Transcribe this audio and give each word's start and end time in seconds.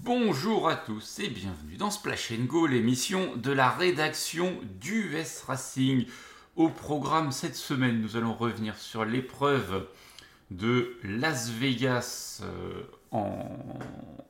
Bonjour 0.00 0.68
à 0.68 0.76
tous 0.76 1.18
et 1.18 1.28
bienvenue 1.28 1.76
dans 1.76 1.90
Splash 1.90 2.32
Go, 2.32 2.68
l'émission 2.68 3.34
de 3.34 3.50
la 3.50 3.68
rédaction 3.68 4.56
du 4.80 5.12
US 5.12 5.42
Racing. 5.42 6.06
Au 6.54 6.68
programme 6.68 7.32
cette 7.32 7.56
semaine, 7.56 8.00
nous 8.00 8.16
allons 8.16 8.32
revenir 8.32 8.76
sur 8.76 9.04
l'épreuve 9.04 9.88
de 10.52 10.96
Las 11.02 11.50
Vegas 11.50 12.42
euh, 12.44 12.84
en, 13.10 13.44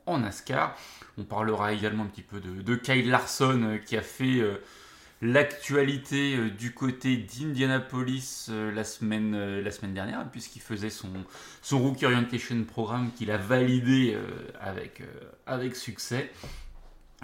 en, 0.07 0.17
NASCAR. 0.17 0.75
On 1.19 1.23
parlera 1.23 1.71
également 1.71 2.03
un 2.03 2.07
petit 2.07 2.23
peu 2.23 2.39
de, 2.39 2.75
Kyle 2.75 3.11
Larson 3.11 3.61
euh, 3.61 3.77
qui 3.77 3.95
a 3.95 4.01
fait 4.01 4.41
euh, 5.23 5.33
l'actualité 5.33 6.37
du 6.51 6.73
côté 6.73 7.17
d'Indianapolis 7.17 8.49
la, 8.49 8.83
semaine, 8.83 9.59
la 9.59 9.71
semaine 9.71 9.93
dernière, 9.93 10.29
puisqu'il 10.29 10.61
faisait 10.61 10.89
son, 10.89 11.09
son 11.61 11.79
Rookie 11.79 12.05
Orientation 12.05 12.63
Programme 12.63 13.11
qu'il 13.15 13.31
a 13.31 13.37
validé 13.37 14.17
avec, 14.59 15.01
avec 15.45 15.75
succès. 15.75 16.31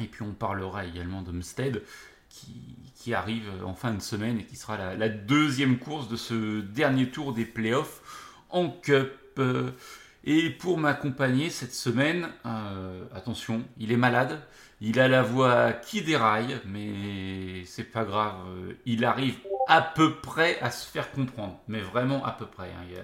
Et 0.01 0.05
puis 0.05 0.23
on 0.23 0.33
parlera 0.33 0.85
également 0.85 1.21
d'Homestead 1.21 1.81
qui, 2.29 2.75
qui, 2.95 3.13
arrive 3.13 3.49
en 3.63 3.73
fin 3.73 3.93
de 3.93 4.01
semaine 4.01 4.39
et 4.39 4.43
qui 4.43 4.57
sera 4.57 4.77
la, 4.77 4.95
la 4.95 5.07
deuxième 5.07 5.79
course 5.79 6.09
de 6.09 6.17
ce 6.17 6.59
dernier 6.59 7.09
tour 7.09 7.33
des 7.33 7.45
playoffs 7.45 8.01
en 8.49 8.69
Cup. 8.69 9.39
Et 10.25 10.49
pour 10.49 10.79
m'accompagner 10.79 11.51
cette 11.51 11.73
semaine, 11.73 12.27
euh, 12.47 13.05
attention, 13.13 13.63
il 13.77 13.91
est 13.91 13.97
malade, 13.97 14.41
il 14.81 14.99
a 14.99 15.07
la 15.07 15.23
voix 15.23 15.73
qui 15.73 16.01
déraille, 16.01 16.59
mais 16.65 17.63
c'est 17.65 17.85
pas 17.85 18.03
grave, 18.03 18.35
euh, 18.47 18.73
il 18.85 19.05
arrive 19.05 19.37
à 19.67 19.81
peu 19.81 20.15
près 20.15 20.59
à 20.59 20.71
se 20.71 20.87
faire 20.87 21.11
comprendre, 21.11 21.59
mais 21.67 21.79
vraiment 21.79 22.25
à 22.25 22.31
peu 22.31 22.45
près. 22.45 22.67
Hein. 22.67 23.03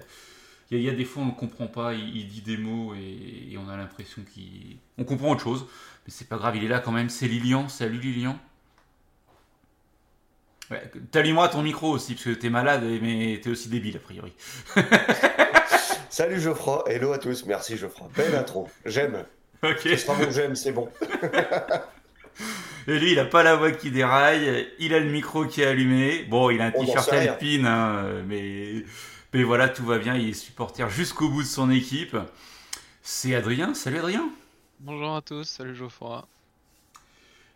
Il, 0.70 0.80
y 0.80 0.88
a, 0.88 0.94
des 0.94 1.04
fois 1.04 1.22
on 1.22 1.26
ne 1.26 1.32
comprend 1.32 1.66
pas, 1.66 1.94
il, 1.94 2.28
dit 2.28 2.42
des 2.42 2.56
mots 2.56 2.94
et, 2.94 3.56
on 3.58 3.68
a 3.68 3.76
l'impression 3.76 4.22
qu'on 4.96 5.04
comprend 5.04 5.30
autre 5.30 5.42
chose, 5.42 5.66
mais 6.06 6.12
c'est 6.12 6.28
pas 6.28 6.36
grave, 6.36 6.56
il 6.56 6.64
est 6.64 6.68
là 6.68 6.80
quand 6.80 6.92
même, 6.92 7.10
c'est 7.10 7.28
Lilian, 7.28 7.68
salut 7.68 7.98
Lilian. 7.98 8.38
Ouais, 10.70 11.32
moi 11.32 11.48
ton 11.48 11.62
micro 11.62 11.90
aussi, 11.90 12.14
parce 12.14 12.24
que 12.24 12.30
t'es 12.30 12.48
malade, 12.48 12.82
mais 13.02 13.40
t'es 13.42 13.50
aussi 13.50 13.68
débile 13.68 13.96
a 13.96 14.00
priori. 14.00 14.32
Salut 16.12 16.38
Geoffroy, 16.38 16.84
hello 16.88 17.12
à 17.14 17.18
tous, 17.18 17.46
merci 17.46 17.78
Geoffroy. 17.78 18.06
Belle 18.14 18.34
intro, 18.34 18.68
j'aime. 18.84 19.24
Ok. 19.62 19.80
C'est 19.82 20.06
bon, 20.06 20.30
j'aime, 20.30 20.56
c'est 20.56 20.72
bon. 20.72 20.88
Et 22.88 22.98
lui, 22.98 23.12
il 23.12 23.18
a 23.18 23.24
pas 23.24 23.44
la 23.44 23.54
voix 23.54 23.70
qui 23.70 23.92
déraille, 23.92 24.68
il 24.80 24.92
a 24.92 24.98
le 24.98 25.08
micro 25.08 25.46
qui 25.46 25.60
est 25.62 25.66
allumé. 25.66 26.24
Bon, 26.24 26.50
il 26.50 26.60
a 26.60 26.66
un 26.66 26.70
t-shirt 26.72 27.12
alpine, 27.12 27.64
hein, 27.64 28.22
mais... 28.26 28.84
mais 29.32 29.44
voilà, 29.44 29.68
tout 29.68 29.84
va 29.84 29.98
bien, 29.98 30.16
il 30.16 30.30
est 30.30 30.32
supporter 30.32 30.90
jusqu'au 30.90 31.28
bout 31.28 31.42
de 31.42 31.46
son 31.46 31.70
équipe. 31.70 32.16
C'est 33.02 33.36
Adrien, 33.36 33.74
salut 33.74 33.98
Adrien. 33.98 34.30
Bonjour 34.80 35.14
à 35.14 35.22
tous, 35.22 35.44
salut 35.44 35.76
Geoffroy. 35.76 36.26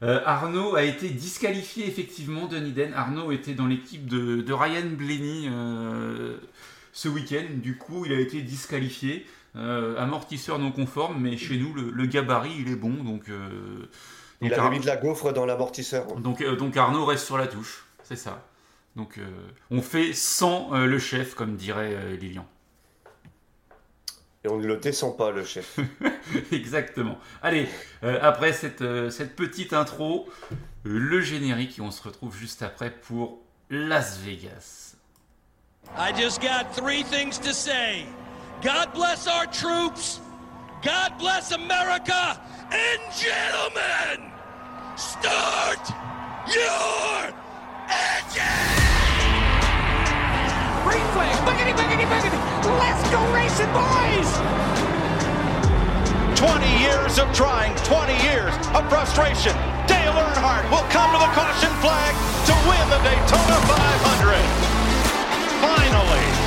Euh, 0.02 0.20
Arnaud 0.24 0.76
a 0.76 0.84
été 0.84 1.08
disqualifié 1.08 1.88
effectivement 1.88 2.46
de 2.46 2.58
Niden. 2.58 2.92
Arnaud 2.94 3.32
était 3.32 3.54
dans 3.54 3.66
l'équipe 3.66 4.06
de, 4.06 4.52
Ryan 4.52 4.86
Blaney 4.90 5.48
euh, 5.50 6.36
ce 6.92 7.08
week-end. 7.08 7.46
Du 7.54 7.76
coup, 7.76 8.04
il 8.04 8.12
a 8.12 8.20
été 8.20 8.42
disqualifié. 8.42 9.26
Euh, 9.56 9.96
amortisseur 9.98 10.58
non 10.58 10.70
conforme, 10.70 11.20
mais 11.20 11.36
chez 11.36 11.56
nous, 11.56 11.72
le, 11.72 12.06
gabarit, 12.06 12.54
il 12.58 12.70
est 12.70 12.76
bon. 12.76 13.02
Donc, 13.02 13.24
il 14.40 14.52
a 14.52 14.70
mis 14.70 14.80
de 14.80 14.86
la 14.86 14.96
gaufre 14.96 15.32
dans 15.32 15.46
l'amortisseur. 15.46 16.16
Donc, 16.16 16.44
donc 16.56 16.76
Arnaud 16.76 17.04
reste 17.04 17.24
sur 17.24 17.38
la 17.38 17.46
touche. 17.46 17.86
C'est 18.02 18.16
ça. 18.16 18.46
Donc 18.94 19.18
on 19.70 19.82
fait 19.82 20.14
sans 20.14 20.70
le 20.72 20.98
chef, 20.98 21.34
comme 21.34 21.56
dirait 21.56 22.16
Lilian. 22.16 22.46
Et 24.46 24.48
on 24.48 24.58
ne 24.58 24.66
le 24.68 24.76
descend 24.76 25.16
pas, 25.16 25.32
le 25.32 25.44
chef. 25.44 25.80
Exactement. 26.52 27.18
Allez, 27.42 27.66
euh, 28.04 28.20
après 28.22 28.52
cette, 28.52 28.80
euh, 28.80 29.10
cette 29.10 29.34
petite 29.34 29.72
intro, 29.72 30.28
le 30.84 31.20
générique 31.20 31.80
et 31.80 31.82
on 31.82 31.90
se 31.90 32.00
retrouve 32.00 32.36
juste 32.36 32.62
après 32.62 32.92
pour 32.92 33.40
Las 33.70 34.18
Vegas. 34.18 34.94
I 35.98 36.12
just 36.16 36.40
got 36.40 36.72
three 36.72 37.02
things 37.02 37.40
to 37.40 37.52
say. 37.52 38.06
God 38.62 38.92
bless 38.94 39.26
our 39.26 39.46
troops. 39.46 40.20
God 40.82 41.18
bless 41.18 41.52
America. 41.52 42.40
And 42.72 43.00
gentlemen, 43.14 44.32
start 44.96 45.82
your 46.48 47.32
engine! 47.86 48.76
Green 50.82 51.06
flag, 51.12 51.36
boogity, 51.44 51.74
boogity, 51.76 52.06
boogity. 52.08 52.40
Let's 52.80 53.02
go 53.10 53.20
racing, 53.34 53.70
boys! 53.76 54.30
20 56.38 56.66
years 56.80 57.18
of 57.18 57.32
trying, 57.34 57.74
20 57.84 58.12
years 58.24 58.54
of 58.74 58.88
frustration. 58.88 59.52
Dale 59.86 60.12
Earnhardt 60.12 60.70
will 60.70 60.86
come 60.90 61.12
to 61.12 61.18
the 61.18 61.32
caution 61.36 61.72
flag 61.84 62.14
to 62.46 62.54
win 62.68 62.84
the 62.88 63.00
Daytona 63.04 63.56
500. 63.68 64.36
Finally, 65.60 66.45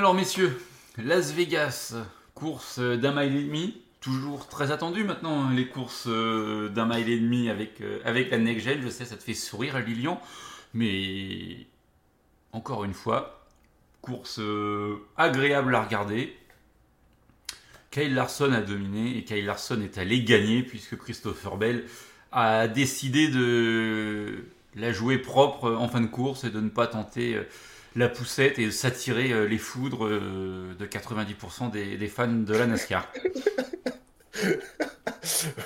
Alors 0.00 0.14
messieurs, 0.14 0.58
Las 0.96 1.30
Vegas, 1.34 1.94
course 2.34 2.78
d'un 2.78 3.12
mile 3.12 3.36
et 3.36 3.42
demi, 3.42 3.82
toujours 4.00 4.48
très 4.48 4.70
attendu 4.72 5.04
maintenant 5.04 5.42
hein, 5.42 5.52
les 5.54 5.68
courses 5.68 6.06
euh, 6.08 6.70
d'un 6.70 6.86
mile 6.86 7.10
et 7.10 7.20
demi 7.20 7.50
avec, 7.50 7.82
euh, 7.82 8.00
avec 8.06 8.30
la 8.30 8.38
next 8.38 8.64
gen, 8.64 8.80
je 8.80 8.88
sais 8.88 9.04
ça 9.04 9.18
te 9.18 9.22
fait 9.22 9.34
sourire 9.34 9.76
à 9.76 9.82
Lilian, 9.82 10.18
mais 10.72 11.66
encore 12.52 12.84
une 12.84 12.94
fois, 12.94 13.46
course 14.00 14.38
euh, 14.38 15.06
agréable 15.18 15.74
à 15.74 15.82
regarder. 15.82 16.34
Kyle 17.90 18.14
Larson 18.14 18.52
a 18.52 18.62
dominé 18.62 19.18
et 19.18 19.24
Kyle 19.24 19.44
Larson 19.44 19.82
est 19.82 19.98
allé 19.98 20.24
gagner 20.24 20.62
puisque 20.62 20.96
Christopher 20.96 21.58
Bell 21.58 21.84
a 22.32 22.68
décidé 22.68 23.28
de 23.28 24.46
la 24.76 24.94
jouer 24.94 25.18
propre 25.18 25.70
en 25.70 25.88
fin 25.88 26.00
de 26.00 26.06
course 26.06 26.44
et 26.44 26.50
de 26.50 26.60
ne 26.62 26.70
pas 26.70 26.86
tenter 26.86 27.38
la 27.96 28.08
poussette 28.08 28.58
et 28.58 28.70
s'attirer 28.70 29.32
euh, 29.32 29.46
les 29.46 29.58
foudres 29.58 30.06
euh, 30.06 30.74
de 30.78 30.86
90% 30.86 31.70
des, 31.70 32.08
fans 32.08 32.28
de 32.28 32.56
la 32.56 32.66
NASCAR. 32.66 33.12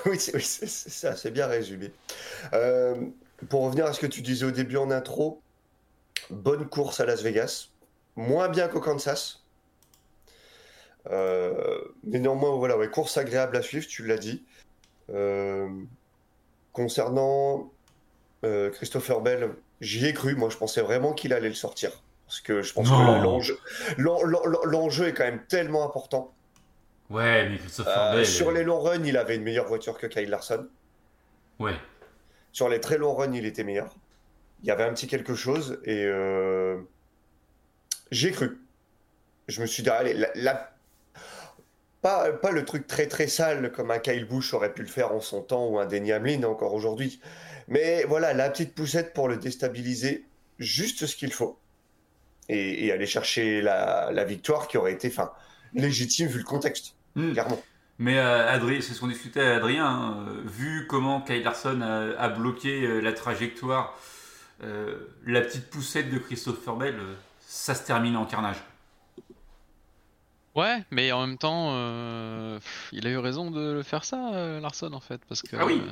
oui, 0.07 0.19
c'est 0.19 0.41
ça, 0.41 1.17
c'est 1.17 1.31
bien 1.31 1.47
résumé. 1.47 1.93
Euh, 2.53 2.95
pour 3.49 3.63
revenir 3.63 3.87
à 3.87 3.93
ce 3.93 4.01
que 4.01 4.07
tu 4.07 4.23
disais 4.23 4.47
au 4.47 4.51
début 4.51 4.77
en 4.77 4.91
intro, 4.91 5.43
bonne 6.31 6.67
course 6.67 7.01
à 7.01 7.07
Las 7.07 7.23
Vegas, 7.23 7.69
moins 8.17 8.49
bien 8.49 8.69
qu'au 8.69 8.81
Kansas. 8.81 9.43
mais 11.11 12.19
néanmoins, 12.19 12.57
voilà, 12.57 12.79
ouais, 12.79 12.89
course 12.89 13.19
agréable 13.19 13.57
à 13.57 13.63
suivre, 13.63 13.87
tu 13.87 14.07
l'as 14.07 14.19
dit. 14.19 14.45
concernant 16.73 17.71
Christopher 18.43 19.21
Bell, 19.21 19.51
j'y 19.83 20.07
ai 20.07 20.15
cru, 20.15 20.35
moi 20.37 20.49
je 20.49 20.57
pensais 20.57 20.81
vraiment 20.81 21.13
qu'il 21.13 21.35
allait 21.35 21.49
le 21.49 21.55
sortir. 21.55 22.03
Parce 22.27 22.41
que 22.41 22.63
je 22.63 22.73
pense 22.73 22.89
que 22.89 24.67
l'enjeu 24.67 25.09
est 25.09 25.15
quand 25.15 25.25
même 25.25 25.45
tellement 25.47 25.85
important. 25.85 26.35
Ouais, 27.11 27.49
mais 27.49 27.59
euh, 27.87 28.25
Sur 28.25 28.51
les 28.51 28.65
longs 28.65 28.81
runs, 28.81 29.05
il 29.05 29.17
avait 29.17 29.37
une 29.37 29.43
meilleure 29.43 29.67
voiture 29.67 29.99
que 29.99 30.07
Kyle 30.07 30.31
Larson. 30.31 30.67
Ouais. 31.59 31.75
Sur 32.53 32.69
les 32.69 32.81
très 32.81 32.99
longs 32.99 33.15
runs, 33.15 33.33
il 33.35 33.45
était 33.47 33.65
meilleur. 33.65 33.95
Il 34.63 34.69
y 34.69 34.71
avait 34.71 34.85
un 34.85 34.95
petit 34.95 35.07
quelque 35.07 35.35
chose 35.35 35.79
et 35.85 36.05
euh, 36.07 36.79
j'ai 38.11 38.31
cru. 38.31 38.59
Je 39.49 39.61
me 39.61 39.67
suis 39.67 39.83
dit, 39.83 39.91
allez, 39.91 40.15
la, 40.35 40.75
Pas, 42.01 42.33
pas, 42.33 42.51
le 42.51 42.65
truc 42.65 42.87
très 42.87 43.07
très 43.07 43.27
sale 43.27 43.71
comme 43.73 43.91
un 43.91 43.99
Kyle 43.99 44.25
Busch 44.25 44.55
aurait 44.55 44.73
pu 44.73 44.83
le 44.83 44.89
faire 44.89 45.13
en 45.13 45.21
son 45.21 45.43
temps 45.43 45.69
ou 45.69 45.79
un 45.79 45.85
Denny 45.85 46.13
Hamlin 46.13 46.45
encore 46.45 46.73
aujourd'hui. 46.73 47.21
Mais 47.69 48.05
voilà, 48.05 48.33
la 48.33 48.49
petite 48.49 48.75
poussette 48.75 49.13
pour 49.13 49.29
le 49.29 49.37
déstabiliser, 49.37 50.25
juste 50.59 51.07
ce 51.07 51.17
qu'il 51.17 51.33
faut 51.33 51.59
et, 52.49 52.93
aller 52.93 53.07
chercher 53.07 53.63
la, 53.63 54.25
victoire 54.25 54.69
qui 54.69 54.77
aurait 54.77 54.93
été 54.93 55.09
enfin, 55.09 55.31
légitime 55.75 56.29
vu 56.29 56.39
le 56.39 56.45
contexte, 56.45 56.95
hmm. 57.17 57.33
clairement. 57.33 57.63
Mais 57.99 58.19
euh, 58.19 58.81
c'est 58.81 58.93
ce 58.95 59.01
qu'on 59.01 59.07
discutait 59.07 59.41
à 59.41 59.57
Adrien, 59.57 59.87
hein, 59.87 60.27
vu 60.45 60.87
comment 60.89 61.21
Kyle 61.21 61.43
Larson 61.43 61.81
a, 61.81 62.29
bloqué 62.29 63.01
la 63.01 63.13
trajectoire, 63.13 63.97
la 64.61 65.41
petite 65.41 65.71
poussette 65.71 66.11
de 66.11 66.19
Christopher 66.19 66.77
Bell, 66.77 66.97
ça 67.41 67.75
se 67.75 67.87
termine 67.87 68.17
en 68.17 68.25
carnage. 68.25 68.57
Ouais, 70.55 70.85
mais 70.91 71.11
en 71.11 71.27
même 71.27 71.39
temps, 71.39 71.71
euh, 71.73 72.61
il 72.93 73.07
a 73.07 73.11
eu 73.11 73.19
raison 73.19 73.51
de 73.51 73.83
faire 73.83 74.05
ça, 74.05 74.33
euh, 74.35 74.61
Larson, 74.61 74.93
en 74.93 75.01
fait, 75.01 75.21
parce 75.29 75.43
que. 75.43 75.57
Ah 75.57 75.67
oui. 75.67 75.83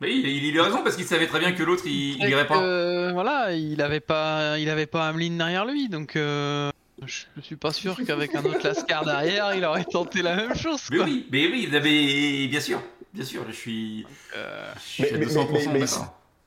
Mais 0.00 0.14
il, 0.14 0.26
il, 0.26 0.54
a 0.54 0.56
eu 0.56 0.60
raison 0.60 0.82
parce 0.82 0.96
qu'il 0.96 1.06
savait 1.06 1.26
très 1.26 1.38
bien 1.38 1.52
que 1.52 1.62
l'autre 1.62 1.84
il, 1.86 2.16
il 2.22 2.28
irait 2.28 2.46
pas. 2.46 3.12
voilà, 3.12 3.52
il 3.52 3.80
avait 3.80 4.00
pas, 4.00 4.58
il 4.58 4.68
avait 4.68 4.86
pas 4.86 5.08
Ameline 5.08 5.38
derrière 5.38 5.64
lui, 5.64 5.88
donc 5.88 6.16
euh, 6.16 6.70
je, 7.06 7.24
suis 7.42 7.56
pas 7.56 7.72
sûr 7.72 7.96
qu'avec 8.06 8.34
un 8.34 8.44
autre 8.44 8.60
Lascar 8.62 9.04
derrière, 9.04 9.54
il 9.54 9.64
aurait 9.64 9.84
tenté 9.84 10.22
la 10.22 10.36
même 10.36 10.54
chose. 10.54 10.82
Mais 10.90 11.00
oui, 11.00 11.26
mais 11.32 11.48
oui, 11.48 11.68
avait, 11.74 12.46
bien 12.48 12.60
sûr, 12.60 12.82
bien 13.14 13.24
sûr, 13.24 13.42
je 13.48 13.52
suis. 13.52 14.06
je 14.34 14.80
suis 14.80 15.04
mais, 15.12 15.24
200% 15.24 15.70
mais, 15.72 15.86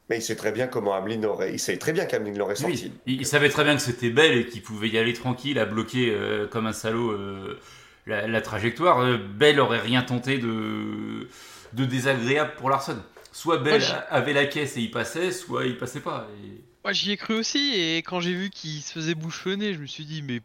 mais 0.09 0.17
il 0.17 0.21
sait 0.23 0.35
très 0.35 0.51
bien 0.51 0.67
comment 0.67 0.95
Ameline 0.95 1.25
aurait. 1.25 1.53
Il 1.53 1.59
sait 1.59 1.77
très 1.77 1.93
bien 1.93 2.05
qu'Ameline 2.05 2.37
l'aurait 2.37 2.55
sorti. 2.55 2.91
il, 3.05 3.25
savait 3.27 3.49
très 3.49 3.63
bien 3.63 3.75
que 3.75 3.81
c'était 3.81 4.09
belle 4.09 4.35
et 4.37 4.45
qu'il 4.47 4.63
pouvait 4.63 4.89
y 4.89 4.97
aller 4.97 5.13
tranquille 5.13 5.59
à 5.59 5.65
bloquer 5.65 6.09
euh, 6.09 6.47
comme 6.47 6.65
un 6.65 6.73
salaud 6.73 7.11
euh, 7.11 7.59
la, 8.07 8.41
trajectoire. 8.41 8.99
Euh, 9.01 9.17
Belle 9.17 9.59
aurait 9.59 9.79
rien 9.79 10.01
tenté 10.01 10.39
de, 10.39 11.27
de 11.73 11.85
désagréable 11.85 12.53
pour 12.57 12.71
Larson. 12.71 12.97
Soit 13.31 13.59
Belle 13.59 13.83
avait 14.09 14.33
la 14.33 14.45
caisse 14.45 14.77
et 14.77 14.81
il 14.81 14.91
passait, 14.91 15.31
soit 15.31 15.65
il 15.65 15.77
passait 15.77 16.01
pas. 16.01 16.27
Moi 16.83 16.93
j'y 16.93 17.11
ai 17.11 17.17
cru 17.17 17.35
aussi 17.35 17.73
et 17.75 17.97
quand 17.97 18.19
j'ai 18.19 18.33
vu 18.33 18.49
qu'il 18.49 18.81
se 18.81 18.93
faisait 18.93 19.15
bouchonner, 19.15 19.73
je 19.73 19.79
me 19.79 19.85
suis 19.85 20.05
dit 20.05 20.21
mais 20.21 20.41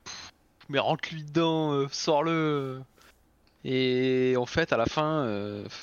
mais 0.68 0.78
rentre-lui 0.78 1.24
dedans, 1.24 1.86
sors-le. 1.90 2.80
Et 3.66 4.34
en 4.36 4.46
fait, 4.46 4.72
à 4.72 4.76
la 4.76 4.86
fin, 4.86 5.26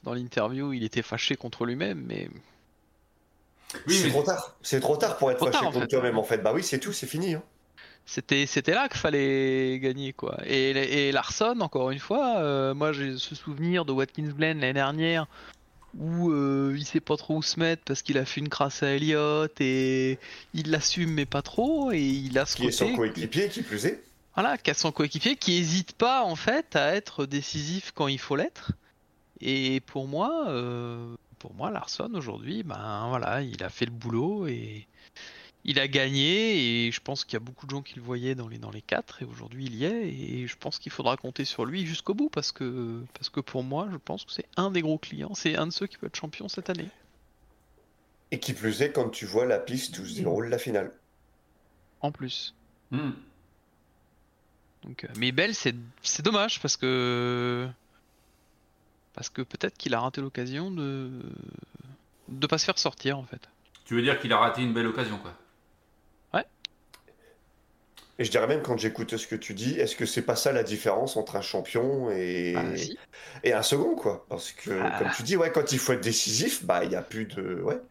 dans 0.04 0.14
l'interview, 0.14 0.74
il 0.74 0.84
était 0.84 1.02
fâché 1.02 1.36
contre 1.36 1.66
lui-même, 1.66 2.04
mais 2.08 2.30
c'est 3.88 4.10
trop 4.10 4.24
tard. 4.24 4.56
C'est 4.62 4.80
trop 4.80 4.98
tard 4.98 5.18
pour 5.18 5.32
être 5.32 5.40
fâché 5.40 5.66
contre 5.66 5.88
toi-même 5.88 6.18
en 6.18 6.24
fait. 6.24 6.40
Bah 6.40 6.52
oui, 6.54 6.64
c'est 6.64 6.80
tout, 6.80 6.94
c'est 6.94 7.08
fini. 7.08 7.36
Hein. 7.36 7.44
C'était, 8.06 8.46
c'était 8.46 8.74
là 8.74 8.90
qu'il 8.90 9.00
fallait 9.00 9.80
gagner 9.80 10.12
quoi. 10.14 10.38
Et, 10.46 10.72
et 10.72 11.12
Larson, 11.12 11.60
encore 11.62 11.92
une 11.92 12.00
fois, 12.00 12.38
euh, 12.38 12.74
moi 12.74 12.92
j'ai 12.92 13.18
ce 13.18 13.36
souvenir 13.36 13.86
de 13.86 13.92
Watkins 13.92 14.34
Glen 14.36 14.60
l'année 14.60 14.74
dernière 14.74 15.28
où 15.98 16.32
euh, 16.32 16.74
il 16.78 16.86
sait 16.86 17.00
pas 17.00 17.18
trop 17.18 17.38
où 17.38 17.42
se 17.42 17.60
mettre 17.60 17.84
parce 17.84 18.02
qu'il 18.02 18.18
a 18.18 18.26
fait 18.26 18.40
une 18.40 18.50
crasse 18.50 18.84
à 18.84 18.88
Elliott 18.88 19.52
et 19.60 20.20
il 20.54 20.72
l'assume 20.72 21.12
mais 21.12 21.26
pas 21.26 21.42
trop 21.42 21.92
et 21.92 22.02
il 22.02 22.38
a 22.38 22.46
ce 22.46 22.56
qui 22.56 22.68
est 22.68 22.72
son 22.72 22.94
coéquipier 22.96 23.50
qui 23.50 23.62
plus 23.62 23.86
est. 23.86 24.04
Voilà, 24.36 24.58
qui 24.58 24.72
a 24.72 24.74
son 24.74 24.92
coéquipier 24.92 25.36
qui 25.36 25.58
hésite 25.58 25.94
pas 25.94 26.24
en 26.24 26.36
fait 26.36 26.76
à 26.76 26.96
être 26.96 27.26
décisif 27.26 27.92
quand 27.94 28.08
il 28.08 28.20
faut 28.20 28.36
l'être. 28.36 28.72
Et 29.42 29.82
pour 29.82 30.08
moi, 30.08 30.46
euh, 30.48 31.16
pour 31.40 31.54
moi, 31.54 31.72
Larson 31.72 32.12
aujourd'hui, 32.14 32.64
ben 32.64 33.08
voilà, 33.10 33.42
il 33.42 33.64
a 33.64 33.70
fait 33.70 33.86
le 33.86 33.92
boulot 33.92 34.48
et 34.48 34.88
il 35.64 35.80
a 35.80 35.88
gagné. 35.88 36.88
Et 36.88 36.92
je 36.92 37.02
pense 37.02 37.26
qu'il 37.26 37.34
y 37.34 37.38
a 37.38 37.40
beaucoup 37.40 37.66
de 37.66 37.72
gens 37.72 37.82
qui 37.82 37.96
le 37.96 38.02
voyaient 38.02 38.36
dans 38.36 38.48
les 38.48 38.58
dans 38.58 38.72
les 38.72 38.82
quatre 38.82 39.22
et 39.22 39.26
aujourd'hui 39.26 39.66
il 39.66 39.76
y 39.76 39.86
est. 39.86 40.08
Et 40.08 40.48
je 40.48 40.58
pense 40.58 40.80
qu'il 40.80 40.92
faudra 40.92 41.18
compter 41.18 41.46
sur 41.46 41.66
lui 41.66 41.86
jusqu'au 41.86 42.14
bout 42.14 42.30
parce 42.30 42.52
que 42.52 43.04
parce 43.14 43.30
que 43.30 43.40
pour 43.40 43.64
moi, 43.64 43.88
je 43.92 43.98
pense 43.98 44.26
que 44.26 44.32
c'est 44.32 44.48
un 44.58 44.72
des 44.72 44.82
gros 44.82 44.98
clients, 44.98 45.34
c'est 45.34 45.56
un 45.56 45.68
de 45.68 45.72
ceux 45.72 45.88
qui 45.88 45.98
peut 45.98 46.08
être 46.08 46.16
champion 46.16 46.48
cette 46.48 46.70
année. 46.70 46.90
Et 48.32 48.40
qui 48.40 48.54
plus 48.54 48.82
est 48.82 48.92
quand 48.92 49.10
tu 49.10 49.26
vois 49.26 49.46
la 49.46 49.60
piste 49.60 50.00
où 50.00 50.06
se 50.06 50.16
déroule 50.16 50.48
la 50.48 50.58
finale. 50.58 50.94
En 52.00 52.12
plus. 52.12 52.56
Hmm. 52.92 53.12
Donc, 54.84 55.04
euh, 55.04 55.08
mais 55.18 55.32
Belle, 55.32 55.54
c'est 55.54 56.22
dommage 56.24 56.60
parce 56.60 56.78
que 56.78 57.68
parce 59.14 59.30
que 59.30 59.42
peut-être 59.42 59.78
qu'il 59.78 59.94
a 59.94 60.00
raté 60.00 60.22
l'occasion 60.22 60.72
de 60.72 61.12
de 62.30 62.48
pas 62.48 62.58
se 62.58 62.66
faire 62.66 62.80
sortir 62.80 63.20
en 63.20 63.24
fait. 63.24 63.50
Tu 63.86 63.96
veux 63.96 64.02
dire 64.02 64.20
qu'il 64.20 64.32
a 64.32 64.38
raté 64.38 64.62
une 64.62 64.74
belle 64.74 64.88
occasion 64.88 65.18
quoi. 65.18 65.34
Et 68.22 68.24
je 68.24 68.30
dirais 68.30 68.46
même 68.46 68.62
quand 68.62 68.78
j'écoute 68.78 69.18
ce 69.18 69.26
que 69.26 69.36
tu 69.36 69.56
dis, 69.56 69.80
est-ce 69.80 69.96
que 69.96 70.06
c'est 70.06 70.22
pas 70.22 70.36
ça 70.36 70.52
la 70.52 70.62
différence 70.62 71.18
entre 71.18 71.38
un 71.38 71.42
champion 71.42 72.12
et 72.12 72.54
ah, 72.56 72.62
et 73.44 73.52
un 73.52 73.64
second 73.64 73.96
quoi? 73.96 74.28
Parce 74.30 74.52
que 74.52 74.70
ah. 74.80 75.00
comme 75.00 75.08
tu 75.18 75.24
dis 75.24 75.36
ouais 75.36 75.52
quand 75.52 75.72
il 75.72 75.80
faut 75.80 75.94
être 75.94 76.04
décisif, 76.04 76.64
bah 76.64 76.84
il 76.84 76.92
y 76.92 76.96
a 76.96 77.02
plus 77.02 77.26
de 77.26 77.64
ouais. 77.64 77.82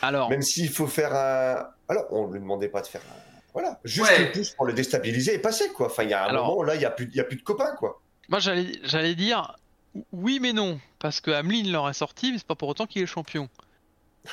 Alors 0.00 0.30
même 0.30 0.42
s'il 0.42 0.68
faut 0.68 0.86
faire 0.86 1.12
un 1.12 1.66
alors 1.88 2.06
on 2.10 2.28
lui 2.30 2.38
demandait 2.38 2.68
pas 2.68 2.82
de 2.82 2.86
faire 2.86 3.00
un 3.00 3.20
voilà, 3.52 3.80
juste 3.82 4.12
une 4.16 4.30
pouce 4.30 4.50
pour 4.50 4.64
le 4.64 4.74
déstabiliser 4.74 5.34
et 5.34 5.38
passer 5.40 5.70
quoi. 5.70 5.86
Enfin 5.86 6.04
il 6.04 6.10
y 6.10 6.14
a 6.14 6.24
un 6.24 6.32
moment 6.34 6.62
là 6.62 6.76
il 6.76 6.80
y 6.82 6.84
a 6.84 6.90
plus 6.92 7.08
il 7.10 7.16
y 7.16 7.20
a 7.20 7.24
plus 7.24 7.38
de 7.38 7.42
copains 7.42 7.74
quoi. 7.76 8.00
Moi 8.28 8.38
j'allais 8.38 8.70
j'allais 8.84 9.16
dire 9.16 9.56
oui, 10.12 10.38
mais 10.40 10.52
non, 10.52 10.78
parce 11.00 11.20
que 11.20 11.30
Hamlin 11.32 11.64
l'aurait 11.70 11.94
sorti, 11.94 12.30
mais 12.30 12.38
c'est 12.38 12.46
pas 12.46 12.54
pour 12.54 12.68
autant 12.68 12.86
qu'il 12.86 13.02
est 13.02 13.06
champion. 13.06 13.48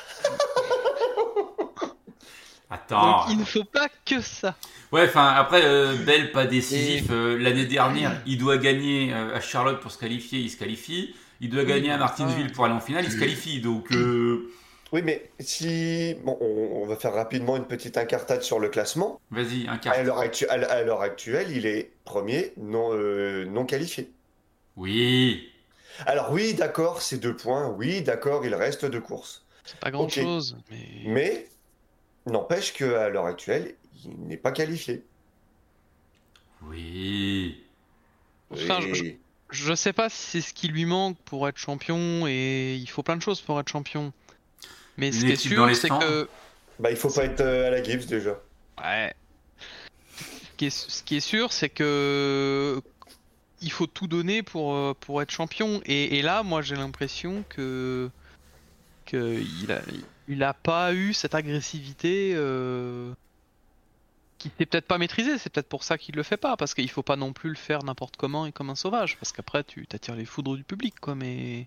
Attends. 2.70 3.20
Donc 3.20 3.30
il 3.30 3.38
ne 3.38 3.44
faut 3.44 3.64
pas 3.64 3.88
que 4.04 4.20
ça. 4.20 4.54
Ouais, 4.92 5.04
enfin 5.04 5.28
après 5.28 5.62
euh, 5.64 5.94
Bell 5.96 6.32
pas 6.32 6.46
décisif. 6.46 7.06
Euh, 7.10 7.38
l'année 7.38 7.64
dernière, 7.64 8.20
il 8.26 8.38
doit 8.38 8.58
gagner 8.58 9.12
euh, 9.12 9.36
à 9.36 9.40
Charlotte 9.40 9.80
pour 9.80 9.90
se 9.90 9.98
qualifier, 9.98 10.40
il 10.40 10.50
se 10.50 10.56
qualifie. 10.56 11.14
Il 11.40 11.50
doit 11.50 11.64
gagner 11.64 11.90
à 11.90 11.98
Martinsville 11.98 12.52
pour 12.52 12.64
aller 12.64 12.74
en 12.74 12.80
finale, 12.80 13.04
il 13.04 13.12
se 13.12 13.18
qualifie. 13.18 13.60
Donc. 13.60 13.88
Oui, 14.90 15.02
mais 15.04 15.30
si 15.38 16.16
bon, 16.24 16.38
on, 16.40 16.86
va 16.86 16.96
faire 16.96 17.12
rapidement 17.12 17.58
une 17.58 17.66
petite 17.66 17.98
incartade 17.98 18.42
sur 18.42 18.58
le 18.58 18.70
classement. 18.70 19.20
Vas-y, 19.30 19.68
incartade. 19.68 20.00
À 20.48 20.82
l'heure 20.82 21.02
actuelle, 21.02 21.48
il 21.54 21.66
est 21.66 21.90
premier 22.04 22.52
non 22.56 22.94
non 23.46 23.66
qualifié. 23.66 24.10
Oui. 24.76 25.50
Alors 26.06 26.32
oui, 26.32 26.54
d'accord, 26.54 27.02
c'est 27.02 27.18
deux 27.18 27.36
points. 27.36 27.68
Oui, 27.68 28.02
d'accord, 28.02 28.44
il 28.46 28.54
reste 28.54 28.84
deux 28.86 29.00
courses. 29.00 29.44
C'est 29.64 29.80
pas 29.80 29.90
grand-chose. 29.90 30.56
Mais, 31.04 31.46
n'empêche 32.30 32.72
qu'à 32.72 33.08
l'heure 33.08 33.26
actuelle, 33.26 33.74
il 34.04 34.26
n'est 34.26 34.36
pas 34.36 34.52
qualifié. 34.52 35.04
Oui. 36.62 37.62
je, 38.50 39.70
ne 39.70 39.74
sais 39.74 39.92
pas 39.92 40.08
si 40.08 40.16
c'est 40.16 40.40
ce 40.40 40.54
qui 40.54 40.68
lui 40.68 40.84
manque 40.84 41.16
pour 41.24 41.48
être 41.48 41.56
champion 41.56 42.26
et 42.26 42.74
il 42.74 42.88
faut 42.88 43.02
plein 43.02 43.16
de 43.16 43.22
choses 43.22 43.40
pour 43.40 43.58
être 43.60 43.68
champion. 43.68 44.12
Mais 44.96 45.12
ce 45.12 45.24
qui 45.24 45.32
est 45.32 45.36
sûr, 45.36 45.74
c'est 45.76 45.88
que. 45.88 46.28
Bah, 46.78 46.90
il 46.90 46.96
faut 46.96 47.10
pas 47.10 47.24
être 47.24 47.40
euh, 47.40 47.66
à 47.66 47.70
la 47.70 47.82
Gibbs 47.82 48.06
déjà. 48.06 48.38
Ouais. 48.80 49.12
ce 50.60 51.02
qui 51.02 51.16
est 51.16 51.20
sûr, 51.20 51.52
c'est 51.52 51.68
que 51.68 52.80
il 53.60 53.72
faut 53.72 53.86
tout 53.86 54.06
donner 54.06 54.42
pour, 54.42 54.74
euh, 54.74 54.94
pour 55.00 55.20
être 55.22 55.30
champion. 55.30 55.80
Et, 55.86 56.22
là, 56.22 56.42
moi, 56.42 56.62
j'ai 56.62 56.76
l'impression 56.76 57.44
que 57.48 58.10
qu'il 59.06 59.72
a, 59.72 59.80
il 59.90 60.04
a 60.42 60.54
pas 60.54 60.92
eu 60.92 61.12
cette 61.12 61.34
agressivité 61.34 62.32
euh, 62.34 63.12
qui 64.38 64.50
n'est 64.58 64.66
peut-être 64.66 64.86
pas 64.86 64.98
maîtrisée. 64.98 65.38
C'est 65.38 65.50
peut-être 65.50 65.68
pour 65.68 65.84
ça 65.84 65.98
qu'il 65.98 66.14
le 66.16 66.22
fait 66.22 66.36
pas, 66.36 66.56
parce 66.56 66.74
qu'il 66.74 66.90
faut 66.90 67.02
pas 67.02 67.16
non 67.16 67.32
plus 67.32 67.50
le 67.50 67.56
faire 67.56 67.82
n'importe 67.82 68.16
comment 68.16 68.46
et 68.46 68.52
comme 68.52 68.70
un 68.70 68.74
sauvage, 68.74 69.16
parce 69.18 69.32
qu'après, 69.32 69.64
tu 69.64 69.86
t'attires 69.86 70.16
les 70.16 70.24
foudres 70.24 70.56
du 70.56 70.64
public, 70.64 71.00
quoi. 71.00 71.14
Mais 71.14 71.66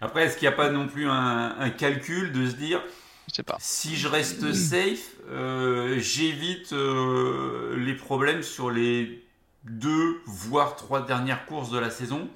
après, 0.00 0.24
est-ce 0.24 0.36
qu'il 0.36 0.48
n'y 0.48 0.54
a 0.54 0.56
pas 0.56 0.70
non 0.70 0.86
plus 0.88 1.08
un, 1.08 1.70
calcul 1.70 2.32
de 2.32 2.48
se 2.48 2.56
dire 2.56 2.82
je 3.28 3.36
sais 3.36 3.44
pas. 3.44 3.56
Si 3.60 3.94
je 3.96 4.08
reste 4.08 4.52
safe, 4.52 5.12
euh, 5.30 5.98
j'évite 6.00 6.72
les 6.72 7.94
problèmes 7.94 8.42
sur 8.42 8.70
les 8.70 9.24
deux, 9.64 10.20
voire 10.26 10.74
trois 10.74 11.06
dernières 11.06 11.46
courses 11.46 11.70
de 11.70 11.78
la 11.78 11.88
saison? 11.88 12.28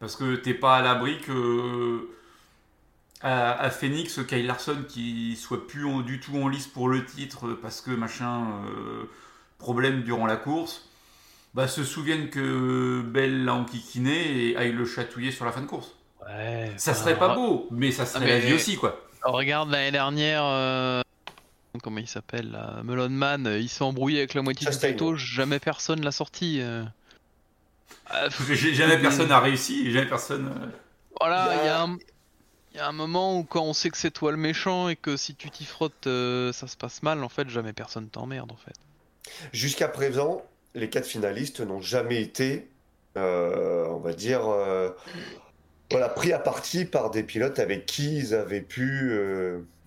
Parce 0.00 0.16
que 0.16 0.34
t'es 0.36 0.54
pas 0.54 0.76
à 0.76 0.82
l'abri 0.82 1.20
que 1.20 2.08
à, 3.24 3.70
Phoenix, 3.70 4.20
Kyle 4.28 4.46
Larson 4.46 4.84
qui 4.86 5.36
soit 5.36 5.66
plus 5.66 5.86
du 6.04 6.20
tout 6.20 6.36
en 6.36 6.48
lice 6.48 6.66
pour 6.66 6.88
le 6.88 7.04
titre 7.04 7.54
parce 7.60 7.80
que 7.80 7.90
machin 7.90 8.42
euh, 8.66 9.04
problème 9.58 10.02
durant 10.02 10.26
la 10.26 10.36
course, 10.36 10.88
bah 11.54 11.66
se 11.66 11.84
souviennent 11.84 12.28
que 12.28 13.00
Bell 13.00 13.44
l'a 13.44 13.54
enquiquiné 13.54 14.50
et 14.50 14.56
aille 14.56 14.72
le 14.72 14.84
chatouiller 14.84 15.32
sur 15.32 15.46
la 15.46 15.52
fin 15.52 15.62
de 15.62 15.66
course. 15.66 15.94
Ouais, 16.26 16.72
ça 16.76 16.92
serait 16.92 17.18
pas 17.18 17.34
beau, 17.34 17.66
mais 17.70 17.92
ça 17.92 18.04
serait 18.04 18.26
la 18.26 18.38
vie 18.38 18.52
aussi 18.52 18.76
quoi. 18.76 19.00
regarde 19.22 19.70
l'année 19.70 19.90
dernière, 19.90 20.42
euh, 20.44 21.00
comment 21.82 21.98
il 21.98 22.08
s'appelle 22.08 22.58
Melon 22.84 23.08
Man, 23.08 23.56
il 23.58 23.68
s'est 23.68 23.84
embrouillé 23.84 24.18
avec 24.18 24.34
la 24.34 24.42
moitié 24.42 24.70
du 24.70 24.76
plateau, 24.76 25.16
jamais 25.16 25.58
personne 25.58 26.04
l'a 26.04 26.12
sorti. 26.12 26.58
Euh. 26.60 26.84
Ah, 28.06 28.28
jamais 28.52 28.98
personne 28.98 29.28
n'a 29.28 29.40
réussi, 29.40 29.90
jamais 29.90 30.06
personne. 30.06 30.46
Euh. 30.46 30.66
Voilà, 31.20 31.54
il 31.62 31.66
y, 31.66 31.68
a... 31.68 31.86
y, 32.76 32.80
a 32.80 32.88
un 32.88 32.92
moment 32.92 33.38
où 33.38 33.44
quand 33.44 33.62
on 33.62 33.72
sait 33.72 33.90
que 33.90 33.96
c'est 33.96 34.10
toi 34.10 34.30
le 34.30 34.36
méchant 34.36 34.88
et 34.88 34.96
que 34.96 35.16
si 35.16 35.34
tu 35.34 35.50
t'y 35.50 35.64
frottes, 35.64 36.06
euh, 36.06 36.52
ça 36.52 36.66
se 36.66 36.76
passe 36.76 37.02
mal, 37.02 37.22
en 37.22 37.28
fait, 37.28 37.48
jamais 37.48 37.72
personne 37.72 38.08
t'emmerde 38.08 38.52
en 38.52 38.56
fait. 38.56 38.74
Jusqu'à 39.52 39.88
présent, 39.88 40.42
les 40.74 40.90
quatre 40.90 41.06
finalistes 41.06 41.60
n'ont 41.60 41.80
jamais 41.80 42.20
été, 42.20 42.68
on 43.16 44.00
va 44.02 44.12
dire, 44.12 44.42
voilà, 45.90 46.08
pris 46.08 46.32
à 46.32 46.38
partie 46.38 46.84
par 46.84 47.10
des 47.10 47.22
pilotes 47.22 47.58
avec 47.58 47.86
qui 47.86 48.18
ils 48.18 48.34
avaient 48.34 48.60
pu 48.60 49.18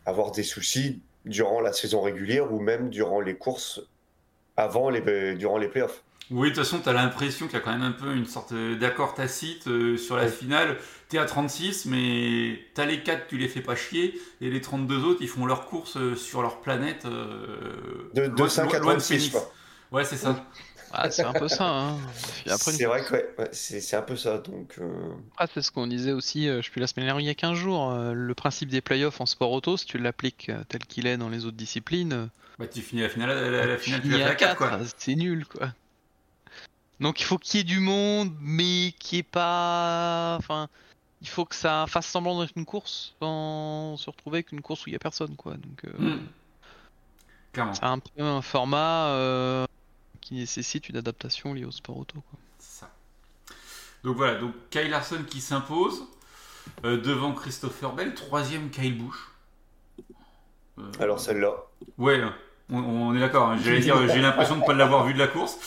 avoir 0.05 0.31
des 0.31 0.43
soucis 0.43 1.01
durant 1.25 1.59
la 1.59 1.73
saison 1.73 2.01
régulière 2.01 2.51
ou 2.51 2.59
même 2.59 2.89
durant 2.89 3.19
les 3.19 3.35
courses 3.35 3.81
avant 4.55 4.89
les, 4.89 5.35
durant 5.35 5.57
les 5.57 5.67
playoffs. 5.67 6.03
Oui, 6.29 6.49
de 6.49 6.55
toute 6.55 6.63
façon, 6.65 6.79
tu 6.81 6.89
as 6.89 6.93
l'impression 6.93 7.45
qu'il 7.47 7.55
y 7.55 7.57
a 7.57 7.61
quand 7.61 7.71
même 7.71 7.83
un 7.83 7.91
peu 7.91 8.13
une 8.15 8.25
sorte 8.25 8.53
d'accord 8.79 9.13
tacite 9.13 9.67
euh, 9.67 9.97
sur 9.97 10.17
la 10.17 10.23
Ouais. 10.23 10.29
finale. 10.29 10.77
T'es 11.09 11.17
à 11.19 11.25
36, 11.25 11.85
mais 11.85 12.59
t'as 12.73 12.85
les 12.85 13.01
4, 13.01 13.27
tu 13.27 13.37
les 13.37 13.47
fais 13.47 13.61
pas 13.61 13.75
chier, 13.77 14.19
et 14.41 14.49
les 14.49 14.59
32 14.59 15.03
autres, 15.05 15.19
ils 15.21 15.29
font 15.29 15.45
leur 15.45 15.65
course 15.67 15.95
euh, 15.95 16.15
sur 16.15 16.41
leur 16.41 16.59
planète. 16.59 17.05
euh, 17.05 18.09
De, 18.13 18.23
de 18.27 18.27
loin- 18.37 18.49
5 18.49 18.73
à 18.73 18.79
loin 18.79 18.95
de 18.95 18.99
36, 18.99 19.15
Phoenix. 19.17 19.29
quoi. 19.31 19.51
Ouais, 19.93 20.03
c'est 20.03 20.17
ça. 20.17 20.45
Ah, 20.91 21.09
c'est 21.09 21.23
un 21.23 21.33
peu 21.33 21.47
ça. 21.49 21.65
Hein. 21.69 21.97
C'est 22.45 22.85
vrai 22.85 23.03
que 23.03 23.11
ouais, 23.13 23.29
ouais, 23.39 23.49
c'est 23.51 23.95
un 23.95 24.01
peu 24.01 24.15
ça. 24.17 24.37
Donc, 24.37 24.73
euh, 24.79 24.85
Ah, 25.37 25.45
c'est 25.53 25.61
ce 25.61 25.71
qu'on 25.71 25.87
disait 25.87 26.11
aussi, 26.13 26.47
euh, 26.49 26.61
je 26.61 26.69
suis 26.69 26.79
la 26.81 26.87
semaine 26.87 27.05
dernière, 27.05 27.21
il 27.23 27.27
y 27.27 27.29
a 27.29 27.35
15 27.35 27.57
jours. 27.57 27.91
euh, 27.91 28.13
le 28.13 28.33
principe 28.35 28.69
des 28.69 28.81
playoffs 28.81 29.19
en 29.21 29.25
sport 29.25 29.51
auto, 29.51 29.75
si 29.77 29.85
tu 29.85 29.97
l'appliques 29.97 30.47
euh, 30.49 30.61
tel 30.67 30.85
qu'il 30.85 31.07
est 31.07 31.17
dans 31.17 31.29
les 31.29 31.45
autres 31.45 31.57
disciplines, 31.57 32.13
euh, 32.13 32.25
Bah, 32.59 32.67
tu 32.67 32.81
finis 32.81 33.01
la 33.01 33.09
finale, 33.09 33.29
la, 33.29 33.49
la- 33.49 33.65
la 33.65 33.77
finale, 33.77 34.01
tu 34.01 34.09
la 34.09 34.27
a 34.27 34.29
à 34.31 34.35
4, 34.35 34.57
4, 34.57 34.57
quoi. 34.57 34.79
c'est 34.97 35.15
nul 35.15 35.45
quoi. 35.45 35.69
Donc 36.99 37.19
il 37.21 37.23
faut 37.25 37.37
qu'il 37.37 37.57
y 37.59 37.61
ait 37.61 37.63
du 37.63 37.79
monde, 37.79 38.33
mais 38.39 38.93
qu'il 38.99 39.17
n'y 39.17 39.19
ait 39.19 39.23
pas. 39.23 40.35
Enfin, 40.39 40.67
il 41.21 41.27
faut 41.27 41.45
que 41.45 41.55
ça 41.55 41.85
fasse 41.87 42.07
semblant 42.07 42.39
d'être 42.41 42.53
une 42.55 42.65
course 42.65 43.13
sans 43.19 43.97
se 43.97 44.09
retrouver 44.09 44.37
avec 44.37 44.51
une 44.51 44.61
course 44.61 44.85
où 44.85 44.89
il 44.89 44.93
n'y 44.93 44.97
a 44.97 44.99
personne 44.99 45.35
quoi. 45.35 45.53
Donc 45.55 45.85
euh, 45.85 45.91
Hmm. 45.99 46.19
Clairement, 47.53 47.73
c'est 47.73 47.83
un 47.85 47.99
peu 47.99 48.21
un 48.23 48.41
format 48.41 49.07
euh, 49.09 49.65
qui 50.21 50.35
nécessite 50.35 50.89
une 50.89 50.97
adaptation 50.97 51.53
liée 51.53 51.65
au 51.65 51.71
sport 51.71 51.97
auto 51.97 52.21
quoi. 52.29 52.39
c'est 52.59 52.81
ça. 52.81 52.89
Donc 54.03 54.15
voilà, 54.17 54.35
donc 54.39 54.53
Kyle 54.69 54.89
Larson 54.89 55.23
qui 55.27 55.41
s'impose 55.41 56.03
euh, 56.85 57.01
devant 57.01 57.31
Christopher 57.33 57.93
Bell, 57.93 58.13
troisième 58.13 58.69
Kyle 58.69 58.97
Busch. 58.97 59.17
Euh, 60.77 60.83
alors 60.99 61.19
celle-là. 61.19 61.53
Ouais, 61.97 62.21
on, 62.69 62.77
on 62.77 63.15
est 63.15 63.19
d'accord. 63.19 63.49
hein. 63.49 63.57
J'allais 63.63 63.79
dire, 63.79 64.07
j'ai 64.07 64.21
l'impression 64.21 64.55
de 64.55 64.61
ne 64.61 64.65
pas 64.65 64.73
l'avoir 64.73 65.05
vu 65.05 65.13
de 65.13 65.19
la 65.19 65.27
course. 65.27 65.57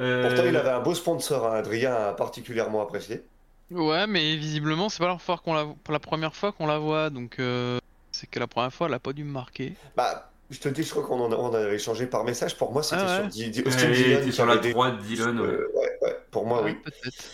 Euh, 0.00 0.26
Pourtant, 0.28 0.48
il 0.48 0.56
avait 0.56 0.70
un 0.70 0.80
beau 0.80 0.94
sponsor, 0.94 1.46
hein, 1.46 1.56
Adrien 1.58 1.94
a 1.94 2.12
particulièrement 2.12 2.82
apprécié. 2.82 3.22
Ouais, 3.70 4.06
mais 4.06 4.34
visiblement 4.36 4.88
c'est 4.88 4.98
pas 4.98 5.08
la, 5.08 5.18
fois 5.18 5.38
qu'on 5.44 5.54
la... 5.54 5.64
pas 5.66 5.92
la 5.92 6.00
première 6.00 6.34
fois 6.34 6.50
qu'on 6.52 6.66
la 6.66 6.78
voit, 6.78 7.08
donc 7.10 7.38
euh, 7.38 7.78
c'est 8.10 8.28
que 8.28 8.40
la 8.40 8.46
première 8.48 8.72
fois 8.72 8.88
elle 8.88 8.94
a 8.94 8.98
pas 8.98 9.12
dû 9.12 9.22
me 9.22 9.30
marquer. 9.30 9.74
Bah, 9.96 10.30
je 10.50 10.58
te 10.58 10.68
dis, 10.68 10.82
je 10.82 10.90
crois 10.90 11.04
qu'on 11.04 11.20
en, 11.20 11.30
a- 11.30 11.36
on 11.36 11.54
avait 11.54 11.76
échangé 11.76 12.06
par 12.06 12.24
message. 12.24 12.56
Pour 12.56 12.72
moi, 12.72 12.82
c'était 12.82 13.02
Ah 13.06 13.22
ouais. 13.22 13.30
sur 13.30 13.66
Austin 13.66 13.90
Dillon 13.90 14.20
qui 14.24 14.32
sur 14.32 14.46
la 14.46 14.54
avait 14.54 14.72
droite, 14.72 14.98
Dylan. 15.02 15.38
ouais. 15.38 15.46
Euh, 15.46 15.68
ouais, 15.76 15.98
ouais, 16.02 16.18
pour 16.32 16.46
moi, 16.46 16.62
oui. 16.64 16.74
Peut-être. 16.74 17.24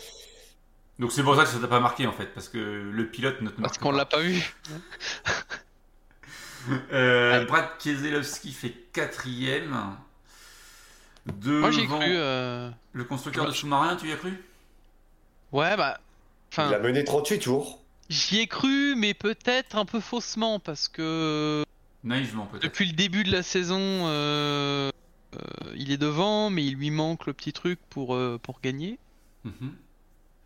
Donc 0.99 1.13
c'est 1.13 1.23
pour 1.23 1.37
ça 1.37 1.45
que 1.45 1.49
ça 1.49 1.59
t'a 1.59 1.69
pas 1.69 1.81
marqué 1.81 2.07
en 2.07 2.13
fait, 2.13 2.27
parce 2.35 2.49
que 2.49 2.59
le 2.59 3.07
pilote 3.07 3.41
ne 3.41 3.49
te 3.51 3.61
Parce 3.61 3.79
marque 3.79 3.81
qu'on 3.81 3.91
pas. 3.93 3.97
l'a 3.97 4.05
pas 4.07 4.21
vu. 4.21 4.55
Euh, 6.93 7.39
Ouais. 7.41 7.45
Brad 7.47 7.69
Keselowski 7.79 8.53
fait 8.53 8.73
quatrième. 8.93 9.97
Devant 11.27 11.61
Moi 11.61 11.71
j'ai 11.71 11.87
cru. 11.87 11.99
euh, 12.03 12.71
le 12.93 13.05
constructeur 13.05 13.45
Ouais. 13.45 13.51
de 13.51 13.55
sous-marin, 13.57 13.97
tu 13.97 14.09
y 14.09 14.13
as 14.13 14.17
cru? 14.17 14.33
Ouais, 15.53 15.77
bah. 15.77 15.99
Il 16.57 16.61
a 16.75 16.79
mené 16.79 17.05
38 17.05 17.41
tours. 17.41 17.81
j'y 18.09 18.39
ai 18.41 18.47
cru, 18.47 18.95
mais 18.97 19.15
peut-être 19.15 19.77
un 19.77 19.85
peu 19.85 20.01
faussement, 20.01 20.59
parce 20.61 20.89
que 20.89 21.65
Naïvement 22.05 22.47
peut-être. 22.47 22.63
depuis 22.63 22.87
le 22.87 22.93
début 22.93 23.25
de 23.25 23.33
la 23.33 23.43
saison, 23.43 23.79
euh, 23.81 24.91
euh, 25.35 25.39
il 25.75 25.91
est 25.91 25.97
devant, 25.99 26.49
mais 26.51 26.65
il 26.65 26.75
lui 26.77 26.91
manque 26.91 27.27
le 27.27 27.33
petit 27.33 27.53
truc 27.53 27.79
pour, 27.91 28.15
euh, 28.15 28.39
pour 28.43 28.61
gagner. 28.61 28.99
Mhm. 29.45 29.73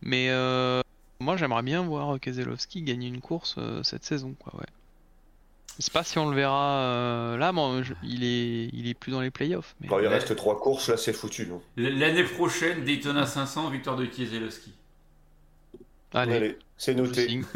Mais 0.03 0.31
euh, 0.31 0.81
moi 1.21 1.37
j'aimerais 1.37 1.63
bien 1.63 1.83
voir 1.83 2.19
Keselowski 2.19 2.83
gagner 2.83 3.09
une 3.09 3.21
course 3.21 3.57
euh, 3.59 3.83
cette 3.83 4.05
saison, 4.05 4.35
quoi, 4.39 4.59
ouais. 4.59 4.67
Je 5.81 5.87
sais 5.87 5.91
pas 5.91 6.05
si 6.05 6.19
on 6.19 6.29
le 6.29 6.37
verra 6.37 6.83
euh, 6.83 7.37
là, 7.39 7.53
bon, 7.53 7.83
je- 7.83 7.95
il, 8.03 8.23
est, 8.23 8.69
il 8.75 8.87
est 8.87 8.93
plus 8.95 9.13
dans 9.13 9.23
les 9.23 9.31
playoffs. 9.31 9.75
Mais... 9.81 9.89
Il 9.89 10.07
reste 10.09 10.37
trois 10.37 10.61
courses, 10.61 10.89
là, 10.89 10.99
c'est 10.99 11.15
foutu. 11.15 11.47
non? 11.47 11.63
L'année 11.77 12.25
prochaine, 12.25 12.85
Daytona 12.85 13.25
500, 13.27 13.71
victoire 13.71 13.97
de 13.97 14.05
Keselowski. 14.05 14.75
Allez, 16.13 16.35
Allez, 16.37 16.59
c'est 16.77 16.95
noté. 16.95 17.41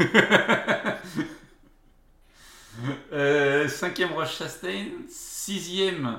Euh, 3.12 3.68
cinquième 3.68 4.12
Roche 4.12 4.36
Chastain, 4.36 4.86
sixième, 5.08 6.18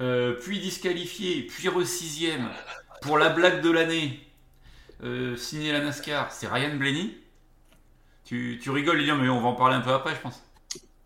euh, 0.00 0.34
puis 0.42 0.58
disqualifié, 0.58 1.42
puis 1.42 1.68
re-sixième 1.68 2.48
pour 3.02 3.16
la 3.18 3.28
blague 3.28 3.62
de 3.62 3.70
l'année. 3.70 4.20
Euh, 5.04 5.36
signé 5.36 5.70
la 5.72 5.80
NASCAR, 5.80 6.32
c'est 6.32 6.48
Ryan 6.48 6.74
Blaney. 6.76 7.16
Tu, 8.24 8.58
tu 8.60 8.70
rigoles, 8.70 8.98
Lilian, 8.98 9.16
mais 9.16 9.28
on 9.28 9.40
va 9.40 9.48
en 9.48 9.54
parler 9.54 9.76
un 9.76 9.80
peu 9.80 9.92
après, 9.92 10.14
je 10.16 10.20
pense. 10.20 10.42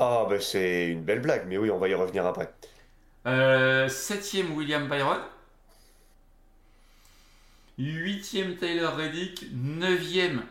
Ah, 0.04 0.26
ben 0.28 0.40
c'est 0.40 0.88
une 0.88 1.04
belle 1.04 1.20
blague, 1.20 1.44
mais 1.46 1.56
oui, 1.56 1.70
on 1.70 1.78
va 1.78 1.88
y 1.88 1.94
revenir 1.94 2.26
après. 2.26 2.52
Euh, 3.24 3.88
septième 3.88 4.52
William 4.56 4.88
Byron. 4.88 5.20
Huitième 7.78 8.56
Tyler 8.56 8.84
Reddick. 8.86 9.46
Neuvième 9.52 10.42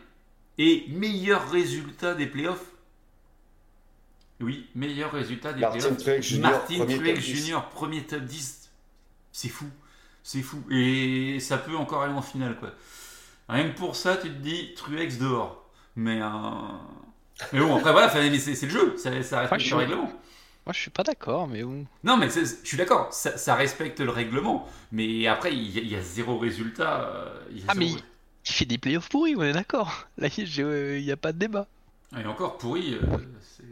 et 0.56 0.86
meilleur 0.88 1.50
résultat 1.50 2.14
des 2.14 2.26
playoffs. 2.26 2.64
Oui, 4.40 4.70
meilleur 4.74 5.12
résultat 5.12 5.52
des 5.52 5.60
Martin 5.60 5.78
playoffs. 5.80 5.98
Truex 5.98 6.32
Martin 6.38 6.86
Truex 6.86 6.98
top 6.98 7.18
10. 7.18 7.46
Jr., 7.46 7.58
premier 7.74 8.02
top 8.04 8.22
10. 8.22 8.70
C'est 9.32 9.48
fou. 9.50 9.66
C'est 10.22 10.40
fou. 10.40 10.64
Et 10.70 11.40
ça 11.40 11.58
peut 11.58 11.76
encore 11.76 12.02
aller 12.04 12.14
en 12.14 12.22
finale, 12.22 12.56
quoi. 12.56 12.70
Rien 13.50 13.68
que 13.68 13.76
pour 13.76 13.96
ça, 13.96 14.16
tu 14.16 14.28
te 14.28 14.38
dis 14.38 14.72
Truex 14.76 15.18
dehors. 15.18 15.70
Mais, 15.94 16.22
euh, 16.22 16.26
mais 17.52 17.60
bon, 17.60 17.76
après, 17.76 17.92
voilà, 17.92 18.08
c'est 18.10 18.28
le 18.62 18.68
jeu. 18.70 18.96
Ça, 18.96 19.10
ça 19.22 19.40
respecte 19.40 19.60
je 19.60 19.64
le 19.64 19.68
suis- 19.68 19.74
règlement. 19.74 20.12
Moi 20.64 20.72
je 20.72 20.78
suis 20.78 20.90
pas 20.90 21.02
d'accord, 21.02 21.48
mais 21.48 21.62
bon. 21.64 21.84
Non, 22.04 22.16
mais 22.16 22.28
je 22.30 22.44
suis 22.62 22.76
d'accord, 22.76 23.12
ça, 23.12 23.36
ça 23.36 23.54
respecte 23.56 23.98
le 24.00 24.10
règlement. 24.10 24.68
Mais 24.92 25.26
après, 25.26 25.52
il 25.52 25.70
y, 25.70 25.78
a- 25.78 25.82
il 25.82 25.88
y 25.88 25.96
a 25.96 26.02
zéro 26.02 26.38
résultat. 26.38 27.02
euh, 27.08 27.40
il 27.50 27.58
y 27.58 27.62
a 27.62 27.64
Ah, 27.68 27.74
mais 27.74 27.86
il 27.88 27.98
fait 28.44 28.64
des 28.64 28.78
playoffs 28.78 29.08
pourris, 29.08 29.34
on 29.36 29.42
est 29.42 29.52
d'accord. 29.52 30.06
Là, 30.18 30.28
il 30.36 31.02
n'y 31.04 31.10
a 31.10 31.16
pas 31.16 31.32
de 31.32 31.38
débat. 31.38 31.66
Et 32.16 32.24
encore 32.26 32.58
pourri, 32.58 32.94
euh, 32.94 33.16
c'est 33.40 33.64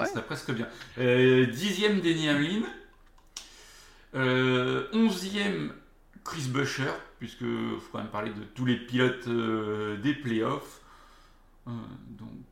Ouais. 0.00 0.22
presque 0.26 0.50
bien. 0.52 0.66
Euh, 0.98 1.46
dixième 1.46 2.00
Denny 2.00 2.28
Hamlin. 2.28 2.62
Euh, 4.14 4.86
onzième 4.92 5.72
Chris 6.24 6.48
Buescher, 6.48 6.92
puisque 7.18 7.40
faut 7.40 7.88
quand 7.92 7.98
même 7.98 8.08
parler 8.08 8.30
de 8.30 8.44
tous 8.54 8.64
les 8.66 8.76
pilotes 8.76 9.26
euh, 9.28 9.96
des 9.98 10.14
playoffs. 10.14 10.80
Euh, 11.66 11.70
donc 12.10 12.28
euh, 12.28 12.51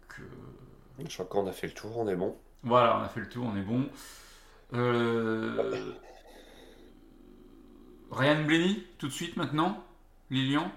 Je 1.09 1.15
crois 1.15 1.27
qu'on 1.27 1.47
a 1.47 1.53
fait 1.53 1.67
le 1.67 1.73
tour, 1.73 1.97
on 1.97 2.09
est 2.09 2.17
bon. 2.17 2.37
voilà, 2.63 2.99
on 2.99 3.03
a 3.03 3.09
fait 3.09 3.21
le 3.21 3.29
tour, 3.29 3.47
on 3.47 3.57
est 3.57 3.63
bon. 3.63 3.89
Euh, 4.73 5.95
Ryan 8.11 8.45
Blaney, 8.45 8.83
tout 8.99 9.09
de 9.09 9.13
suite 9.13 9.37
maintenant 9.37 9.83
Lilian 10.31 10.71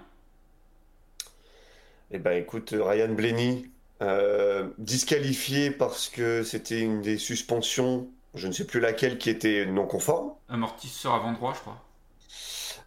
Eh 2.10 2.18
ben 2.18 2.32
écoute, 2.32 2.74
Ryan 2.76 3.12
Blaney, 3.12 3.70
euh, 4.02 4.70
disqualifié 4.78 5.70
parce 5.70 6.08
que 6.08 6.42
c'était 6.42 6.80
une 6.80 7.02
des 7.02 7.18
suspensions, 7.18 8.08
je 8.34 8.48
ne 8.48 8.52
sais 8.52 8.66
plus 8.66 8.80
laquelle, 8.80 9.18
qui 9.18 9.30
était 9.30 9.66
non 9.66 9.86
conforme. 9.86 10.32
Amortisseur 10.48 11.14
avant 11.14 11.32
droit, 11.32 11.54
je 11.54 11.60
crois. 11.60 11.80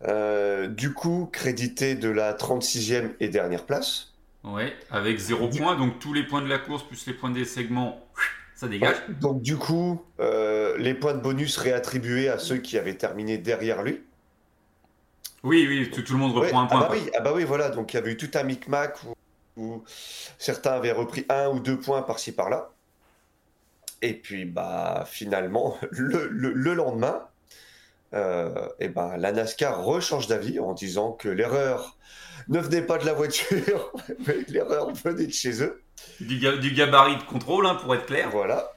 Euh, 0.04 0.68
du 0.68 0.94
coup, 0.94 1.30
crédité 1.32 1.96
de 1.96 2.10
la 2.10 2.34
36e 2.34 3.14
et 3.20 3.30
dernière 3.30 3.66
place. 3.66 4.14
Ouais, 4.48 4.76
avec 4.90 5.18
zéro 5.20 5.50
point, 5.50 5.76
donc 5.76 6.00
tous 6.00 6.14
les 6.14 6.24
points 6.24 6.42
de 6.42 6.48
la 6.48 6.58
course 6.60 6.84
plus 6.88 7.06
les 7.08 7.14
points 7.14 7.30
des 7.32 7.46
segments, 7.46 8.08
ça 8.56 8.68
dégage. 8.68 8.98
Donc 9.08 9.42
du 9.42 9.58
coup, 9.58 10.02
euh, 10.20 10.78
les 10.78 10.94
points 10.94 11.14
de 11.14 11.20
bonus 11.22 11.58
réattribués 11.58 12.30
à 12.30 12.40
ceux 12.40 12.58
qui 12.58 12.78
avaient 12.78 12.98
terminé 12.98 13.38
derrière 13.38 13.84
lui. 13.84 14.02
Oui, 15.44 15.66
oui, 15.68 15.90
tout, 15.92 16.02
tout 16.04 16.14
le 16.14 16.20
monde 16.20 16.36
Ouais, 16.36 16.48
reprend 16.48 16.62
un 16.62 16.68
point. 16.68 16.80
ah 16.82 16.90
bah 16.90 16.90
oui, 16.92 17.10
ah 17.18 17.22
bah 17.22 17.34
oui, 17.36 17.44
voilà. 17.44 17.70
Donc 17.70 17.94
il 17.94 17.98
y 17.98 18.00
avait 18.00 18.12
eu 18.12 18.18
tout 18.18 18.32
un 18.36 18.44
micmac 18.44 18.98
où, 19.04 19.14
où 19.62 19.84
certains 20.38 20.74
avaient 20.74 20.92
repris 20.92 21.26
un 21.30 21.50
ou 21.50 21.60
deux 21.60 21.80
points 21.80 22.02
par-ci 22.04 22.32
par-là. 22.34 22.72
Et 24.02 24.14
puis 24.14 24.46
bah 24.46 25.06
finalement, 25.08 25.78
le, 25.92 26.28
le- 26.30 26.54
le 26.54 26.74
lendemain, 26.74 27.28
euh, 28.14 28.70
et 28.80 28.90
ben 28.90 29.18
la 29.18 29.32
NASCAR 29.32 29.84
rechange 29.84 30.28
d'avis 30.28 30.60
en 30.60 30.74
disant 30.74 31.12
que 31.14 31.30
l'erreur 31.30 31.98
ne 32.50 32.60
venait 32.60 32.82
pas 32.82 32.98
de 32.98 33.06
la 33.06 33.14
voiture, 33.14 33.92
l'erreur 34.48 34.94
venait 34.94 35.28
de 35.28 35.32
chez 35.34 35.62
eux. 35.64 35.82
Du, 36.20 36.38
ga- 36.40 36.58
du 36.58 36.72
gabarit 36.72 37.18
de 37.18 37.24
contrôle, 37.24 37.66
hein, 37.66 37.76
pour 37.76 37.94
être 37.96 38.06
clair. 38.06 38.30
Voilà. 38.32 38.72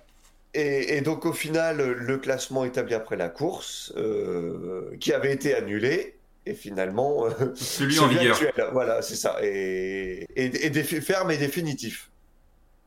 Et, 0.54 0.96
et 0.96 1.00
donc 1.00 1.26
au 1.26 1.32
final, 1.32 1.76
le 1.80 2.18
classement 2.18 2.64
établi 2.64 2.94
après 2.94 3.16
la 3.16 3.28
course, 3.28 3.92
euh, 3.96 4.96
qui 4.98 5.12
avait 5.12 5.32
été 5.32 5.54
annulé, 5.54 6.16
et 6.46 6.54
finalement 6.54 7.26
euh, 7.26 7.30
Celui 7.54 7.98
en 8.00 8.08
vigueur. 8.08 8.34
actuel. 8.36 8.52
Voilà, 8.72 9.02
c'est 9.02 9.14
ça. 9.16 9.36
Et, 9.42 10.26
et, 10.34 10.66
et 10.66 10.70
défi- 10.70 11.00
ferme 11.00 11.30
et 11.30 11.36
définitif. 11.36 12.10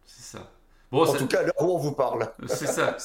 C'est 0.06 0.38
ça. 0.38 0.52
Bon, 0.92 1.04
en 1.04 1.12
ça- 1.14 1.18
tout 1.20 1.28
cas, 1.28 1.40
à 1.40 1.44
l'heure 1.44 1.62
où 1.62 1.74
on 1.76 1.78
vous 1.78 1.94
parle. 1.94 2.30
c'est 2.48 2.68
ça. 2.68 2.98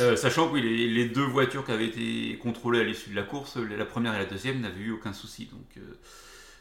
euh, 0.00 0.16
sachant 0.16 0.48
que 0.48 0.54
oui, 0.54 0.62
les, 0.62 0.86
les 0.88 1.06
deux 1.08 1.24
voitures 1.24 1.64
qui 1.64 1.72
avaient 1.72 1.86
été 1.86 2.38
contrôlées 2.42 2.80
à 2.80 2.84
l'issue 2.84 3.10
de 3.10 3.16
la 3.16 3.22
course, 3.22 3.56
la 3.56 3.84
première 3.86 4.14
et 4.14 4.18
la 4.18 4.24
deuxième 4.26 4.60
n'avaient 4.60 4.80
eu 4.80 4.92
aucun 4.92 5.12
souci. 5.14 5.46
Donc, 5.46 5.82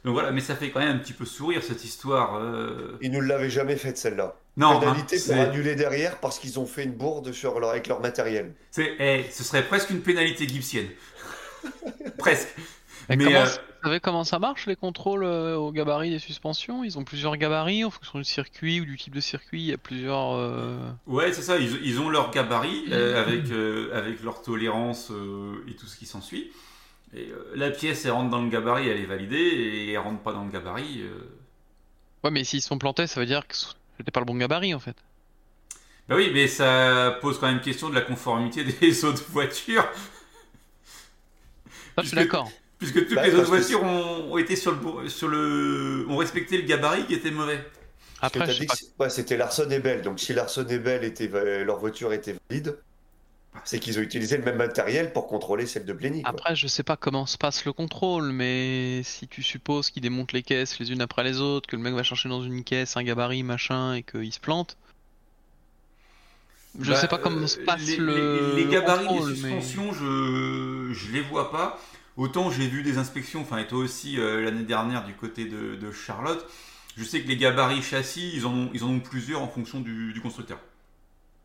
donc 0.08 0.14
voilà, 0.14 0.32
mais 0.32 0.40
ça 0.42 0.56
fait 0.56 0.72
quand 0.72 0.80
même 0.80 0.96
un 0.96 0.98
petit 1.00 1.12
peu 1.14 1.26
sourire 1.26 1.62
cette 1.62 1.84
histoire. 1.84 2.38
euh. 2.38 2.98
Ils 3.02 3.12
nous 3.12 3.20
l'avaient 3.22 3.50
jamais 3.50 3.76
faite 3.76 3.98
celle-là. 3.98 4.36
Non, 4.56 4.78
hein, 4.78 4.80
Pénalité 4.80 5.18
pour 5.18 5.26
c'est- 5.26 5.34
annuler 5.40 5.76
derrière 5.76 6.18
parce 6.20 6.40
qu'ils 6.40 6.58
ont 6.60 6.66
fait 6.66 6.86
une 6.86 6.94
bourde 6.94 7.34
sur 7.34 7.60
leur, 7.60 7.72
avec 7.72 7.88
leur 7.88 8.00
matériel. 8.00 8.54
c'est- 8.72 8.96
eh, 9.00 9.26
ce 9.32 9.44
serait 9.44 9.64
presque 9.64 9.90
une 9.90 10.00
pénalité 10.02 10.48
gibsienne. 10.48 10.88
Presque. 12.18 12.48
Et 13.10 13.16
Mais, 13.16 13.26
comment, 13.26 13.40
euh, 13.40 13.46
Vous 13.46 13.90
savez 13.90 14.00
comment 14.00 14.24
ça 14.24 14.40
marche 14.40 14.66
les 14.66 14.76
contrôles 14.76 15.24
euh, 15.24 15.56
au 15.56 15.72
gabarit 15.72 16.10
des 16.10 16.20
suspensions? 16.20 16.84
Ils 16.84 16.98
ont 16.98 17.04
plusieurs 17.04 17.38
gabarits 17.38 17.86
en 17.86 17.90
fonction 17.90 18.20
du 18.20 18.26
circuit 18.26 18.82
ou 18.82 18.86
du 18.86 18.98
type 18.98 19.14
de 19.16 19.20
circuit. 19.22 19.62
Il 19.62 19.68
y 19.68 19.74
a 19.74 19.78
plusieurs. 19.78 20.34
euh, 20.36 20.78
Ouais, 21.06 21.32
c'est 21.34 21.42
ça. 21.42 21.58
Ils, 21.58 21.80
ils 21.86 22.00
ont 22.00 22.10
leur 22.10 22.32
gabarit 22.32 22.86
euh, 22.92 23.22
avec, 23.24 23.50
euh, 23.52 23.90
avec 23.94 24.24
leur 24.24 24.42
tolérance 24.42 25.10
euh, 25.12 25.64
et 25.70 25.76
tout 25.76 25.86
ce 25.86 25.98
qui 25.98 26.06
s'ensuit. 26.06 26.52
Et 27.14 27.30
euh, 27.32 27.52
la 27.56 27.72
pièce, 27.72 28.06
elle 28.06 28.12
rentre 28.12 28.30
dans 28.30 28.42
le 28.42 28.50
gabarit, 28.50 28.90
elle 28.90 29.00
est 29.00 29.06
validée, 29.06 29.38
et 29.38 29.92
elle 29.94 29.98
rentre 30.00 30.22
pas 30.22 30.34
dans 30.34 30.44
le 30.46 30.52
gabarit. 30.52 31.02
euh, 31.02 31.20
Ouais, 32.24 32.32
mais 32.32 32.44
s'ils 32.44 32.62
sont 32.62 32.78
plantés, 32.78 33.08
ça 33.08 33.20
veut 33.20 33.26
dire 33.26 33.48
que 33.48 33.56
c'était 33.98 34.12
pas 34.12 34.20
le 34.20 34.26
bon 34.26 34.36
gabarit 34.36 34.74
en 34.74 34.80
fait. 34.80 34.96
Bah 36.10 36.16
oui, 36.16 36.32
mais 36.34 36.48
ça 36.48 37.18
pose 37.22 37.40
quand 37.40 37.48
même 37.48 37.62
question 37.62 37.90
de 37.90 37.96
la 37.96 38.02
conformité 38.02 38.64
des 38.82 39.06
autres 39.06 39.24
voitures, 39.30 39.88
Ça, 41.96 42.04
je 42.04 42.08
suis 42.08 42.16
Puisque- 42.16 42.16
d'accord. 42.16 42.52
puisque 42.78 43.08
toutes 43.08 43.16
Bah, 43.16 43.24
les 43.28 43.34
autres 43.36 43.50
parce 43.50 43.68
que 43.68 43.74
voitures 43.74 43.84
ont, 43.84 44.34
ont 44.34 44.38
été 44.38 44.56
sur 44.56 44.72
le, 44.74 45.10
sur 45.10 45.28
le, 45.28 46.06
ont 46.10 46.18
respecté 46.18 46.58
le 46.58 46.64
gabarit 46.68 47.06
qui 47.06 47.14
était 47.16 47.32
mauvais. 47.32 47.64
Parce 48.20 48.34
que 48.34 48.40
Après, 48.40 48.48
t'as 48.48 48.52
je 48.54 48.58
sais 48.58 48.60
dit 48.62 48.68
pas. 48.68 48.74
que 48.74 48.80
c'est- 48.80 48.94
ouais, 49.00 49.10
c'était 49.10 49.38
Larson 49.38 49.70
et 49.70 49.80
Bell. 49.80 50.02
Donc 50.02 50.20
si 50.20 50.34
Larson 50.34 50.66
et 50.68 50.80
Bell 50.80 51.04
étaient, 51.04 51.28
va- 51.28 51.44
leur 51.64 51.80
voiture 51.80 52.14
était 52.14 52.36
valide, 52.50 52.78
c'est 53.64 53.80
qu'ils 53.80 53.98
ont 54.00 54.02
utilisé 54.02 54.38
le 54.38 54.44
même 54.44 54.58
matériel 54.58 55.12
pour 55.14 55.28
contrôler 55.28 55.66
celle 55.66 55.86
de 55.86 55.94
Blenny. 55.94 56.22
Après, 56.26 56.56
je 56.56 56.68
sais 56.68 56.84
pas 56.84 56.96
comment 56.98 57.26
se 57.26 57.38
passe 57.38 57.66
le 57.66 57.74
contrôle, 57.74 58.32
mais 58.32 59.02
si 59.04 59.28
tu 59.28 59.44
supposes 59.44 59.90
qu'ils 59.90 60.02
démontent 60.04 60.34
les 60.34 60.44
caisses 60.44 60.80
les 60.80 60.92
unes 60.92 61.02
après 61.02 61.24
les 61.24 61.40
autres, 61.42 61.68
que 61.68 61.76
le 61.76 61.82
mec 61.82 61.94
va 61.94 62.04
chercher 62.04 62.30
dans 62.30 62.44
une 62.44 62.64
caisse 62.64 62.98
un 62.98 63.04
gabarit 63.04 63.44
machin 63.44 63.94
et 63.96 64.04
qu'il 64.04 64.32
se 64.34 64.40
plante. 64.40 64.78
Je 66.80 66.92
Bah, 66.92 66.98
sais 67.00 67.08
pas 67.08 67.18
comment 67.18 67.38
euh, 67.42 67.48
se 67.48 67.60
passe 67.60 67.82
les, 67.86 67.98
le. 67.98 68.56
les- 68.56 68.66
les 68.66 68.72
gabarits 68.72 69.08
contrôle, 69.08 69.30
mais- 69.30 69.36
suspensions, 69.36 69.94
je 69.94 70.90
je 70.94 71.12
les 71.12 71.22
vois 71.22 71.52
pas. 71.52 71.80
Autant 72.18 72.52
j'ai 72.52 72.68
vu 72.68 72.84
des 72.84 72.98
inspections, 72.98 73.42
enfin 73.42 73.58
et 73.58 73.68
toi 73.68 73.80
aussi 73.80 74.20
euh, 74.20 74.44
l'année 74.44 74.64
dernière 74.64 75.04
du 75.06 75.14
côté 75.14 75.46
de, 75.46 75.76
de 75.76 75.92
Charlotte. 75.92 76.46
Je 76.96 77.04
sais 77.04 77.22
que 77.22 77.28
les 77.28 77.38
gabarits 77.38 77.82
châssis, 77.84 78.32
ils 78.34 78.46
en 78.48 78.54
ont, 78.54 78.70
ils 78.74 78.84
en 78.84 78.90
ont 78.90 79.00
plusieurs 79.00 79.42
en 79.42 79.48
fonction 79.48 79.80
du, 79.80 80.14
du 80.14 80.22
constructeur. 80.22 80.60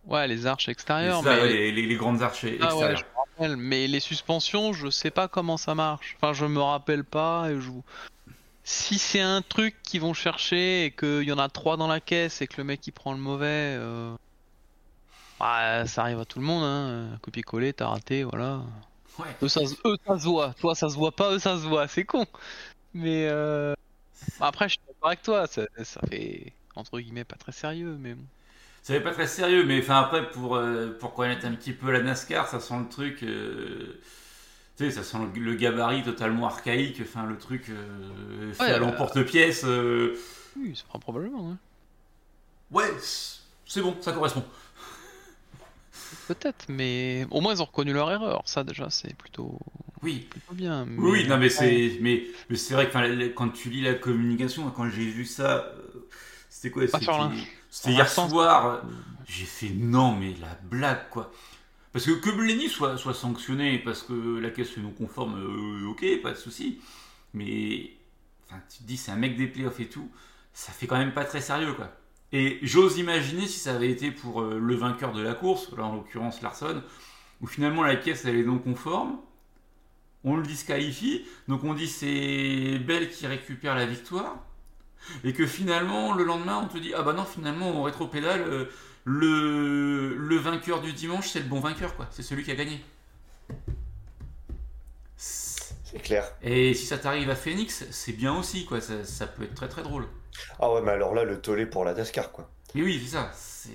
Ouais, 0.05 0.27
les 0.27 0.47
arches 0.47 0.69
extérieures, 0.69 1.23
ça, 1.23 1.35
mais. 1.37 1.43
ouais, 1.43 1.49
les, 1.49 1.73
les- 1.73 1.87
les 1.87 1.95
grandes 1.97 2.23
arches 2.23 2.45
Ah 2.45 2.49
ouais, 2.49 2.55
extérieures. 2.57 2.97
je 2.99 3.03
me 3.05 3.17
rappelle. 3.47 3.57
Mais 3.57 3.87
les 3.87 4.01
suspensions, 4.01 4.73
je 4.73 4.91
sais 4.91 5.11
pas 5.11 5.29
comment 5.29 5.57
ça 5.57 5.75
marche. 5.75 6.17
Enfin, 6.21 6.33
je 6.33 6.45
me 6.45 6.61
rappelle 6.61 7.05
pas. 7.05 7.49
Et 7.51 7.55
je... 7.55 7.69
vous- 7.69 7.85
Si 8.65 8.99
c'est 8.99 9.21
un 9.21 9.43
truc 9.43 9.77
qu'ils 9.83 10.01
vont 10.01 10.15
chercher 10.15 10.87
et 10.87 10.91
qu'il 10.91 11.23
y 11.23 11.33
en 11.33 11.39
a 11.39 11.49
trois 11.49 11.77
dans 11.77 11.87
la 11.87 12.01
caisse 12.01 12.43
et 12.43 12.47
que 12.49 12.55
le 12.59 12.65
mec 12.65 12.85
il 12.87 12.93
prend 12.93 13.13
le 13.13 13.19
mauvais, 13.19 13.47
euh... 13.79 14.15
bah, 15.39 15.87
ça 15.87 16.03
arrive 16.03 16.21
à 16.21 16.25
tout 16.25 16.39
le 16.41 16.45
monde. 16.47 16.65
Hein. 16.65 17.19
Copier-coller, 17.23 17.73
t'as 17.73 17.89
raté, 17.89 18.25
voilà. 18.25 18.63
Ouais. 19.19 19.27
Eux 19.43 19.49
ça, 19.49 19.65
se- 19.67 19.75
eux, 19.85 19.97
ça 20.07 20.19
se 20.19 20.25
voit. 20.25 20.55
Toi, 20.61 20.75
ça 20.75 20.89
se 20.89 20.95
voit 20.97 21.13
pas. 21.13 21.33
Eux, 21.33 21.39
ça 21.39 21.57
se 21.57 21.67
voit. 21.67 21.87
C'est 21.89 22.05
con. 22.05 22.27
Mais 22.95 23.27
euh... 23.29 23.75
après, 24.41 24.69
je 24.69 24.73
suis 24.75 24.81
d'accord 24.89 25.09
avec 25.09 25.23
toi. 25.23 25.47
Ça, 25.47 25.63
ça 25.85 26.01
fait 26.11 26.53
entre 26.75 26.99
guillemets 26.99 27.25
pas 27.25 27.37
très 27.37 27.53
sérieux, 27.53 27.97
mais 28.01 28.15
bon. 28.15 28.25
Ça 28.83 28.95
n'est 28.95 29.01
pas 29.01 29.13
très 29.13 29.27
sérieux, 29.29 29.65
mais 29.65 29.81
enfin 29.81 30.01
après 30.01 30.29
pour, 30.31 30.57
euh, 30.57 30.89
pour 30.99 31.15
connaître 31.15 31.47
un 31.47 31.55
petit 31.55 31.73
peu 31.73 31.91
la 31.93 32.01
NASCAR, 32.01 32.49
ça 32.49 32.61
sent 32.61 32.75
le 32.81 32.89
truc. 32.89 33.23
euh, 33.23 34.01
tu 34.77 34.85
sais, 34.87 34.91
ça 34.91 35.05
sent 35.05 35.19
le, 35.35 35.41
le 35.41 35.55
gabarit 35.55 36.03
totalement 36.03 36.47
archaïque, 36.47 37.01
enfin 37.03 37.27
le 37.27 37.39
truc 37.39 37.71
euh, 37.71 38.53
fait 38.55 38.65
Ouais, 38.65 38.73
à 38.73 38.79
euh, 38.79 38.79
l'emporte-pièce. 38.79 39.65
Oui, 40.57 40.75
ça 40.77 40.85
fera 40.87 40.99
probablement. 40.99 41.51
hein. 41.53 41.59
Ouais, 42.71 42.91
c'est 43.67 43.83
bon, 43.83 43.97
ça 44.01 44.13
correspond. 44.13 44.45
Peut-être, 46.27 46.67
mais 46.69 47.27
au 47.31 47.41
moins 47.41 47.55
ils 47.55 47.63
ont 47.63 47.67
reconnu 47.67 47.93
leur 47.93 48.11
erreur. 48.11 48.43
Ça 48.47 48.65
déjà, 48.65 48.91
c'est 48.91 49.15
plutôt, 49.15 49.59
Oui. 50.03 50.27
plutôt 50.31 50.55
bien. 50.55 50.87
Oui, 50.97 51.11
oui, 51.23 51.29
non, 51.29 51.39
mais 51.39 51.49
c'est, 51.49 51.99
mais, 52.01 52.25
mais 52.49 52.57
c'est 52.57 52.75
vrai 52.75 52.89
que 52.91 53.29
quand 53.29 53.51
tu 53.51 53.71
lis 53.71 53.83
la 53.83 53.95
communication, 53.95 54.71
quand 54.71 54.89
j'ai 54.91 55.05
vu 55.07 55.25
ça, 55.25 55.73
c'était 56.51 56.71
quoi 56.71 56.87
Pas 56.91 57.01
sur 57.01 57.33
c'était 57.73 57.95
hier 57.95 58.09
soir. 58.09 58.83
J'ai 59.27 59.47
fait 59.47 59.71
non, 59.71 60.15
mais 60.15 60.35
la 60.43 60.55
blague 60.65 61.09
quoi. 61.09 61.33
Parce 61.93 62.05
que 62.05 62.11
que 62.11 62.31
Blenny 62.31 62.69
soit, 62.69 62.99
soit 62.99 63.15
sanctionné 63.15 63.79
parce 63.79 64.03
que 64.03 64.39
la 64.39 64.51
caisse 64.51 64.77
est 64.77 64.81
non 64.81 64.91
conforme, 64.91 65.37
euh, 65.39 65.89
ok, 65.89 66.05
pas 66.23 66.33
de 66.33 66.37
souci. 66.37 66.81
Mais 67.33 67.91
enfin, 68.47 68.61
tu 68.71 68.79
te 68.79 68.83
dis, 68.85 68.99
c'est 68.99 69.11
un 69.11 69.17
mec 69.17 69.39
des 69.39 69.47
playoffs 69.47 69.81
et 69.81 69.89
tout, 69.89 70.11
ça 70.53 70.71
fait 70.73 70.87
quand 70.87 70.99
même 70.99 71.15
pas 71.15 71.25
très 71.25 71.41
sérieux 71.41 71.73
quoi. 71.73 71.91
Et 72.31 72.59
j'ose 72.63 72.99
imaginer 72.99 73.47
si 73.47 73.59
ça 73.59 73.75
avait 73.75 73.91
été 73.91 74.11
pour 74.11 74.43
euh, 74.43 74.59
le 74.59 74.75
vainqueur 74.75 75.13
de 75.13 75.23
la 75.23 75.33
course, 75.33 75.71
là 75.75 75.85
en 75.85 75.95
l'occurrence 75.95 76.43
Larson, 76.43 76.83
où 77.41 77.47
finalement 77.47 77.83
la 77.83 77.97
caisse 77.97 78.27
elle 78.27 78.37
est 78.37 78.45
non 78.45 78.59
conforme, 78.59 79.19
on 80.25 80.37
le 80.37 80.43
disqualifie, 80.43 81.25
donc 81.49 81.65
on 81.65 81.73
dit 81.73 81.89
c'est 81.89 82.79
Bell 82.81 83.11
qui 83.11 83.27
récupère 83.27 83.75
la 83.75 83.87
victoire, 83.87 84.37
et 85.25 85.33
que 85.33 85.47
finalement 85.47 86.15
le 86.15 86.25
lendemain 86.25 86.61
on 86.65 86.69
te 86.69 86.79
dit 86.79 86.93
ah 86.95 87.03
bah 87.03 87.13
non 87.13 87.25
finalement 87.25 87.71
on 87.71 87.83
rétropédale, 87.83 88.43
euh, 88.43 88.65
le, 89.05 90.17
le 90.17 90.37
vainqueur 90.37 90.81
du 90.81 90.93
dimanche 90.93 91.29
c'est 91.29 91.41
le 91.41 91.47
bon 91.47 91.61
vainqueur 91.61 91.97
quoi, 91.97 92.07
c'est 92.11 92.23
celui 92.23 92.45
qui 92.45 92.51
a 92.51 92.55
gagné. 92.57 92.81
C'est 95.85 96.01
clair. 96.03 96.25
Et 96.43 96.75
si 96.75 96.87
ça 96.87 96.99
t'arrive 96.99 97.29
à 97.31 97.37
Phoenix, 97.37 97.85
c'est 97.91 98.13
bien 98.13 98.35
aussi 98.35 98.65
quoi, 98.65 98.81
ça, 98.81 99.05
ça 99.05 99.27
peut 99.27 99.45
être 99.45 99.55
très 99.55 99.69
très 99.69 99.83
drôle. 99.83 100.07
Ah 100.59 100.73
ouais, 100.73 100.81
mais 100.83 100.93
alors 100.93 101.15
là, 101.15 101.25
le 101.25 101.41
tollé 101.41 101.67
pour 101.67 101.85
la 101.85 101.95
NASCAR, 101.95 102.33
quoi. 102.33 102.49
Mais 102.75 102.83
oui, 102.83 103.01
c'est 103.05 103.13
ça. 103.13 103.31
C'est. 103.35 103.71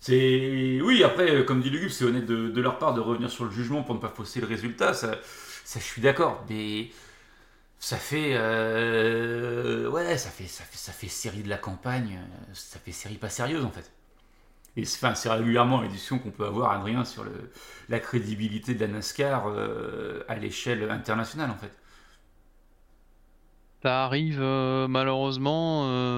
C'est. 0.00 0.80
Oui, 0.82 1.02
après, 1.04 1.30
euh, 1.30 1.44
comme 1.44 1.60
dit 1.60 1.70
Lugubre, 1.70 1.92
c'est 1.92 2.04
honnête 2.04 2.26
de, 2.26 2.48
de 2.48 2.60
leur 2.60 2.78
part 2.78 2.94
de 2.94 3.00
revenir 3.00 3.30
sur 3.30 3.44
le 3.44 3.50
jugement 3.50 3.82
pour 3.82 3.94
ne 3.94 4.00
pas 4.00 4.08
fausser 4.08 4.40
le 4.40 4.46
résultat. 4.46 4.94
Ça, 4.94 5.18
ça 5.64 5.80
je 5.80 5.84
suis 5.84 6.02
d'accord. 6.02 6.44
Mais. 6.48 6.90
Ça 7.82 7.96
fait. 7.96 8.34
euh, 8.36 9.88
Ouais, 9.90 10.16
ça 10.16 10.30
fait, 10.30 10.46
ça, 10.46 10.62
fait, 10.92 11.08
série 11.08 11.42
de 11.42 11.48
la 11.48 11.58
campagne. 11.58 12.16
euh, 12.22 12.54
Ça 12.54 12.78
fait 12.78 12.92
série 12.92 13.16
pas 13.16 13.28
sérieuse, 13.28 13.64
en 13.64 13.70
fait. 13.72 13.90
Et 14.76 14.84
c'est 14.84 15.28
régulièrement 15.28 15.80
l'édition 15.82 16.20
qu'on 16.20 16.30
peut 16.30 16.46
avoir, 16.46 16.70
Adrien, 16.70 17.04
sur 17.04 17.24
le, 17.24 17.50
la 17.88 17.98
crédibilité 17.98 18.74
de 18.74 18.80
la 18.80 18.86
NASCAR 18.86 19.48
euh, 19.48 20.22
à 20.28 20.36
l'échelle 20.36 20.88
internationale, 20.92 21.50
en 21.50 21.56
fait. 21.56 21.72
Ça 23.82 24.04
arrive 24.04 24.40
malheureusement 24.40 26.16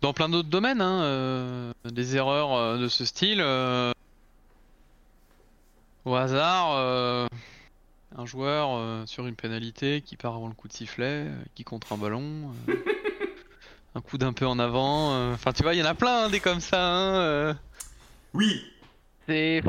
dans 0.00 0.12
plein 0.12 0.28
d'autres 0.28 0.48
domaines, 0.48 0.80
hein, 0.80 1.72
des 1.84 2.16
erreurs 2.16 2.76
de 2.76 2.88
ce 2.88 3.04
style. 3.04 3.40
au 6.04 6.14
hasard, 6.16 7.28
un 8.16 8.26
joueur 8.26 8.70
euh, 8.76 9.06
sur 9.06 9.26
une 9.26 9.36
pénalité 9.36 10.02
qui 10.02 10.16
part 10.16 10.34
avant 10.34 10.48
le 10.48 10.54
coup 10.54 10.68
de 10.68 10.72
sifflet, 10.72 11.26
euh, 11.28 11.42
qui 11.54 11.64
contre 11.64 11.92
un 11.92 11.96
ballon, 11.98 12.52
euh, 12.68 12.74
un 13.94 14.00
coup 14.00 14.18
d'un 14.18 14.32
peu 14.32 14.46
en 14.46 14.58
avant. 14.58 15.12
euh, 15.14 15.34
Enfin, 15.34 15.52
tu 15.52 15.62
vois, 15.62 15.74
il 15.74 15.78
y 15.78 15.82
en 15.82 15.86
a 15.86 15.94
plein 15.94 16.24
hein, 16.24 16.30
des 16.30 16.40
comme 16.40 16.60
ça. 16.60 16.82
hein, 16.82 17.14
euh. 17.16 17.54
Oui, 18.34 18.62
C'est. 19.26 19.62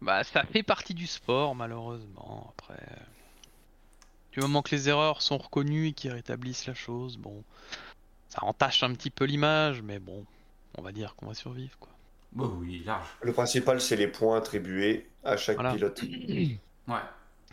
Bah, 0.00 0.24
ça 0.24 0.42
fait 0.44 0.62
partie 0.64 0.94
du 0.94 1.06
sport, 1.06 1.54
malheureusement. 1.54 2.52
Après. 2.58 2.82
Du 4.32 4.40
moment 4.40 4.62
que 4.62 4.74
les 4.74 4.88
erreurs 4.88 5.20
sont 5.22 5.36
reconnues 5.38 5.88
et 5.88 5.92
qu'ils 5.92 6.10
rétablissent 6.12 6.66
la 6.66 6.74
chose, 6.74 7.18
bon. 7.18 7.44
Ça 8.30 8.42
entache 8.44 8.82
un 8.82 8.92
petit 8.94 9.10
peu 9.10 9.24
l'image, 9.26 9.82
mais 9.82 9.98
bon. 9.98 10.24
On 10.78 10.82
va 10.82 10.90
dire 10.92 11.14
qu'on 11.16 11.26
va 11.26 11.34
survivre, 11.34 11.76
quoi. 11.78 11.90
Bon, 12.32 12.46
oui, 12.60 12.82
large. 12.86 13.06
Le 13.20 13.32
principal, 13.34 13.78
c'est 13.80 13.94
les 13.96 14.06
points 14.08 14.38
attribués 14.38 15.06
à 15.22 15.36
chaque 15.36 15.56
Voilà. 15.56 15.74
pilote. 15.74 16.02
Ouais. 16.88 16.94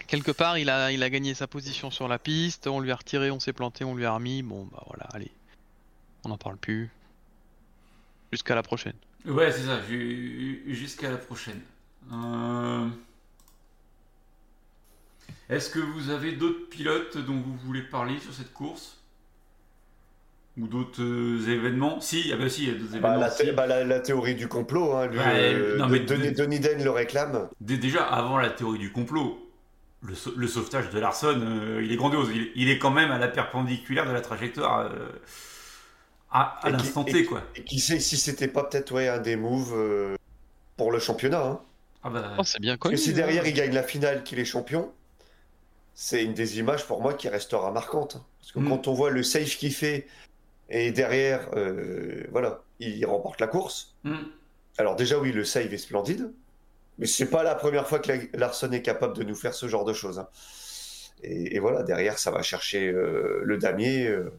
Quelque 0.10 0.32
part, 0.32 0.58
il 0.58 0.70
a, 0.72 0.92
il 0.92 1.04
a 1.04 1.10
gagné 1.10 1.36
sa 1.36 1.46
position 1.48 1.92
sur 1.92 2.08
la 2.08 2.18
piste, 2.18 2.66
on 2.68 2.80
lui 2.80 2.92
a 2.92 2.96
retiré, 2.96 3.30
on 3.30 3.40
s'est 3.40 3.54
planté, 3.54 3.84
on 3.86 3.96
lui 3.96 4.06
a 4.06 4.12
remis. 4.14 4.42
Bon, 4.42 4.68
bah 4.72 4.84
voilà, 4.88 5.04
allez. 5.14 5.32
On 6.26 6.30
n'en 6.30 6.38
parle 6.38 6.58
plus. 6.58 6.90
Jusqu'à 8.32 8.56
la 8.56 8.64
prochaine. 8.64 8.96
Ouais, 9.26 9.52
c'est 9.52 9.62
ça, 9.66 9.80
ju- 9.88 10.64
jusqu'à 10.68 11.12
la 11.12 11.18
prochaine. 11.18 11.62
Euh, 12.12 12.88
Est-ce 15.50 15.70
que 15.70 15.80
vous 15.80 16.10
avez 16.10 16.32
d'autres 16.32 16.70
pilotes 16.70 17.18
dont 17.18 17.40
vous 17.40 17.56
voulez 17.58 17.84
parler 17.84 18.20
sur 18.20 18.34
cette 18.34 18.54
course? 18.54 18.98
Ou 20.58 20.68
d'autres 20.68 21.04
euh, 21.04 21.48
événements? 21.52 22.02
Si, 22.02 22.32
ah 22.34 22.38
bah 22.38 22.50
si, 22.50 22.64
il 22.64 22.70
y 22.70 22.72
a 22.72 22.74
d'autres 22.80 22.92
Bah, 22.94 22.98
événements. 22.98 23.20
la, 23.20 23.30
si. 23.30 23.44
thé- 23.44 23.52
bah, 23.52 23.68
la- 23.68 23.84
la 23.84 24.00
théorie 24.00 24.36
du 24.36 24.48
complot, 24.48 24.94
hein, 24.96 25.06
lui, 25.08 25.20
Ouais, 25.20 25.54
euh, 25.54 25.78
non, 25.78 25.88
mais 25.88 26.00
Denis, 26.00 26.32
de- 26.32 26.36
Denis 26.36 26.60
Den 26.60 26.84
le 26.84 26.90
réclame. 26.90 27.48
Dé- 27.62 27.78
Déjà, 27.78 28.04
avant 28.06 28.38
la 28.40 28.50
théorie 28.50 28.80
du 28.80 28.92
complot, 28.92 29.49
le, 30.02 30.16
sau- 30.16 30.34
le 30.36 30.48
sauvetage 30.48 30.90
de 30.90 31.00
Larson, 31.00 31.40
euh, 31.42 31.82
il 31.84 31.92
est 31.92 31.96
grandiose. 31.98 32.30
Il, 32.34 32.52
il 32.56 32.70
est 32.70 32.80
quand 32.80 32.92
même 32.92 33.12
à 33.12 33.18
la 33.18 33.28
perpendiculaire 33.28 34.06
de 34.08 34.12
la 34.12 34.22
trajectoire 34.22 34.80
euh, 34.92 35.10
à, 36.32 36.60
Et 36.66 36.72
l'instant 36.72 37.04
et 37.06 37.12
T, 37.12 37.22
qui- 37.24 37.26
quoi. 37.28 37.44
Et 37.56 37.64
qui 37.64 37.80
sait 37.80 38.00
si 38.00 38.18
c'était 38.18 38.48
pas 38.48 38.64
peut-être 38.64 38.92
ouais, 38.94 39.08
un 39.08 39.20
des 39.20 39.36
moves 39.36 39.74
euh, 39.76 40.16
pour 40.78 40.92
le 40.92 41.00
championnat. 41.00 41.44
hein. 41.46 41.62
Ah 42.04 42.10
bah, 42.10 42.36
Oh, 42.38 42.44
c'est 42.44 42.62
bien 42.62 42.78
Parce 42.78 42.84
connu. 42.92 42.96
que 42.96 43.02
si 43.02 43.10
hein. 43.10 43.14
derrière 43.14 43.46
il 43.46 43.54
gagne 43.54 43.74
la 43.74 43.84
finale, 43.84 44.24
qu'il 44.24 44.40
est 44.40 44.46
champion, 44.46 44.92
c'est 45.96 46.24
une 46.24 46.34
des 46.34 46.60
images 46.60 46.86
pour 46.86 47.02
moi 47.02 47.14
qui 47.14 47.28
restera 47.28 47.72
marquante. 47.72 48.22
Parce 48.40 48.52
que 48.54 48.60
Mm. 48.60 48.70
quand 48.70 48.88
on 48.88 48.94
voit 48.94 49.10
le 49.10 49.22
save 49.24 49.50
qu'il 49.50 49.74
fait 49.74 50.08
et 50.70 50.92
derrière, 50.92 51.50
euh, 51.56 52.24
voilà, 52.32 52.62
il 52.80 53.06
remporte 53.06 53.42
la 53.42 53.48
course. 53.48 53.96
hmm. 54.06 54.16
Alors 54.78 54.96
déjà 54.96 55.20
oui, 55.20 55.34
le 55.34 55.44
save 55.44 55.74
est 55.74 55.78
splendide, 55.78 56.32
Mais 57.00 57.08
c'est 57.08 57.30
pas 57.30 57.42
la 57.44 57.56
première 57.56 57.88
fois 57.88 57.98
que 58.00 58.10
la- 58.12 58.20
Larson 58.34 58.72
est 58.72 58.82
capable 58.84 59.16
de 59.18 59.24
nous 59.24 59.36
faire 59.36 59.54
ce 59.56 59.68
genre 59.68 59.86
de 59.86 59.94
choses. 59.94 60.20
hein. 60.20 60.28
Et, 61.24 61.56
et 61.56 61.60
voilà, 61.60 61.82
derrière, 61.84 62.18
ça 62.20 62.30
va 62.32 62.44
chercher 62.44 62.88
euh, 62.90 63.42
le 63.44 63.58
damier. 63.58 64.08
euh. 64.08 64.30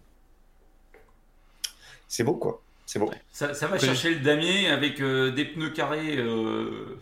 C'est 2.08 2.24
beau, 2.24 2.34
quoi. 2.34 2.62
C'est 2.86 2.98
beau. 2.98 3.10
Ça, 3.32 3.54
ça 3.54 3.66
va 3.66 3.76
Oui. 3.76 3.80
chercher 3.80 4.10
le 4.14 4.20
damier 4.20 4.68
avec 4.68 5.00
euh, 5.00 5.30
des 5.30 5.44
pneus 5.44 5.70
carrés 5.70 6.16
euh, 6.18 6.98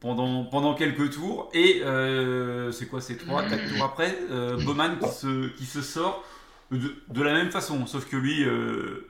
pendant, 0.00 0.44
pendant 0.44 0.74
quelques 0.74 1.10
tours. 1.12 1.50
Et 1.54 1.80
euh, 1.82 2.70
c'est 2.72 2.86
quoi, 2.86 3.00
c'est 3.00 3.16
3, 3.16 3.42
4 3.48 3.74
tours 3.74 3.84
après 3.84 4.16
euh, 4.30 4.56
Bowman 4.62 4.98
qui 5.00 5.08
se, 5.08 5.48
qui 5.56 5.64
se 5.64 5.80
sort 5.80 6.24
de, 6.70 6.94
de 7.08 7.22
la 7.22 7.32
même 7.32 7.50
façon. 7.50 7.86
Sauf 7.86 8.08
que 8.08 8.16
lui, 8.16 8.44
euh, 8.44 9.08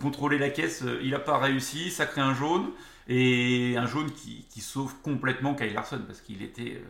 contrôler 0.00 0.38
la 0.38 0.50
caisse, 0.50 0.82
euh, 0.82 1.00
il 1.02 1.10
n'a 1.10 1.18
pas 1.18 1.38
réussi. 1.38 1.90
Ça 1.90 2.06
crée 2.06 2.20
un 2.20 2.34
jaune. 2.34 2.70
Et 3.08 3.76
un 3.78 3.86
jaune 3.86 4.10
qui, 4.12 4.46
qui 4.50 4.60
sauve 4.60 4.94
complètement 5.02 5.54
Kyle 5.54 5.72
Larson 5.72 6.00
parce 6.06 6.20
qu'il 6.20 6.42
était. 6.42 6.74
euh, 6.76 6.84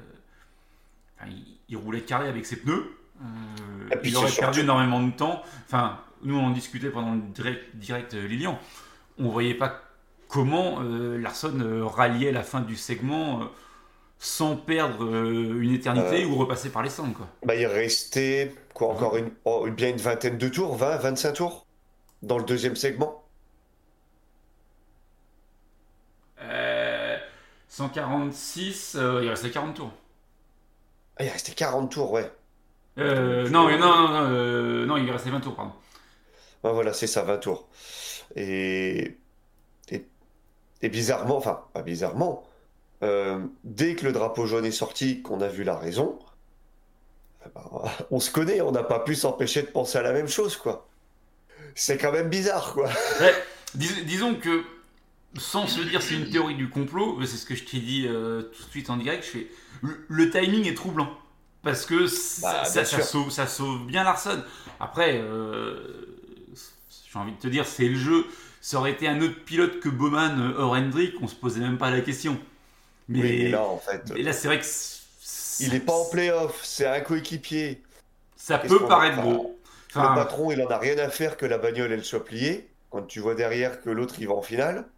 enfin, 1.18 1.30
il, 1.30 1.58
il 1.68 1.76
roulait 1.76 2.02
carré 2.02 2.28
avec 2.28 2.46
ses 2.46 2.56
pneus. 2.56 2.96
Euh, 3.22 3.88
Et 3.92 3.96
puis 3.96 4.10
il 4.10 4.16
aurait 4.16 4.30
perdu 4.32 4.60
énormément 4.60 5.02
de 5.02 5.10
temps. 5.12 5.42
Enfin, 5.66 6.00
nous 6.22 6.36
on 6.36 6.46
en 6.46 6.50
discutait 6.50 6.90
pendant 6.90 7.14
le 7.14 7.20
direct, 7.20 7.76
direct 7.76 8.14
Lilian. 8.14 8.58
On 9.18 9.28
voyait 9.30 9.54
pas 9.54 9.82
comment 10.28 10.80
euh, 10.82 11.18
Larson 11.18 11.58
ralliait 11.86 12.32
la 12.32 12.42
fin 12.42 12.60
du 12.60 12.76
segment 12.76 13.48
sans 14.18 14.56
perdre 14.56 15.04
une 15.24 15.72
éternité 15.72 16.24
Euh. 16.24 16.26
ou 16.26 16.36
repasser 16.36 16.70
par 16.70 16.82
les 16.82 16.90
cendres. 16.90 17.14
Quoi. 17.14 17.28
Bah, 17.42 17.54
il 17.54 17.66
restait 17.66 18.54
quoi, 18.74 18.88
encore 18.88 19.16
une, 19.16 19.30
oh, 19.46 19.66
bien 19.70 19.88
une 19.90 19.96
vingtaine 19.96 20.36
de 20.38 20.48
tours, 20.50 20.76
20, 20.76 20.96
25 20.98 21.32
tours? 21.34 21.65
Dans 22.22 22.38
le 22.38 22.44
deuxième 22.44 22.76
segment. 22.76 23.24
Euh, 26.42 27.18
146, 27.68 28.96
euh, 28.96 29.20
il 29.22 29.28
restait 29.28 29.50
40 29.50 29.74
tours. 29.76 29.92
Ah, 31.18 31.24
il 31.24 31.28
restait 31.30 31.52
40 31.52 31.90
tours, 31.90 32.12
ouais. 32.12 32.30
Euh, 32.98 33.48
non, 33.50 33.68
non, 33.70 33.78
non, 33.78 34.08
non, 34.08 34.30
euh, 34.30 34.86
non, 34.86 34.96
il 34.96 35.10
restait 35.10 35.30
20 35.30 35.40
tours, 35.40 35.54
pardon. 35.56 35.72
Ouais, 36.64 36.72
voilà, 36.72 36.92
c'est 36.92 37.06
ça, 37.06 37.22
20 37.22 37.38
tours. 37.38 37.68
Et, 38.36 39.16
et, 39.90 40.06
et 40.82 40.88
bizarrement, 40.88 41.36
enfin, 41.38 41.64
pas 41.74 41.82
bizarrement, 41.82 42.44
euh, 43.02 43.40
dès 43.64 43.96
que 43.96 44.06
le 44.06 44.12
drapeau 44.12 44.46
jaune 44.46 44.66
est 44.66 44.70
sorti, 44.72 45.22
qu'on 45.22 45.40
a 45.42 45.48
vu 45.48 45.64
la 45.64 45.76
raison, 45.76 46.18
eh 47.44 47.48
ben, 47.54 47.62
on 48.10 48.20
se 48.20 48.30
connaît, 48.30 48.60
on 48.60 48.72
n'a 48.72 48.82
pas 48.82 49.00
pu 49.00 49.14
s'empêcher 49.14 49.62
de 49.62 49.68
penser 49.68 49.98
à 49.98 50.02
la 50.02 50.12
même 50.12 50.28
chose, 50.28 50.56
quoi. 50.56 50.86
C'est 51.76 51.98
quand 51.98 52.12
même 52.12 52.30
bizarre, 52.30 52.74
quoi. 52.74 52.88
Ouais, 53.20 53.34
dis- 53.76 54.04
disons 54.04 54.34
que, 54.36 54.64
sans 55.38 55.66
se 55.68 55.80
dire 55.82 56.02
c'est 56.02 56.14
une 56.14 56.30
théorie 56.30 56.56
du 56.56 56.70
complot, 56.70 57.18
c'est 57.26 57.36
ce 57.36 57.46
que 57.46 57.54
je 57.54 57.64
t'ai 57.64 57.78
dit 57.80 58.06
euh, 58.08 58.42
tout 58.42 58.64
de 58.64 58.70
suite 58.70 58.90
en 58.90 58.96
direct, 58.98 59.24
je 59.24 59.30
fais, 59.40 59.48
le, 59.82 60.04
le 60.08 60.30
timing 60.30 60.66
est 60.66 60.74
troublant. 60.74 61.10
Parce 61.62 61.86
que 61.86 62.06
ça, 62.06 62.62
Bah, 62.62 62.84
ça- 62.84 63.02
sauve, 63.02 63.30
ça 63.30 63.46
sauve 63.48 63.86
bien 63.86 64.04
Larson. 64.04 64.42
Après, 64.80 65.18
euh, 65.20 66.16
j'ai 67.12 67.18
envie 67.18 67.32
de 67.32 67.38
te 67.38 67.48
dire, 67.48 67.66
c'est 67.66 67.88
le 67.88 67.96
jeu. 67.98 68.26
Ça 68.60 68.78
aurait 68.78 68.92
été 68.92 69.08
un 69.08 69.20
autre 69.20 69.44
pilote 69.44 69.80
que 69.80 69.88
Bowman 69.88 70.40
euh, 70.40 70.58
hors 70.58 70.74
Hendrick, 70.76 71.14
on 71.22 71.28
se 71.28 71.34
posait 71.36 71.60
même 71.60 71.78
pas 71.78 71.90
la 71.90 72.00
question. 72.02 72.38
Mais, 73.08 73.20
Oui, 73.22 73.50
là, 73.50 73.62
en 73.64 73.78
fait, 73.78 74.02
mais 74.14 74.22
là, 74.22 74.32
c'est 74.32 74.48
vrai 74.48 74.60
que 74.60 74.66
c- 74.66 75.00
il 75.60 75.72
n'est 75.72 75.80
pas 75.80 75.94
en 75.94 76.04
playoff, 76.10 76.60
c'est 76.64 76.86
un 76.86 77.00
coéquipier. 77.00 77.82
ça 78.36 78.58
peut 78.58 78.86
paraître 78.86 79.16
va 79.16 79.22
Le 79.96 80.12
patron, 80.12 80.52
il 80.52 80.62
en 80.62 80.68
a 80.68 80.78
rien 80.78 80.98
à 80.98 81.10
faire 81.10 81.36
que 81.36 81.46
la 81.46 81.58
bagnole, 81.58 81.92
elle 81.92 82.04
soit 82.04 82.24
pliée. 82.24 82.70
Quand 82.90 83.02
tu 83.02 83.20
vois 83.20 83.34
derrière 83.34 83.80
que 83.82 83.90
l'autre, 83.90 84.16
il 84.20 84.28
va 84.28 84.34
en 84.34 84.42
finale, 84.42 84.88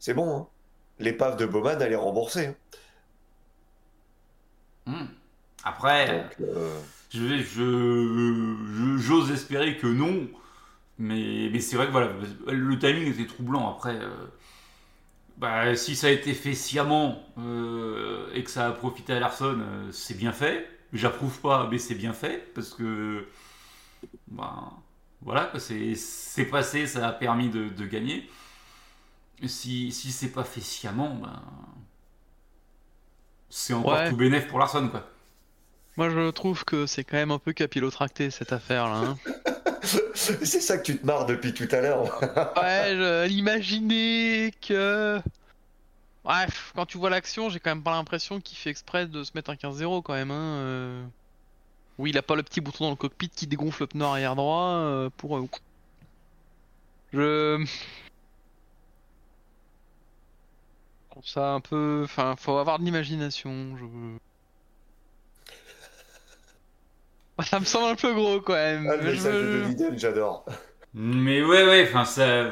c'est 0.00 0.14
bon, 0.14 0.36
hein. 0.36 0.48
L'épave 1.00 1.36
de 1.36 1.46
Bowman, 1.46 1.80
elle 1.82 1.92
est 1.92 1.96
remboursée. 1.96 2.46
hein. 2.48 2.56
hmm. 4.86 5.06
Après, 5.64 6.06
Donc, 6.06 6.34
euh, 6.40 6.80
je 7.10 7.22
vais- 7.24 7.38
je- 7.40 8.56
je- 8.74 8.98
j'ose 8.98 9.30
espérer 9.32 9.76
que 9.76 9.86
non. 9.86 10.28
Mais, 10.98 11.50
mais 11.52 11.60
c'est 11.60 11.76
vrai 11.76 11.86
que 11.86 11.92
voilà, 11.92 12.10
le 12.48 12.78
timing 12.78 13.08
était 13.12 13.26
troublant. 13.26 13.70
Après, 13.70 13.96
euh, 13.96 14.10
bah, 15.36 15.74
si 15.76 15.96
ça 15.96 16.08
a 16.08 16.10
été 16.10 16.34
fait 16.34 16.54
sciemment 16.54 17.22
euh, 17.38 18.28
et 18.34 18.44
que 18.44 18.50
ça 18.50 18.66
a 18.68 18.72
profité 18.72 19.12
à 19.14 19.20
Larson, 19.20 19.58
euh, 19.60 19.92
c'est 19.92 20.16
bien 20.16 20.32
fait. 20.32 20.66
J'approuve 20.92 21.40
pas, 21.40 21.68
mais 21.70 21.78
c'est 21.78 21.94
bien 21.94 22.12
fait 22.12 22.52
parce 22.54 22.70
que 22.74 23.24
bah, 24.28 24.72
voilà, 25.22 25.50
c'est 25.58 25.94
c'est 25.96 26.46
passé, 26.46 26.86
ça 26.86 27.08
a 27.08 27.12
permis 27.12 27.48
de, 27.48 27.68
de 27.68 27.86
gagner. 27.86 28.28
Si, 29.46 29.90
si 29.92 30.12
c'est 30.12 30.28
pas 30.32 30.44
fait 30.44 30.60
sciemment, 30.60 31.14
ben, 31.14 31.42
c'est 33.48 33.72
encore 33.72 33.92
Ouais. 33.94 34.10
tout 34.10 34.16
bénéf 34.16 34.46
pour 34.48 34.58
Larson. 34.58 34.88
Quoi. 34.88 35.08
Moi, 35.96 36.10
je 36.10 36.30
trouve 36.30 36.64
que 36.64 36.86
c'est 36.86 37.04
quand 37.04 37.16
même 37.16 37.30
un 37.30 37.38
peu 37.38 37.52
capillotracté 37.52 38.30
cette 38.30 38.52
affaire-là. 38.52 38.96
hein. 38.98 39.16
c'est 40.14 40.44
ça 40.60 40.78
que 40.78 40.82
tu 40.84 40.98
te 40.98 41.06
marres 41.06 41.26
depuis 41.26 41.52
tout 41.54 41.68
à 41.72 41.80
l'heure. 41.80 42.20
ouais, 42.56 42.94
je- 42.94 43.26
l'imaginer 43.28 44.52
que. 44.66 45.20
Bref, 46.22 46.72
quand 46.76 46.84
tu 46.86 46.98
vois 46.98 47.08
l'action, 47.10 47.48
j'ai 47.48 47.60
quand 47.60 47.70
même 47.70 47.82
pas 47.82 47.92
l'impression 47.92 48.40
qu'il 48.40 48.58
fait 48.58 48.68
exprès 48.70 49.06
de 49.06 49.24
se 49.24 49.30
mettre 49.34 49.50
un 49.50 49.54
15-0 49.54 50.02
quand 50.02 50.12
même. 50.12 50.30
Hein. 50.30 51.08
Oui, 52.00 52.10
il 52.10 52.18
a 52.18 52.22
pas 52.22 52.36
le 52.36 52.42
petit 52.42 52.60
bouton 52.60 52.84
dans 52.84 52.90
le 52.90 52.96
cockpit 52.96 53.28
qui 53.28 53.46
dégonfle 53.46 53.82
le 53.82 53.86
pneu 53.88 54.04
arrière 54.04 54.36
droit 54.36 54.68
euh, 54.68 55.10
pour. 55.16 55.36
euh, 55.36 55.46
Je. 57.12 57.64
Je 57.64 57.66
trouve 61.10 61.26
ça 61.26 61.52
un 61.54 61.60
peu. 61.60 62.02
Enfin, 62.04 62.34
faut 62.38 62.56
avoir 62.58 62.78
de 62.78 62.84
l'imagination. 62.84 63.76
Je... 63.76 63.84
Ça 67.44 67.58
me 67.60 67.64
semble 67.64 67.86
un 67.92 67.96
peu 67.96 68.14
gros 68.14 68.40
quand 68.40 68.52
même. 68.54 68.88
Ah, 68.90 68.96
le 68.96 69.02
Je- 69.02 69.10
message 69.10 69.34
de 69.34 69.58
Vidal, 69.68 69.98
j'adore. 69.98 70.44
Mais 70.94 71.42
ouais, 71.42 71.64
ouais, 71.64 71.86
enfin, 71.88 72.04
ça. 72.04 72.50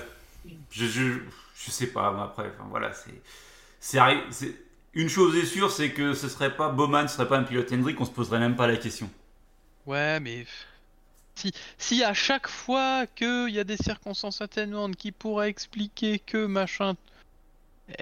Je, 0.70 0.86
je, 0.86 1.18
je 1.56 1.70
sais 1.70 1.88
pas, 1.88 2.12
mais 2.12 2.22
après, 2.22 2.50
enfin, 2.54 2.66
voilà, 2.70 2.92
c'est. 2.92 3.20
c'est- 3.80 4.54
Une 4.94 5.08
chose 5.08 5.36
est 5.36 5.44
sûre, 5.46 5.70
c'est 5.70 5.92
que 5.92 6.14
ce 6.14 6.28
serait 6.28 6.56
pas 6.56 6.68
Bowman, 6.70 7.06
ce 7.08 7.16
serait 7.16 7.28
pas 7.28 7.38
un 7.38 7.42
pilote 7.44 7.70
Hendrick, 7.72 8.00
on 8.00 8.04
se 8.04 8.10
poserait 8.10 8.38
même 8.40 8.56
pas 8.56 8.66
la 8.66 8.76
question. 8.76 9.08
Ouais, 9.88 10.20
mais 10.20 10.44
si, 11.34 11.52
si 11.78 12.04
à 12.04 12.12
chaque 12.14 12.46
fois 12.48 13.06
qu'il 13.06 13.48
y 13.50 13.58
a 13.58 13.64
des 13.64 13.76
circonstances 13.78 14.40
atténuantes 14.42 14.96
qui 14.96 15.12
pourraient 15.12 15.48
expliquer 15.48 16.18
que 16.18 16.44
machin, 16.46 16.94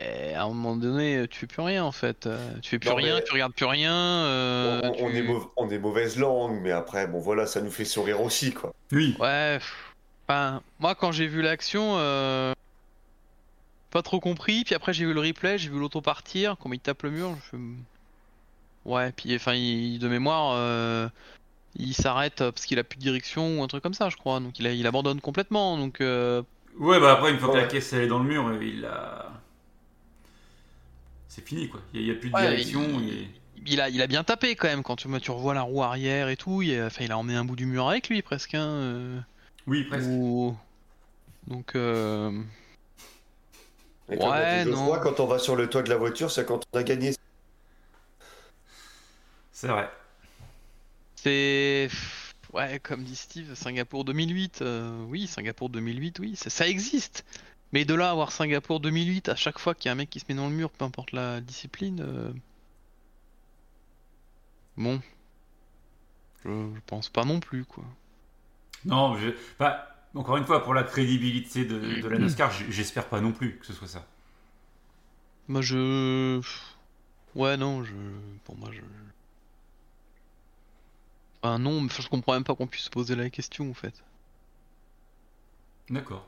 eh, 0.01 0.35
à 0.35 0.43
un 0.43 0.49
moment 0.49 0.75
donné, 0.75 1.29
tu 1.31 1.39
fais 1.39 1.47
plus 1.47 1.63
rien 1.63 1.85
en 1.85 1.93
fait. 1.93 2.27
Euh, 2.27 2.39
Tu 2.61 2.71
fais 2.71 2.79
plus 2.81 2.89
Non, 2.91 2.97
rien, 2.97 3.15
mais- 3.17 3.23
tu 3.25 3.33
regardes 3.33 3.55
plus 3.55 3.67
rien. 3.67 3.95
euh, 3.95 4.81
on, 4.83 5.05
on 5.05 5.11
tu- 5.11 5.17
est 5.17 5.23
mau- 5.23 5.53
on 5.57 5.71
est 5.71 5.79
mauvaise 5.79 6.17
langue, 6.19 6.59
mais 6.61 6.73
après, 6.73 7.07
bon 7.07 7.21
voilà, 7.21 7.47
ça 7.47 7.61
nous 7.61 7.71
fait 7.71 7.85
sourire 7.85 8.21
aussi, 8.21 8.53
quoi. 8.53 8.75
Oui. 8.93 9.15
Ouais. 9.21 9.59
pff, 9.59 9.93
Enfin, 10.29 10.61
moi 10.81 10.97
quand 10.97 11.13
j'ai 11.13 11.29
vu 11.29 11.41
l'action, 11.41 11.99
euh, 11.99 12.53
pas 13.93 14.03
trop 14.03 14.19
compris. 14.19 14.65
Puis 14.65 14.75
après 14.75 14.93
j'ai 14.93 15.05
vu 15.07 15.13
le 15.15 15.21
replay, 15.21 15.57
j'ai 15.57 15.69
vu 15.69 15.79
l'auto 15.79 16.01
partir, 16.01 16.57
comme 16.59 16.75
il 16.75 16.81
tape 16.81 17.05
le 17.05 17.11
mur. 17.13 17.37
Je... 17.37 17.51
fais, 17.57 17.63
Ouais. 18.87 19.13
Puis 19.13 19.37
enfin, 19.37 19.55
il, 19.55 20.01
de 20.01 20.09
mémoire. 20.09 20.55
euh, 20.57 21.09
Il 21.79 21.95
s'arrête 21.95 22.41
euh, 22.41 22.53
parce 22.53 22.65
qu'il 22.67 22.79
a 22.79 22.85
plus 22.85 22.97
de 22.97 23.03
direction 23.03 23.59
ou 23.59 23.63
un 23.63 23.67
truc 23.67 23.83
comme 23.83 23.95
ça, 23.95 24.09
je 24.09 24.17
crois. 24.17 24.41
Donc 24.41 24.59
il, 24.59 24.67
a- 24.67 24.73
il 24.73 24.87
abandonne 24.87 25.21
complètement. 25.21 25.77
Donc 25.77 26.01
euh, 26.01 26.43
Ouais, 26.79 26.99
bah 27.01 27.13
après, 27.13 27.31
une 27.33 27.39
fois 27.39 27.53
que 27.53 27.59
la 27.59 27.67
caisse 27.67 27.93
elle 27.93 28.03
est 28.03 28.07
dans 28.07 28.19
le 28.19 28.25
mur, 28.29 28.63
il 28.63 28.85
a. 28.85 29.31
C'est 31.29 31.47
fini 31.47 31.69
quoi. 31.69 31.81
Il 31.93 32.03
n'y 32.05 32.11
a, 32.11 32.15
plus 32.15 32.31
de 32.31 32.35
Ouais, 32.35 32.43
direction. 32.43 32.83
il- 33.01 33.13
et- 33.15 33.29
il 33.67 33.81
a, 33.81 33.89
il 33.89 34.01
a 34.01 34.07
bien 34.07 34.23
tapé 34.25 34.55
quand 34.57 34.69
même. 34.69 34.83
Quand 34.83 34.97
tu, 34.97 35.09
tu 35.21 35.31
revois 35.31 35.53
la 35.55 35.63
roue 35.63 35.83
arrière 35.83 36.29
et 36.29 36.37
tout, 36.37 36.63
il 36.63 36.79
a, 36.81 36.87
enfin, 36.87 37.05
il 37.05 37.13
a 37.13 37.19
emmené 37.19 37.37
un 37.37 37.45
bout 37.45 37.57
du 37.57 37.67
mur 37.67 37.89
avec 37.89 38.09
lui 38.09 38.23
presque. 38.23 38.55
Hein, 38.55 38.67
euh, 38.67 39.21
Oui, 39.67 39.85
presque. 39.85 40.07
ou- 40.09 40.57
Donc 41.47 41.75
euh, 41.77 42.31
Et 44.11 44.17
comme 44.19 44.29
Ouais, 44.31 44.65
non. 44.65 44.99
quand 45.03 45.21
on 45.21 45.27
va 45.27 45.39
sur 45.39 45.57
le 45.57 45.69
toit 45.69 45.83
de 45.83 45.89
la 45.91 45.97
voiture, 45.97 46.31
c'est 46.31 46.45
quand 46.47 46.61
on 46.73 46.79
a 46.79 46.83
gagné. 46.83 47.13
C'est 49.53 49.69
vrai. 49.69 49.91
C'est 51.17 51.89
ouais, 52.53 52.81
comme 52.81 53.05
dit 53.05 53.17
Steve, 53.17 53.55
Singapour 53.55 54.05
2008. 54.05 54.63
euh, 54.63 55.05
oui, 55.09 55.27
Singapour 55.27 55.71
2008, 55.71 56.19
oui, 56.21 56.37
ça, 56.37 56.51
ça 56.51 56.69
existe. 56.69 57.25
Mais 57.73 57.85
de 57.85 57.95
là 57.95 58.09
à 58.09 58.11
avoir 58.13 58.33
Singapour 58.33 58.81
2008 58.81 59.29
à 59.29 59.37
chaque 59.37 59.59
fois 59.59 59.75
qu'il 59.75 59.87
y 59.87 59.91
a 59.91 59.93
un 59.93 59.97
mec 59.97 60.11
qui 60.11 60.21
se 60.21 60.27
met 60.29 60.35
dans 60.35 60.49
le 60.49 60.55
mur, 60.55 60.71
peu 60.71 60.85
importe 60.85 61.13
la 61.13 61.41
discipline. 61.41 62.01
euh, 62.01 62.33
Bon, 64.77 65.03
je, 66.45 66.49
je 66.75 66.81
pense 66.87 67.09
pas 67.11 67.25
non 67.25 67.41
plus 67.41 67.65
quoi. 67.65 67.85
Non, 68.85 69.17
je... 69.19 69.31
bah, 69.59 69.89
encore 70.15 70.37
une 70.39 70.45
fois, 70.47 70.63
pour 70.63 70.73
la 70.75 70.83
crédibilité 70.85 71.65
de, 71.67 71.97
de 71.97 72.09
la 72.09 72.19
NASCAR, 72.19 72.51
j'espère 72.71 73.09
pas 73.09 73.21
non 73.21 73.33
plus 73.33 73.59
que 73.59 73.67
ce 73.67 73.73
soit 73.73 73.89
ça. 73.89 74.07
Moi 75.49 75.61
je. 75.63 76.41
Ouais, 77.35 77.57
non, 77.57 77.85
je. 77.85 77.95
Pour 78.45 78.57
moi 78.57 78.71
je. 78.73 78.81
Enfin, 81.47 81.59
non, 81.61 81.81
mais 81.81 81.91
je 81.97 82.09
comprends 82.09 82.33
même 82.33 82.45
pas 82.45 82.55
qu'on 82.57 82.67
puisse 82.67 82.85
se 82.85 82.91
poser 82.91 83.15
la 83.15 83.31
question 83.31 83.71
en 83.71 83.75
fait. 83.75 83.95
D'accord. 85.89 86.27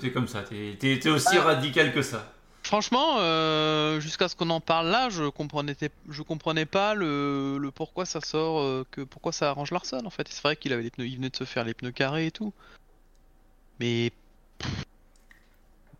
T'es 0.00 0.12
comme 0.12 0.28
ça. 0.28 0.42
T'es 0.44 1.08
aussi 1.08 1.36
Ah. 1.38 1.42
radical 1.42 1.92
que 1.92 2.02
ça. 2.02 2.32
Franchement, 2.62 3.16
euh, 3.18 3.98
jusqu'à 4.00 4.28
ce 4.28 4.36
qu'on 4.36 4.50
en 4.50 4.60
parle 4.60 4.88
là, 4.88 5.08
je 5.10 5.28
comprenais, 5.28 5.74
je 6.08 6.22
comprenais 6.22 6.66
pas 6.66 6.94
le, 6.94 7.58
le 7.58 7.70
pourquoi 7.72 8.04
ça 8.04 8.20
sort, 8.20 8.60
euh, 8.60 8.86
que 8.90 9.00
pourquoi 9.00 9.32
ça 9.32 9.48
arrange 9.50 9.72
Larson 9.72 10.02
en 10.04 10.10
fait. 10.10 10.28
C'est 10.28 10.42
vrai 10.42 10.54
qu'il 10.56 10.72
avait 10.72 10.82
les 10.84 10.90
pneus, 10.90 11.06
il 11.06 11.16
venait 11.16 11.30
de 11.30 11.36
se 11.36 11.44
faire 11.44 11.64
les 11.64 11.74
pneus 11.74 11.90
carrés 11.90 12.26
et 12.26 12.30
tout. 12.30 12.52
Mais 13.80 14.12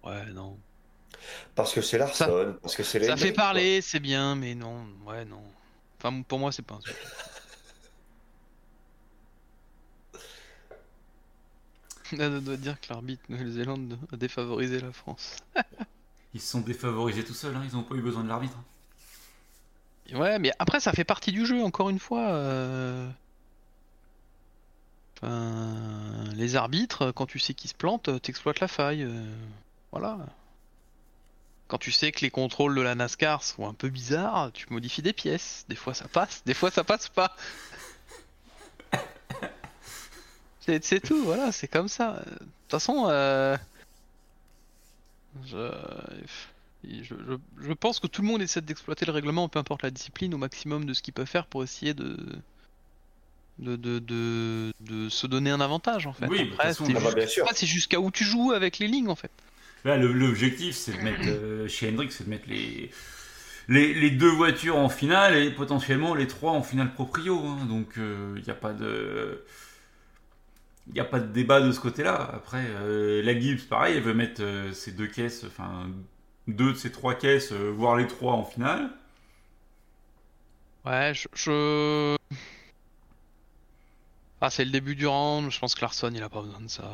ouais, 0.05 0.27
non. 0.27 0.57
Parce 1.55 1.73
que 1.73 1.81
c'est 1.83 1.99
Larson, 1.99 2.57
parce 2.63 2.77
que 2.77 2.83
c'est 2.85 2.99
les 3.01 3.07
Ça 3.07 3.17
fait 3.17 3.33
parler, 3.33 3.81
c'est 3.81 4.01
bien, 4.01 4.37
mais 4.37 4.55
non, 4.55 4.87
ouais, 5.07 5.25
non. 5.25 5.43
Enfin, 5.99 6.23
pour 6.23 6.39
moi, 6.39 6.53
c'est 6.53 6.63
pas 6.65 6.75
un 6.77 6.81
On 12.13 12.41
doit 12.41 12.57
dire 12.57 12.81
que 12.81 12.93
l'arbitre 12.93 13.23
Nouvelle-Zélande 13.29 13.99
a 14.13 14.17
défavorisé 14.17 14.81
la 14.81 14.93
France. 14.93 15.37
Ils 16.35 16.41
se 16.41 16.49
sont 16.53 16.61
défavorisés 16.61 17.25
tout 17.25 17.35
seuls, 17.35 17.57
hein, 17.57 17.63
ils 17.69 17.75
n'ont 17.77 17.83
pas 17.83 17.97
eu 17.97 18.03
besoin 18.03 18.23
de 18.23 18.29
l'arbitre. 18.29 18.57
Ouais, 20.13 20.39
mais 20.39 20.53
après, 20.59 20.79
ça 20.81 20.93
fait 20.93 21.05
partie 21.05 21.33
du 21.33 21.45
jeu, 21.47 21.63
encore 21.63 21.91
une 21.91 21.99
fois. 21.99 22.29
euh. 22.31 23.09
Enfin, 25.23 26.25
les 26.35 26.57
arbitres, 26.57 27.11
quand 27.13 27.27
tu 27.27 27.39
sais 27.39 27.55
qu'ils 27.55 27.71
se 27.71 27.75
plantent, 27.75 28.21
t'exploites 28.23 28.61
la 28.61 28.69
faille. 28.69 29.03
euh, 29.03 29.25
Voilà. 29.93 30.19
Quand 31.69 31.79
tu 31.79 31.93
sais 31.93 32.11
que 32.11 32.21
les 32.23 32.31
contrôles 32.31 32.75
de 32.75 32.81
la 32.81 32.95
NASCAR 32.95 33.43
sont 33.45 33.69
un 33.69 33.75
peu 33.75 33.89
bizarres, 33.91 34.51
tu 34.53 34.67
modifies 34.71 35.03
des 35.03 35.13
pièces. 35.13 35.65
Des 35.69 35.77
fois 35.77 35.95
ça 35.95 36.09
passe, 36.09 36.43
des 36.45 36.55
fois 36.55 36.71
ça 36.71 36.83
passe 36.85 37.09
pas. 37.09 37.37
C'est 40.61 41.01
tout, 41.01 41.25
voilà, 41.25 41.53
c'est 41.53 41.69
comme 41.69 41.89
ça. 41.89 42.23
De 42.27 42.39
toute 42.39 42.49
façon, 42.71 43.07
euh, 43.09 43.57
je... 45.47 45.71
Je, 46.83 47.03
je- 47.03 47.65
je 47.67 47.73
pense 47.75 48.01
que 48.01 48.07
tout 48.07 48.23
le 48.23 48.29
monde 48.29 48.41
essaie 48.41 48.63
d'exploiter 48.63 49.05
le 49.05 49.13
règlement, 49.13 49.51
peu 49.51 49.59
importe 49.59 49.83
la 49.83 49.91
discipline, 49.91 50.33
au 50.33 50.39
maximum 50.39 50.87
de 50.87 50.95
ce 50.95 51.03
qu'il 51.03 51.13
peut 51.13 51.27
faire 51.27 51.45
pour 51.47 51.63
essayer 51.63 51.93
de 51.93 52.17
de, 53.59 53.77
de, 53.77 53.99
de, 53.99 54.73
de 54.81 55.11
se 55.11 55.27
donner 55.27 55.51
un 55.51 55.61
avantage 55.61 56.07
en 56.07 56.15
fait. 56.15 56.27
Oui, 56.27 56.39
de 56.39 56.45
toute 56.45 56.55
Après, 56.55 56.69
façon, 56.69 56.87
c'est 56.87 56.99
juste- 56.99 57.15
bien 57.15 57.27
sûr. 57.27 57.45
après, 57.45 57.55
c'est 57.55 57.67
jusqu'à 57.67 58.01
où 58.01 58.11
tu 58.11 58.25
joues 58.25 58.53
avec 58.53 58.79
les 58.79 58.89
lignes 58.89 59.09
en 59.09 59.15
fait. 59.17 59.31
Là, 59.85 59.99
l'objectif, 59.99 60.75
c'est 60.75 60.93
de 60.97 61.03
mettre, 61.03 61.21
euh, 61.27 61.69
chez 61.69 61.91
Hendrick, 61.91 62.13
c'est 62.13 62.25
de 62.25 62.31
mettre 62.31 62.49
les, 62.49 62.91
les, 63.69 63.93
les 63.93 64.11
deux 64.11 64.31
voitures 64.31 64.77
en 64.79 64.89
finale 64.89 65.37
et 65.37 65.51
potentiellement 65.51 66.15
les 66.15 66.27
trois 66.27 66.53
en 66.53 66.63
finale 66.63 66.95
proprio. 66.95 67.39
hein. 67.39 67.67
donc, 67.67 67.89
il 67.97 68.43
n'y 68.43 68.51
a 68.51 68.55
pas 68.55 68.73
de. 68.73 69.45
Il 70.89 70.93
n'y 70.95 71.01
a 71.01 71.05
pas 71.05 71.21
de 71.21 71.27
débat 71.33 71.61
de 71.61 71.73
ce 71.73 71.81
côté-là. 71.81 72.31
Après, 72.35 72.65
euh, 72.67 73.23
la 73.23 73.39
Gibbs, 73.39 73.67
pareil, 73.69 73.97
elle 73.97 74.03
veut 74.03 74.15
mettre 74.15 74.43
euh, 74.43 74.73
ses 74.73 74.93
deux 74.93 75.07
caisses, 75.07 75.45
enfin, 75.47 75.89
deux 76.49 76.73
de 76.73 76.77
ses 76.77 76.93
trois 76.93 77.15
caisses, 77.15 77.53
euh, 77.53 77.71
voire 77.71 77.97
les 77.97 78.07
trois 78.07 78.35
en 78.35 78.45
finale. 78.45 78.91
Ouais, 80.85 81.13
je. 81.15 81.29
je- 81.35 82.17
Ah, 84.43 84.51
c'est 84.51 84.65
le 84.67 84.71
début 84.71 84.95
du 84.97 85.07
round, 85.07 85.51
je 85.51 85.59
pense 85.59 85.75
que 85.75 85.81
Larson 85.81 86.11
il 86.15 86.23
a 86.23 86.29
pas 86.29 86.43
besoin 86.43 86.61
de 86.61 86.69
ça. 86.69 86.91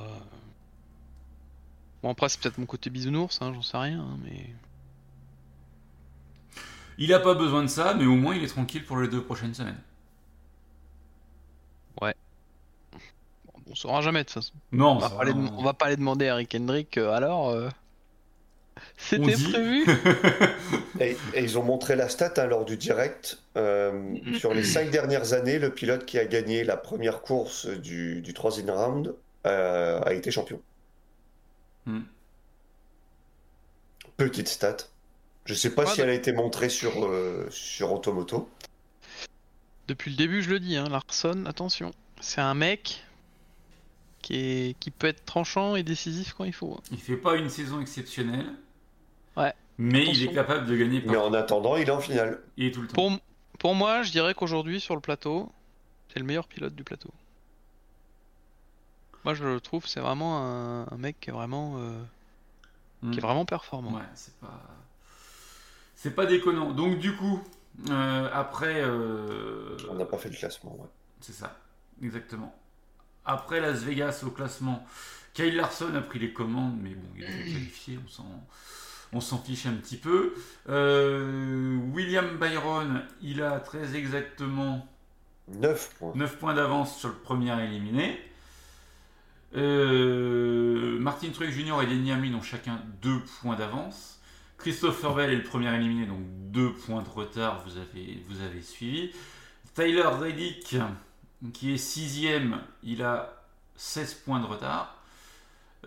Bon, 2.02 2.10
après, 2.10 2.28
c'est 2.30 2.40
peut-être 2.40 2.56
mon 2.58 2.64
côté 2.66 2.88
bisounours, 2.90 3.42
hein, 3.42 3.52
j'en 3.54 3.60
sais 3.62 3.76
rien, 3.76 4.00
hein, 4.00 4.18
mais. 4.24 4.54
Il 6.98 7.08
n'a 7.08 7.20
pas 7.20 7.32
besoin 7.34 7.62
de 7.62 7.68
ça, 7.68 7.94
mais 7.94 8.04
au 8.04 8.16
moins 8.16 8.34
il 8.34 8.44
est 8.44 8.48
tranquille 8.48 8.84
pour 8.84 8.98
les 8.98 9.08
deux 9.08 9.22
prochaines 9.22 9.54
semaines. 9.54 9.80
On 13.70 13.74
saura 13.74 14.00
jamais 14.00 14.20
de 14.20 14.24
toute 14.24 14.34
façon. 14.34 14.52
Non, 14.72 14.92
On 14.92 14.98
va, 14.98 15.10
pas, 15.10 15.22
aller, 15.22 15.32
va, 15.32 15.38
on 15.58 15.62
va 15.62 15.74
pas 15.74 15.86
aller 15.86 15.96
demander 15.96 16.28
à 16.28 16.34
Rick 16.36 16.54
Hendrick, 16.54 16.98
euh, 16.98 17.10
alors. 17.12 17.50
euh, 17.50 17.68
C'était 18.96 19.34
dit. 19.34 19.50
prévu 19.50 19.86
Et, 21.00 21.16
et 21.34 21.42
ils 21.42 21.58
ont 21.58 21.62
montré 21.62 21.96
la 21.96 22.08
stat 22.08 22.32
hein, 22.38 22.46
lors 22.46 22.64
du 22.64 22.76
direct. 22.76 23.38
euh, 23.56 24.14
sur 24.38 24.54
les 24.54 24.64
cinq 24.64 24.90
dernières 24.90 25.32
années, 25.32 25.58
le 25.58 25.70
pilote 25.70 26.04
qui 26.06 26.18
a 26.18 26.24
gagné 26.24 26.64
la 26.64 26.76
première 26.76 27.20
course 27.22 27.66
du, 27.66 28.20
du 28.22 28.34
troisième 28.34 28.70
round 28.70 29.14
euh, 29.46 30.00
a 30.04 30.12
été 30.14 30.30
champion. 30.30 30.60
Hmm. 31.86 32.00
Petite 34.16 34.48
stat. 34.48 34.76
Je 35.44 35.54
sais 35.54 35.70
pas 35.74 35.84
Ouais, 35.84 35.90
si 35.94 36.00
elle 36.00 36.10
a 36.10 36.14
été 36.14 36.32
montrée 36.32 36.68
sur, 36.68 37.04
euh, 37.04 37.46
sur 37.50 37.92
Automoto. 37.92 38.48
Depuis 39.88 40.10
le 40.10 40.16
début, 40.16 40.42
je 40.42 40.50
le 40.50 40.58
dis, 40.58 40.76
hein, 40.76 40.88
Larson, 40.90 41.44
attention. 41.46 41.92
C'est 42.20 42.40
un 42.40 42.54
mec 42.54 43.04
qui, 44.26 44.34
est... 44.70 44.78
qui 44.80 44.90
peut 44.90 45.06
être 45.06 45.24
tranchant 45.24 45.76
et 45.76 45.82
décisif 45.84 46.34
quand 46.36 46.44
il 46.44 46.52
faut. 46.52 46.74
hein. 46.78 46.82
Il 46.90 46.98
fait 46.98 47.16
pas 47.16 47.36
une 47.36 47.48
saison 47.48 47.80
exceptionnelle. 47.80 48.52
Ouais. 49.36 49.52
Mais 49.78 50.04
il 50.06 50.22
est 50.24 50.32
capable 50.32 50.66
de 50.66 50.76
gagner 50.76 51.02
Mais 51.06 51.14
par 51.14 51.26
en 51.26 51.32
attendant, 51.34 51.76
il 51.76 51.86
est 51.88 51.90
en 51.92 52.00
finale. 52.00 52.40
Il 52.56 52.66
est 52.66 52.70
tout 52.72 52.82
le 52.82 52.88
temps. 52.88 52.94
Pour, 52.94 53.12
pour 53.58 53.74
moi, 53.74 54.02
je 54.02 54.10
dirais 54.10 54.34
qu'aujourd'hui, 54.34 54.80
sur 54.80 54.94
le 54.96 55.00
plateau, 55.00 55.52
c'est 56.12 56.18
le 56.18 56.24
meilleur 56.24 56.48
pilote 56.48 56.74
du 56.74 56.82
plateau. 56.82 57.10
Moi, 59.24 59.34
je 59.34 59.44
le 59.44 59.60
trouve, 59.60 59.86
c'est 59.86 60.00
vraiment 60.00 60.38
un, 60.38 60.86
un 60.90 60.96
mec 60.98 61.18
qui 61.20 61.30
est 61.30 61.32
vraiment, 61.32 61.76
euh, 61.78 62.02
Hmm. 63.02 63.10
qui 63.10 63.18
est 63.18 63.22
vraiment 63.22 63.44
performant. 63.44 63.92
Ouais, 63.92 64.02
c'est 64.14 64.34
pas. 64.40 64.60
C'est 65.94 66.14
pas 66.14 66.24
déconnant. 66.24 66.72
Donc, 66.72 66.98
du 66.98 67.14
coup, 67.14 67.42
euh, 67.90 68.30
après. 68.32 68.80
euh, 68.82 69.76
On 69.90 69.94
n'a 69.94 70.06
pas 70.06 70.16
fait 70.16 70.30
le 70.30 70.36
classement. 70.36 70.74
ouais. 70.80 70.88
C'est 71.20 71.34
ça, 71.34 71.58
exactement. 72.02 72.54
Après 73.26 73.60
Las 73.60 73.82
Vegas 73.82 74.22
au 74.24 74.30
classement, 74.30 74.86
Kyle 75.34 75.56
Larson 75.56 75.94
a 75.94 76.00
pris 76.00 76.18
les 76.18 76.32
commandes, 76.32 76.78
mais 76.80 76.90
bon, 76.90 77.08
il 77.16 77.24
est 77.24 77.26
qualifié, 77.52 77.98
on 78.04 78.08
s'en, 78.08 78.46
on 79.12 79.20
s'en 79.20 79.38
fiche 79.38 79.66
un 79.66 79.74
petit 79.74 79.96
peu. 79.96 80.34
Euh, 80.68 81.76
William 81.92 82.38
Byron, 82.38 83.02
il 83.20 83.42
a 83.42 83.60
très 83.60 83.96
exactement 83.96 84.88
9 85.48 85.94
points. 85.98 86.12
9 86.14 86.38
points 86.38 86.54
d'avance 86.54 86.98
sur 86.98 87.08
le 87.08 87.14
premier 87.14 87.52
éliminé. 87.64 88.20
Euh, 89.56 90.98
Martin 90.98 91.28
Truex 91.30 91.54
Jr. 91.54 91.82
et 91.82 91.86
Denny 91.86 92.12
Hamlin 92.12 92.34
ont 92.34 92.42
chacun 92.42 92.80
2 93.02 93.20
points 93.40 93.56
d'avance. 93.56 94.20
Christopher 94.58 95.14
Bell 95.14 95.30
est 95.30 95.36
le 95.36 95.42
premier 95.42 95.74
éliminé, 95.74 96.06
donc 96.06 96.20
2 96.50 96.72
points 96.72 97.02
de 97.02 97.08
retard, 97.08 97.62
vous 97.66 97.76
avez, 97.76 98.22
vous 98.28 98.40
avez 98.42 98.62
suivi. 98.62 99.10
Tyler 99.74 100.02
Reddick, 100.02 100.76
qui 101.52 101.72
est 101.72 101.78
sixième, 101.78 102.60
il 102.82 103.02
a 103.02 103.42
16 103.76 104.14
points 104.14 104.40
de 104.40 104.46
retard. 104.46 104.96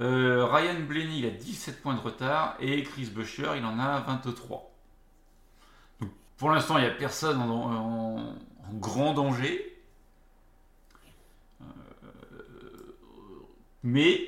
Euh, 0.02 0.45
Ryan 0.45 0.80
Blaney, 0.82 1.19
il 1.19 1.26
a 1.26 1.32
17 1.32 1.82
points 1.82 1.95
de 1.95 2.00
retard. 2.00 2.56
Et 2.60 2.84
Chris 2.84 3.08
Buescher, 3.08 3.52
il 3.58 3.65
en 3.65 3.80
a 3.80 4.00
23. 4.02 4.72
Donc, 6.02 6.10
pour 6.38 6.52
l'instant, 6.52 6.78
il 6.78 6.82
n'y 6.82 6.88
a 6.88 6.93
personne 6.93 7.41
en, 7.41 8.36
grand 8.74 9.13
danger. 9.13 9.78
Euh, 11.62 11.65
mais 13.84 14.22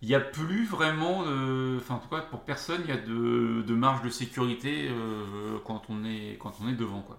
il 0.00 0.08
n'y 0.08 0.14
a 0.14 0.20
plus 0.20 0.64
vraiment 0.64 1.24
de. 1.24 1.76
Enfin, 1.78 1.94
en 1.96 1.98
tout 1.98 2.08
cas, 2.08 2.22
pour 2.22 2.40
personne, 2.40 2.80
il 2.84 2.88
y 2.88 2.92
a 2.92 2.96
de, 2.96 3.62
de 3.66 3.74
marge 3.74 4.02
de 4.02 4.10
sécurité 4.10 4.88
euh, 4.88 5.58
quand, 5.64 5.82
on 5.88 6.04
est, 6.04 6.38
quand 6.40 6.54
on 6.62 6.68
est 6.68 6.74
devant. 6.74 7.02
Quoi. 7.02 7.18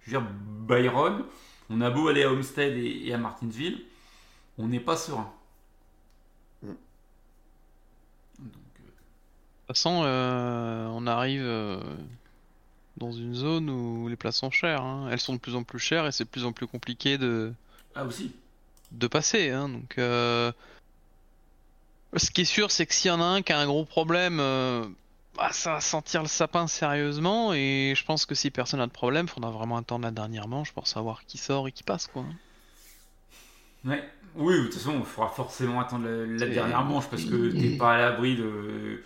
Je 0.00 0.10
veux 0.10 0.20
dire, 0.20 0.30
Byron, 0.66 1.24
on 1.70 1.80
a 1.80 1.90
beau 1.90 2.08
aller 2.08 2.22
à 2.24 2.30
Homestead 2.32 2.76
et, 2.76 3.06
et 3.06 3.14
à 3.14 3.18
Martinsville, 3.18 3.82
on 4.58 4.68
n'est 4.68 4.80
pas 4.80 4.96
serein. 4.96 5.30
Mm. 6.62 6.68
Donc, 6.68 6.76
euh, 8.80 8.84
De 8.84 8.90
toute 9.66 9.76
façon, 9.76 10.02
euh, 10.04 10.86
on 10.88 11.06
arrive 11.06 11.42
euh, 11.44 11.80
dans 12.96 13.12
une 13.12 13.34
zone 13.34 13.70
où 13.70 14.08
les 14.08 14.16
places 14.16 14.36
sont 14.38 14.50
chères. 14.50 14.82
hein. 14.82 15.08
Elles 15.10 15.20
sont 15.20 15.34
de 15.34 15.38
plus 15.38 15.54
en 15.54 15.62
plus 15.62 15.78
chères 15.78 16.06
et 16.06 16.12
c'est 16.12 16.24
de 16.24 16.28
plus 16.30 16.44
en 16.44 16.52
plus 16.52 16.66
compliqué 16.66 17.18
de, 17.18 17.52
ah, 17.94 18.04
aussi. 18.04 18.32
de 18.92 19.06
passer. 19.06 19.50
hein. 19.50 19.68
Donc, 19.68 19.98
euh, 19.98 20.50
ce 22.16 22.30
qui 22.30 22.40
est 22.40 22.44
sûr, 22.46 22.70
c'est 22.70 22.86
que 22.86 22.94
s'il 22.94 23.08
y 23.10 23.12
en 23.12 23.20
a 23.20 23.24
un 23.24 23.42
qui 23.42 23.52
a 23.52 23.58
un 23.58 23.66
gros 23.66 23.84
problème, 23.84 24.38
euh, 24.40 24.84
bah, 25.38 25.50
ça 25.52 25.74
va 25.74 25.80
sentir 25.80 26.22
le 26.22 26.28
sapin 26.28 26.66
sérieusement. 26.66 27.52
Et 27.54 27.94
je 27.96 28.04
pense 28.04 28.26
que 28.26 28.34
si 28.34 28.50
personne 28.50 28.80
n'a 28.80 28.86
de 28.86 28.92
problème, 28.92 29.28
faudra 29.28 29.50
vraiment 29.50 29.76
attendre 29.76 30.04
la 30.04 30.10
dernière 30.10 30.48
manche 30.48 30.72
pour 30.72 30.86
savoir 30.86 31.24
qui 31.26 31.38
sort 31.38 31.68
et 31.68 31.72
qui 31.72 31.82
passe, 31.82 32.06
quoi. 32.08 32.24
Ouais. 33.84 34.02
Oui, 34.34 34.54
de 34.58 34.64
toute 34.64 34.74
façon, 34.74 34.96
il 34.98 35.04
faudra 35.06 35.30
forcément 35.30 35.80
attendre 35.80 36.06
la, 36.08 36.46
dernière 36.46 36.84
manche 36.84 37.08
parce 37.08 37.24
que 37.24 37.50
t'es 37.50 37.76
pas 37.76 37.94
à 37.94 37.98
l'abri 37.98 38.36
de- 38.36 39.02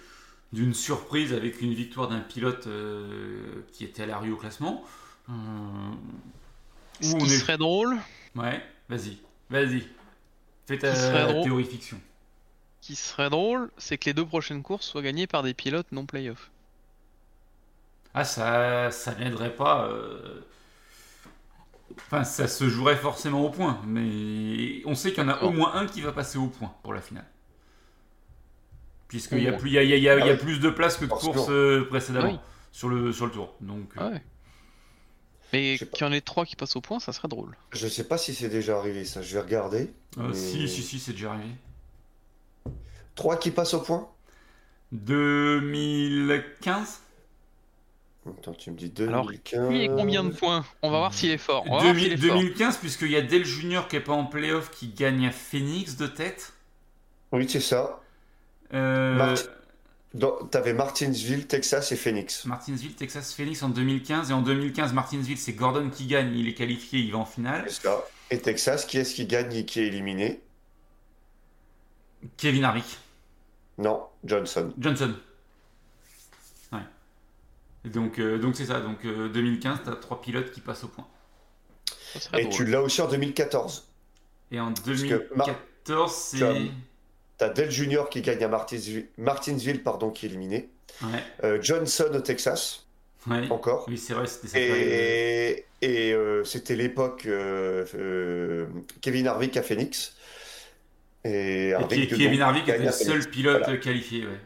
d'une 0.52 0.74
surprise 0.74 1.32
avec 1.32 1.60
une 1.62 1.72
victoire 1.72 2.08
d'un 2.08 2.20
pilote 2.20 2.66
euh, 2.66 3.62
qui 3.72 3.84
était 3.84 4.02
à 4.02 4.06
la 4.06 4.18
rue 4.18 4.32
au 4.32 4.36
classement. 4.36 4.82
Euh, 5.30 5.32
Ce 7.00 7.12
où 7.12 7.18
qui 7.18 7.22
on 7.24 7.26
est- 7.26 7.38
serait 7.38 7.56
drôle, 7.58 7.96
Ouais, 8.34 8.62
vas-y, 8.88 9.18
vas-y. 9.48 9.86
Fais 10.66 10.78
ta 10.78 11.26
drôle. 11.26 11.44
théorie 11.44 11.64
fiction. 11.64 12.00
Qui 12.82 12.96
serait 12.96 13.30
drôle, 13.30 13.70
c'est 13.78 13.96
que 13.96 14.04
les 14.06 14.12
deux 14.14 14.26
prochaines 14.26 14.62
courses 14.62 14.86
soient 14.86 15.00
gagnées 15.02 15.26
par 15.26 15.42
des 15.42 15.54
pilotes 15.54 15.90
non 15.92 16.04
playoff. 16.04 16.50
Ah, 18.12 18.24
ça, 18.24 18.90
ça 18.90 19.14
n'aiderait 19.14 19.54
pas. 19.54 19.86
euh, 19.88 20.42
Enfin, 21.96 22.24
ça 22.24 22.48
se 22.48 22.68
jouerait 22.70 22.96
forcément 22.96 23.44
au 23.44 23.50
point, 23.50 23.78
mais 23.86 24.80
on 24.86 24.94
sait 24.94 25.12
qu'il 25.12 25.22
y 25.22 25.26
en 25.26 25.28
a 25.28 25.42
au 25.42 25.50
Non. 25.50 25.56
moins 25.58 25.74
un 25.74 25.86
qui 25.86 26.00
va 26.00 26.10
passer 26.12 26.38
au 26.38 26.46
point 26.46 26.74
pour 26.82 26.94
la 26.94 27.02
finale. 27.02 27.26
Puisqu'il 29.08 29.42
y, 29.42 29.48
a 29.48 29.52
plus- 29.52 29.68
il 29.68 29.74
y, 29.74 29.78
a, 29.78 29.82
il 29.82 29.90
y 29.90 29.92
a- 29.92 29.96
il 29.98 30.02
y 30.02 30.08
a- 30.08 30.14
il 30.18 30.18
y 30.20 30.22
a 30.30 30.32
Ah 30.32 30.32
oui. 30.32 30.38
plus 30.38 30.58
de 30.58 30.70
places 30.70 30.96
que 30.96 31.04
de 31.04 31.10
courses 31.10 31.50
euh, 31.50 31.86
précédemment 31.90 32.30
Oui. 32.32 32.38
sur, 32.72 32.88
le, 32.88 33.12
sur 33.12 33.26
le 33.26 33.32
tour. 33.32 33.54
Donc, 33.60 33.90
euh, 33.96 34.00
Ah 34.00 34.08
ouais. 34.08 34.22
Mais 35.52 35.76
qu'il 35.76 36.00
y 36.00 36.04
en 36.04 36.12
ait 36.12 36.22
trois 36.22 36.46
qui 36.46 36.56
passent 36.56 36.76
au 36.76 36.80
point, 36.80 36.98
ça 36.98 37.12
serait 37.12 37.28
drôle. 37.28 37.54
Je 37.72 37.86
sais 37.86 38.04
pas 38.04 38.16
si 38.16 38.34
c'est 38.34 38.48
déjà 38.48 38.78
arrivé 38.78 39.04
ça, 39.04 39.20
je 39.20 39.34
vais 39.34 39.40
regarder. 39.42 39.92
euh, 40.16 40.28
Mais- 40.28 40.34
si, 40.34 40.66
si, 40.68 40.82
si, 40.82 40.98
c'est 40.98 41.12
déjà 41.12 41.32
arrivé. 41.34 41.50
Trois 43.14 43.36
qui 43.36 43.50
passent 43.50 43.74
au 43.74 43.80
point 43.80 44.08
2015 44.92 47.00
Attends, 48.24 48.54
tu 48.54 48.70
me 48.70 48.76
dis 48.76 48.92
Alors, 49.02 49.26
2015. 49.26 49.68
Lui, 49.68 49.78
il 49.78 49.82
est 49.82 49.88
combien 49.88 50.22
de 50.22 50.30
points? 50.30 50.64
On 50.82 50.90
va 50.90 50.98
voir 50.98 51.12
s'il 51.12 51.32
est 51.32 51.38
fort. 51.38 51.64
On 51.66 51.76
va 51.76 51.82
voir 51.82 51.94
2000 51.94 52.04
s'il 52.04 52.12
est 52.12 52.28
fort. 52.28 52.38
2015, 52.38 52.76
puisqu'il 52.76 53.10
y 53.10 53.16
a 53.16 53.22
Dale 53.22 53.44
Junior 53.44 53.88
qui 53.88 53.96
est 53.96 54.00
pas 54.00 54.12
en 54.12 54.26
playoff 54.26 54.70
qui 54.70 54.88
gagne 54.88 55.26
à 55.26 55.32
Phoenix 55.32 55.96
de 55.96 56.06
tête. 56.06 56.52
Oui, 57.32 57.48
c'est 57.48 57.60
ça. 57.60 58.00
Euh, 58.74 59.34
T'avais 60.50 60.74
Martinsville, 60.74 61.46
Texas 61.46 61.90
et 61.90 61.96
Phoenix. 61.96 62.44
Martinsville, 62.44 62.94
Texas, 62.94 63.34
Phoenix 63.34 63.62
en 63.62 63.70
2015. 63.70 64.30
Et 64.30 64.34
en 64.34 64.42
2015, 64.42 64.92
Martinsville, 64.92 65.38
c'est 65.38 65.54
Gordon 65.54 65.90
qui 65.90 66.06
gagne. 66.06 66.36
Il 66.36 66.46
est 66.46 66.54
qualifié, 66.54 67.00
il 67.00 67.12
va 67.12 67.18
en 67.18 67.24
finale. 67.24 67.64
C'est 67.68 67.82
ça. 67.82 68.04
Et 68.30 68.38
Texas, 68.38 68.84
qui 68.84 68.98
est-ce 68.98 69.14
qui 69.14 69.26
gagne 69.26 69.52
et 69.54 69.64
qui 69.64 69.80
est 69.80 69.86
éliminé? 69.86 70.40
Kevin 72.36 72.64
Harvick. 72.64 72.98
Non, 73.78 74.06
Johnson. 74.24 74.72
Johnson. 74.78 75.14
Ouais. 76.72 76.80
Et 77.84 77.88
donc, 77.88 78.18
euh, 78.18 78.38
donc 78.38 78.56
c'est 78.56 78.66
ça. 78.66 78.80
Donc 78.80 79.04
euh, 79.04 79.28
2015, 79.28 79.80
t'as 79.84 79.96
trois 79.96 80.20
pilotes 80.20 80.52
qui 80.52 80.60
passent 80.60 80.84
au 80.84 80.88
point. 80.88 81.06
Et 82.36 82.42
drôle. 82.42 82.52
tu 82.54 82.64
l'as 82.66 82.82
aussi 82.82 83.00
en 83.00 83.08
2014. 83.08 83.88
Et 84.50 84.60
en 84.60 84.72
que 84.72 85.34
Mar- 85.34 85.46
2014, 85.46 86.12
c'est. 86.14 86.36
Tu 86.38 86.44
as- 86.44 86.54
T'as 87.38 87.48
Dale 87.48 87.70
Junior 87.70 88.08
qui 88.08 88.20
gagne 88.20 88.44
à 88.44 88.48
Martinsville, 88.48 89.08
Martinsville 89.18 89.82
pardon, 89.82 90.10
qui 90.10 90.26
est 90.26 90.28
éliminé. 90.28 90.68
Ouais. 91.02 91.08
Euh, 91.42 91.58
Johnson 91.60 92.10
au 92.14 92.20
Texas, 92.20 92.86
ouais. 93.26 93.50
encore. 93.50 93.86
Oui, 93.88 93.98
c'est 93.98 94.12
vrai, 94.14 94.26
c'était. 94.28 94.60
Et, 94.60 95.66
et 95.80 96.12
euh, 96.12 96.44
c'était 96.44 96.76
l'époque 96.76 97.24
euh, 97.26 97.84
euh, 97.94 98.66
Kevin 99.00 99.26
Harvick 99.26 99.56
à 99.56 99.62
Phoenix. 99.62 100.14
Et 101.24 101.68
Et 101.68 101.74
Harvick, 101.74 102.08
Kevin 102.16 102.40
Harvick 102.42 102.68
était 102.68 102.78
le 102.84 102.92
seul 102.92 103.30
pilote 103.30 103.62
Voilà. 103.64 103.78
qualifié. 103.78 104.26
Ouais. 104.26 104.40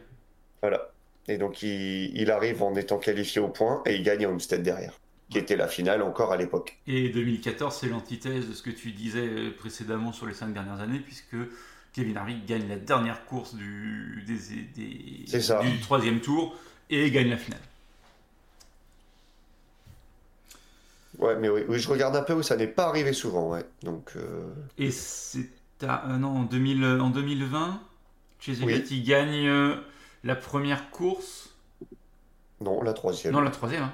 Voilà. 0.61 0.91
Et 1.27 1.37
donc 1.37 1.61
il, 1.63 2.11
il 2.15 2.31
arrive 2.31 2.61
en 2.63 2.75
étant 2.75 2.97
qualifié 2.99 3.41
au 3.41 3.47
point 3.49 3.81
et 3.85 3.95
il 3.95 4.03
gagne 4.03 4.25
à 4.25 4.29
Homestead 4.29 4.61
derrière, 4.63 4.93
qui 5.29 5.37
était 5.39 5.55
la 5.55 5.67
finale 5.67 6.01
encore 6.01 6.31
à 6.31 6.37
l'époque. 6.37 6.77
Et 6.87 7.09
2014, 7.09 7.75
c'est 7.75 7.87
l'antithèse 7.89 8.47
de 8.47 8.53
ce 8.53 8.61
que 8.63 8.69
tu 8.69 8.91
disais 8.91 9.27
euh, 9.27 9.51
précédemment 9.57 10.13
sur 10.13 10.25
les 10.25 10.33
cinq 10.33 10.53
dernières 10.53 10.79
années, 10.79 10.99
puisque 10.99 11.35
Kevin 11.93 12.15
Harvick 12.17 12.45
gagne 12.45 12.67
la 12.69 12.77
dernière 12.77 13.25
course 13.25 13.55
du, 13.55 14.23
des, 14.27 14.35
des- 14.75 15.25
C'est 15.27 15.41
ça. 15.41 15.61
du 15.61 15.79
troisième 15.79 16.21
tour 16.21 16.55
et 16.89 17.09
gagne 17.11 17.29
la 17.29 17.37
finale. 17.37 17.59
Ouais, 21.17 21.35
mais 21.35 21.49
oui, 21.49 21.61
oui, 21.67 21.79
je 21.79 21.89
regarde 21.89 22.15
un 22.15 22.21
peu 22.21 22.33
où 22.33 22.43
ça 22.43 22.55
n'est 22.55 22.67
pas 22.67 22.85
arrivé 22.85 23.11
souvent, 23.11 23.49
ouais. 23.49 23.65
Donc, 23.81 24.11
euh, 24.15 24.53
Et 24.77 24.91
c'est 24.91 25.49
euh, 25.83 26.17
non, 26.17 26.29
en, 26.29 26.43
2000, 26.43 26.83
euh, 26.83 26.99
en 26.99 27.09
2020, 27.09 27.81
chez 28.39 28.53
Oui. 28.63 28.83
Il 28.91 29.03
gagne 29.03 29.47
euh, 29.47 29.75
la 30.23 30.35
première 30.35 30.89
course, 30.89 31.55
non, 32.61 32.81
la 32.81 32.93
troisième. 32.93 33.33
non 33.33 33.41
la 33.41 33.51
troisième. 33.51 33.83
hein. 33.83 33.93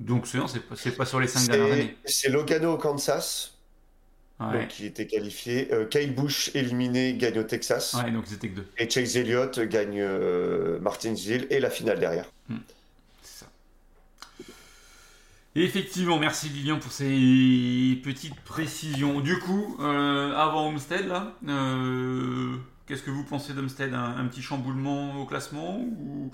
Donc 0.00 0.26
c'est 0.26 0.38
pas, 0.38 0.74
c'est 0.76 0.96
pas 0.96 1.04
sur 1.06 1.20
les 1.20 1.28
cinq 1.28 1.48
dernières 1.50 1.72
années. 1.72 1.96
c'est 2.04 2.28
Logano 2.28 2.72
au 2.74 2.78
Kansas, 2.78 3.50
Ouais. 4.40 4.60
donc, 4.62 4.68
qui 4.68 4.84
était 4.86 5.06
qualifié. 5.06 5.72
Euh, 5.72 5.86
Kyle 5.86 6.12
Busch 6.12 6.50
éliminé, 6.54 7.14
gagne 7.14 7.38
au 7.38 7.44
Texas. 7.44 7.94
ouais, 7.94 8.10
donc 8.10 8.26
c'était 8.26 8.48
que 8.48 8.56
deux. 8.56 8.66
Et 8.78 8.90
Chase 8.90 9.16
Elliott 9.16 9.60
gagne 9.60 10.04
Martinsville 10.80 11.46
et 11.50 11.60
la 11.60 11.70
finale 11.70 12.00
derrière. 12.00 12.26
Et 12.50 12.54
effectivement, 15.62 16.18
merci 16.18 16.48
Lilian 16.48 16.80
pour 16.80 16.90
ces 16.90 18.00
petites 18.02 18.40
précisions. 18.40 19.20
Du 19.20 19.38
coup, 19.38 19.76
euh, 19.80 20.34
avant 20.34 20.68
Homestead, 20.68 21.06
là, 21.06 21.32
euh, 21.46 22.56
qu'est-ce 22.86 23.02
que 23.04 23.10
vous 23.12 23.24
pensez 23.24 23.52
d'Homestead? 23.54 23.94
Un, 23.94 24.16
un 24.16 24.26
petit 24.26 24.42
chamboulement 24.42 25.20
au 25.20 25.26
classement 25.26 25.78
ou 25.78 26.32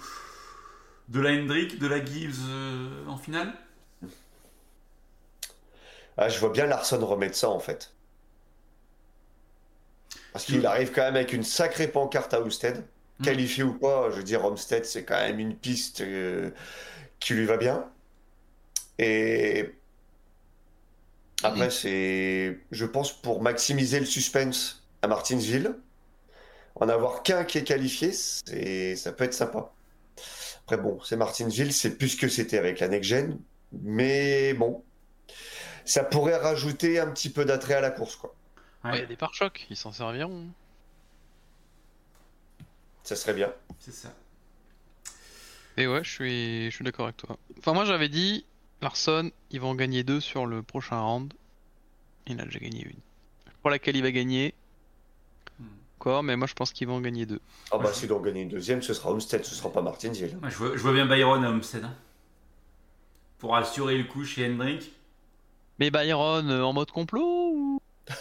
de 1.09 1.21
la 1.21 1.33
Hendrick, 1.33 1.79
de 1.79 1.87
la 1.87 2.03
Gibbs 2.03 2.47
euh, 2.49 3.07
en 3.07 3.19
finale? 3.19 3.53
Ah, 6.17 6.31
je 6.31 6.39
vois 6.39 6.51
bien 6.51 6.67
Larson 6.67 7.05
remettre 7.05 7.37
ça 7.37 7.51
en 7.51 7.61
fait. 7.61 7.93
Parce 10.33 10.47
qu'il 10.47 10.65
arrive 10.65 10.93
quand 10.93 11.03
même 11.03 11.17
avec 11.17 11.35
une 11.35 11.43
sacrée 11.43 11.89
pancarte 11.89 12.33
à 12.33 12.41
Homestead. 12.41 12.87
Mm. 13.19 13.25
Qualifié 13.25 13.65
ou 13.65 13.75
pas, 13.75 14.11
je 14.11 14.17
veux 14.17 14.23
dire, 14.23 14.45
Homestead, 14.47 14.87
c'est 14.87 15.05
quand 15.05 15.17
même 15.17 15.41
une 15.41 15.57
piste 15.57 16.03
qui 17.19 17.35
lui 17.35 17.45
va 17.45 17.59
bien. 17.59 17.85
Et 19.03 19.75
après, 21.43 21.71
c'est, 21.71 22.61
je 22.71 22.85
pense, 22.85 23.19
pour 23.19 23.41
maximiser 23.41 23.99
le 23.99 24.05
suspense 24.05 24.87
à 25.01 25.09
Martinsville, 25.09 25.75
en 26.75 26.89
avoir 26.91 27.23
qu'un 27.23 27.45
qui 27.45 27.57
est 27.57 27.65
qualifié, 27.65 28.13
c'est, 28.13 28.97
ça 28.97 29.13
peut 29.13 29.25
être 29.25 29.33
sympa. 29.33 29.73
Après, 30.65 30.77
bon, 30.77 31.01
c'est 31.03 31.17
Martinsville, 31.17 31.73
c'est 31.73 31.97
plus 31.97 32.11
ce 32.11 32.17
que 32.19 32.29
c'était 32.29 32.59
avec 32.59 32.79
la 32.79 32.89
Next 32.89 33.09
Gen, 33.09 33.41
mais 33.73 34.53
bon, 34.53 34.85
ça 35.87 36.05
pourrait 36.05 36.37
rajouter 36.37 37.01
un 37.01 37.11
petit 37.11 37.31
peu 37.31 37.47
d'attrait 37.47 37.75
à 37.75 37.81
la 37.81 37.91
course, 37.91 38.17
quoi. 38.17 38.35
Ouais, 38.85 38.91
Il 38.97 39.01
y 39.01 39.03
a 39.03 39.07
des 39.07 39.17
pare-chocs, 39.17 39.67
ils 39.71 39.77
s'en 39.77 39.93
serviront. 39.93 40.47
Ça 43.03 43.17
serait 43.17 43.35
bien. 43.35 43.51
C'est 43.79 43.95
ça. 43.95 44.13
Et 45.79 45.87
ouais, 45.87 46.05
je 46.05 46.11
suis, 46.11 46.71
je 46.71 46.75
suis 46.77 46.85
d'accord 46.85 47.07
avec 47.07 47.17
toi. 47.17 47.39
Enfin, 47.59 47.73
moi 47.73 47.87
j'avais 47.87 48.11
dit, 48.11 48.45
Larson, 48.83 49.31
il 49.51 49.61
va 49.61 49.67
en 49.69 49.75
gagner 49.75 50.03
deux 50.05 50.21
sur 50.21 50.47
le 50.47 50.63
prochain 50.63 50.99
round. 51.01 51.33
Il 52.27 52.37
en 52.37 52.41
a 52.41 52.45
déjà 52.45 52.59
gagné 52.59 52.85
une. 52.85 52.99
Pour 53.63 53.71
laquelle 53.71 53.97
il 53.97 54.03
va 54.03 54.11
gagner. 54.11 54.55
Hmm. 55.59 55.65
Encore, 55.99 56.23
mais 56.23 56.37
moi 56.37 56.47
je 56.47 56.55
pense 56.55 56.73
qu'il 56.73 56.87
va 56.87 56.95
en 56.95 57.01
gagner 57.01 57.27
deux. 57.27 57.41
Ah 57.71 57.79
bah, 57.79 57.93
s'il 57.93 58.09
doit 58.09 58.19
en 58.19 58.23
gagner 58.23 58.43
une 58.43 58.49
deuxième, 58.49 58.83
ce 58.83 58.95
sera 58.95 59.11
Homestead, 59.11 59.45
ce 59.45 59.55
sera 59.55 59.71
pas 59.71 59.83
Martinsville. 59.83 60.39
Ouais, 60.43 60.51
je, 60.51 60.57
vois, 60.57 60.77
je 60.77 60.81
vois 60.83 60.93
bien 60.93 61.07
Byron 61.07 61.45
à 61.45 61.51
Homestead. 61.51 61.85
hein. 61.85 61.95
Pour 63.39 63.57
assurer 63.57 63.97
le 63.99 64.05
coup 64.05 64.25
chez 64.25 64.47
Hendrick. 64.47 64.93
Mais 65.79 65.91
Byron 65.91 66.51
euh, 66.51 66.63
en 66.63 66.73
mode 66.73 66.91
complot 66.91 67.53
ou... 67.55 67.81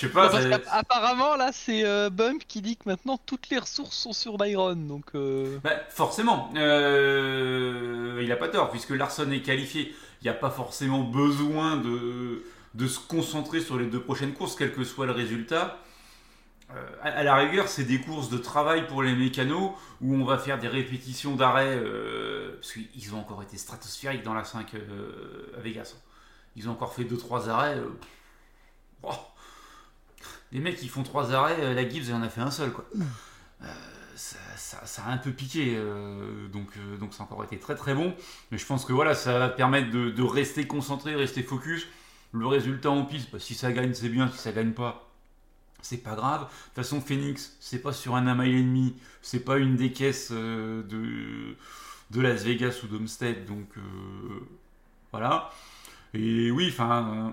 Je 0.00 0.06
sais 0.06 0.12
pas, 0.12 0.26
Non, 0.26 0.30
parce 0.30 0.46
qu'apparemment 0.46 1.34
là 1.34 1.50
c'est 1.52 1.84
euh, 1.84 2.08
Bump 2.08 2.44
qui 2.46 2.62
dit 2.62 2.76
que 2.76 2.84
maintenant 2.86 3.18
toutes 3.18 3.50
les 3.50 3.58
ressources 3.58 3.96
sont 3.96 4.12
sur 4.12 4.36
Byron, 4.38 4.86
donc 4.86 5.06
euh, 5.16 5.58
Bah, 5.64 5.72
forcément, 5.88 6.52
euh, 6.56 8.20
il 8.22 8.30
a 8.30 8.36
pas 8.36 8.48
tort, 8.48 8.70
puisque 8.70 8.90
Larson 8.90 9.30
est 9.32 9.42
qualifié. 9.42 9.94
Il 10.20 10.24
n'y 10.24 10.30
a 10.30 10.34
pas 10.34 10.50
forcément 10.50 11.00
besoin 11.02 11.76
de, 11.76 12.44
de 12.74 12.86
se 12.86 12.98
concentrer 13.00 13.60
sur 13.60 13.76
les 13.78 13.86
deux 13.86 14.00
prochaines 14.00 14.34
courses, 14.34 14.54
quel 14.56 14.72
que 14.72 14.84
soit 14.84 15.06
le 15.06 15.12
résultat. 15.12 15.78
Euh, 16.70 16.74
à, 17.02 17.08
à 17.08 17.22
la 17.22 17.34
rigueur, 17.36 17.66
c'est 17.68 17.84
des 17.84 18.00
courses 18.00 18.28
de 18.28 18.38
travail 18.38 18.86
pour 18.86 19.02
les 19.02 19.14
mécanos 19.14 19.72
où 20.00 20.14
on 20.14 20.24
va 20.24 20.38
faire 20.38 20.58
des 20.58 20.68
répétitions 20.68 21.34
d'arrêt, 21.34 21.80
parce 22.54 22.72
qu'ils 22.72 23.14
ont 23.14 23.20
encore 23.20 23.42
été 23.42 23.56
stratosphériques 23.56 24.22
dans 24.22 24.34
la 24.34 24.44
5 24.44 24.74
euh, 24.74 25.52
à 25.56 25.60
Vegas. 25.60 25.94
Ils 26.56 26.68
ont 26.68 26.72
encore 26.72 26.92
fait 26.94 27.04
2-3 27.04 27.48
arrêts. 27.48 27.76
pff, 27.76 28.08
oh. 29.04 29.12
Les 30.52 30.60
mecs, 30.60 30.82
ils 30.82 30.88
font 30.88 31.02
3 31.02 31.32
arrêts, 31.32 31.56
euh, 31.60 31.74
la 31.74 31.88
Gibbs, 31.88 32.08
elle 32.08 32.14
en 32.14 32.22
a 32.22 32.28
fait 32.28 32.40
un 32.40 32.50
seul. 32.50 32.72
quoi 32.72 32.84
ça, 34.18 34.38
ça- 34.84 35.04
a 35.04 35.12
un 35.12 35.16
peu 35.16 35.30
piqué, 35.30 35.74
euh, 35.76 36.48
donc, 36.48 36.68
euh, 36.76 36.96
donc 36.96 37.14
ça 37.14 37.22
a 37.22 37.26
encore 37.26 37.44
été 37.44 37.58
très 37.58 37.76
très 37.76 37.94
bon. 37.94 38.14
Mais 38.50 38.58
je 38.58 38.66
pense 38.66 38.84
que 38.84 38.92
voilà, 38.92 39.14
ça 39.14 39.38
va 39.38 39.48
permettre 39.48 39.90
de, 39.90 40.22
rester 40.22 40.66
concentré, 40.66 41.14
rester 41.14 41.42
focus. 41.42 41.86
Le 42.32 42.46
résultat 42.46 42.90
en 42.90 43.04
piste, 43.04 43.30
bah, 43.32 43.38
si 43.38 43.54
ça 43.54 43.72
gagne, 43.72 43.94
c'est 43.94 44.08
bien, 44.08 44.28
si 44.30 44.38
ça 44.38 44.52
gagne 44.52 44.72
pas, 44.72 45.08
c'est 45.82 46.02
pas 46.02 46.14
grave. 46.14 46.42
De 46.42 46.46
toute 46.46 46.74
façon, 46.74 47.00
Phoenix, 47.00 47.56
c'est 47.60 47.80
pas 47.80 47.92
sur 47.92 48.16
un 48.16 48.34
mile 48.34 48.56
et 48.56 48.62
demi, 48.62 48.96
c'est 49.22 49.44
pas 49.44 49.58
une 49.58 49.76
des 49.76 49.92
caisses 49.92 50.30
euh, 50.32 50.82
de, 50.82 51.56
de 52.10 52.20
Las 52.20 52.42
Vegas 52.44 52.80
ou 52.82 52.88
d'Homestead, 52.88 53.46
donc 53.46 53.68
euh, 53.78 53.80
voilà. 55.12 55.50
Et 56.14 56.50
oui, 56.50 56.68
enfin, 56.70 57.28
euh, 57.28 57.30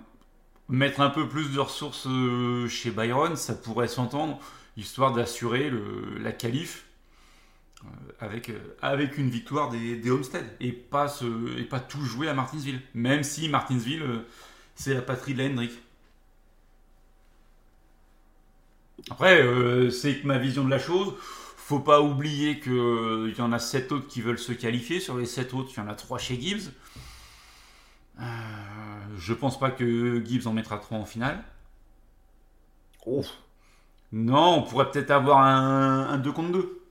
mettre 0.69 1.01
un 1.01 1.09
peu 1.09 1.27
plus 1.27 1.51
de 1.53 1.59
ressources 1.59 2.07
euh, 2.07 2.67
chez 2.67 2.91
Byron, 2.91 3.35
ça 3.35 3.53
pourrait 3.53 3.87
s'entendre 3.87 4.39
histoire 4.77 5.13
d'assurer 5.13 5.71
la 6.19 6.31
qualif 6.31 6.85
euh, 7.83 7.87
avec, 8.19 8.49
euh, 8.49 8.59
avec 8.81 9.17
une 9.17 9.29
victoire 9.29 9.69
des, 9.69 9.95
des 9.95 10.09
Homestead 10.09 10.45
et 10.59 10.71
pas, 10.71 11.19
et 11.57 11.63
pas 11.63 11.79
tout 11.79 12.03
jouer 12.03 12.27
à 12.27 12.33
Martinsville. 12.33 12.81
Même 12.93 13.23
si 13.23 13.47
Martinsville, 13.47 14.03
c'est 14.75 14.93
la 14.93 15.01
patrie 15.01 15.33
de 15.33 15.39
la 15.39 15.49
Hendrick. 15.49 15.71
Après, 19.11 19.43
c'est 19.91 20.23
ma 20.23 20.39
vision 20.39 20.63
de 20.63 20.69
la 20.69 20.79
chose. 20.79 21.13
Faut 21.57 21.79
pas 21.79 22.01
oublier 22.01 22.59
qu'il 22.59 23.35
y 23.37 23.41
en 23.41 23.51
a 23.51 23.59
7 23.59 23.91
autres 23.91 24.07
qui 24.07 24.21
veulent 24.21 24.39
se 24.39 24.51
qualifier. 24.51 24.99
Sur 24.99 25.17
les 25.17 25.25
7 25.25 25.53
autres, 25.53 25.69
il 25.73 25.77
y 25.77 25.79
en 25.79 25.87
a 25.87 25.93
3 25.93 26.17
chez 26.17 26.39
Gibbs. 26.39 26.71
Euh, 28.19 28.23
je 29.17 29.33
pense 29.33 29.59
pas 29.59 29.71
que 29.71 30.23
Gibbs 30.25 30.47
en 30.47 30.53
mettra 30.53 30.77
3 30.77 30.97
en 30.97 31.05
finale. 31.05 31.43
Ouf. 33.05 33.27
Non, 34.11 34.59
on 34.59 34.63
pourrait 34.63 34.89
peut-être 34.91 35.11
avoir 35.11 35.39
un, 35.39 36.07
un 36.09 36.17
2 36.17 36.31
contre 36.31 36.51
2. 36.53 36.81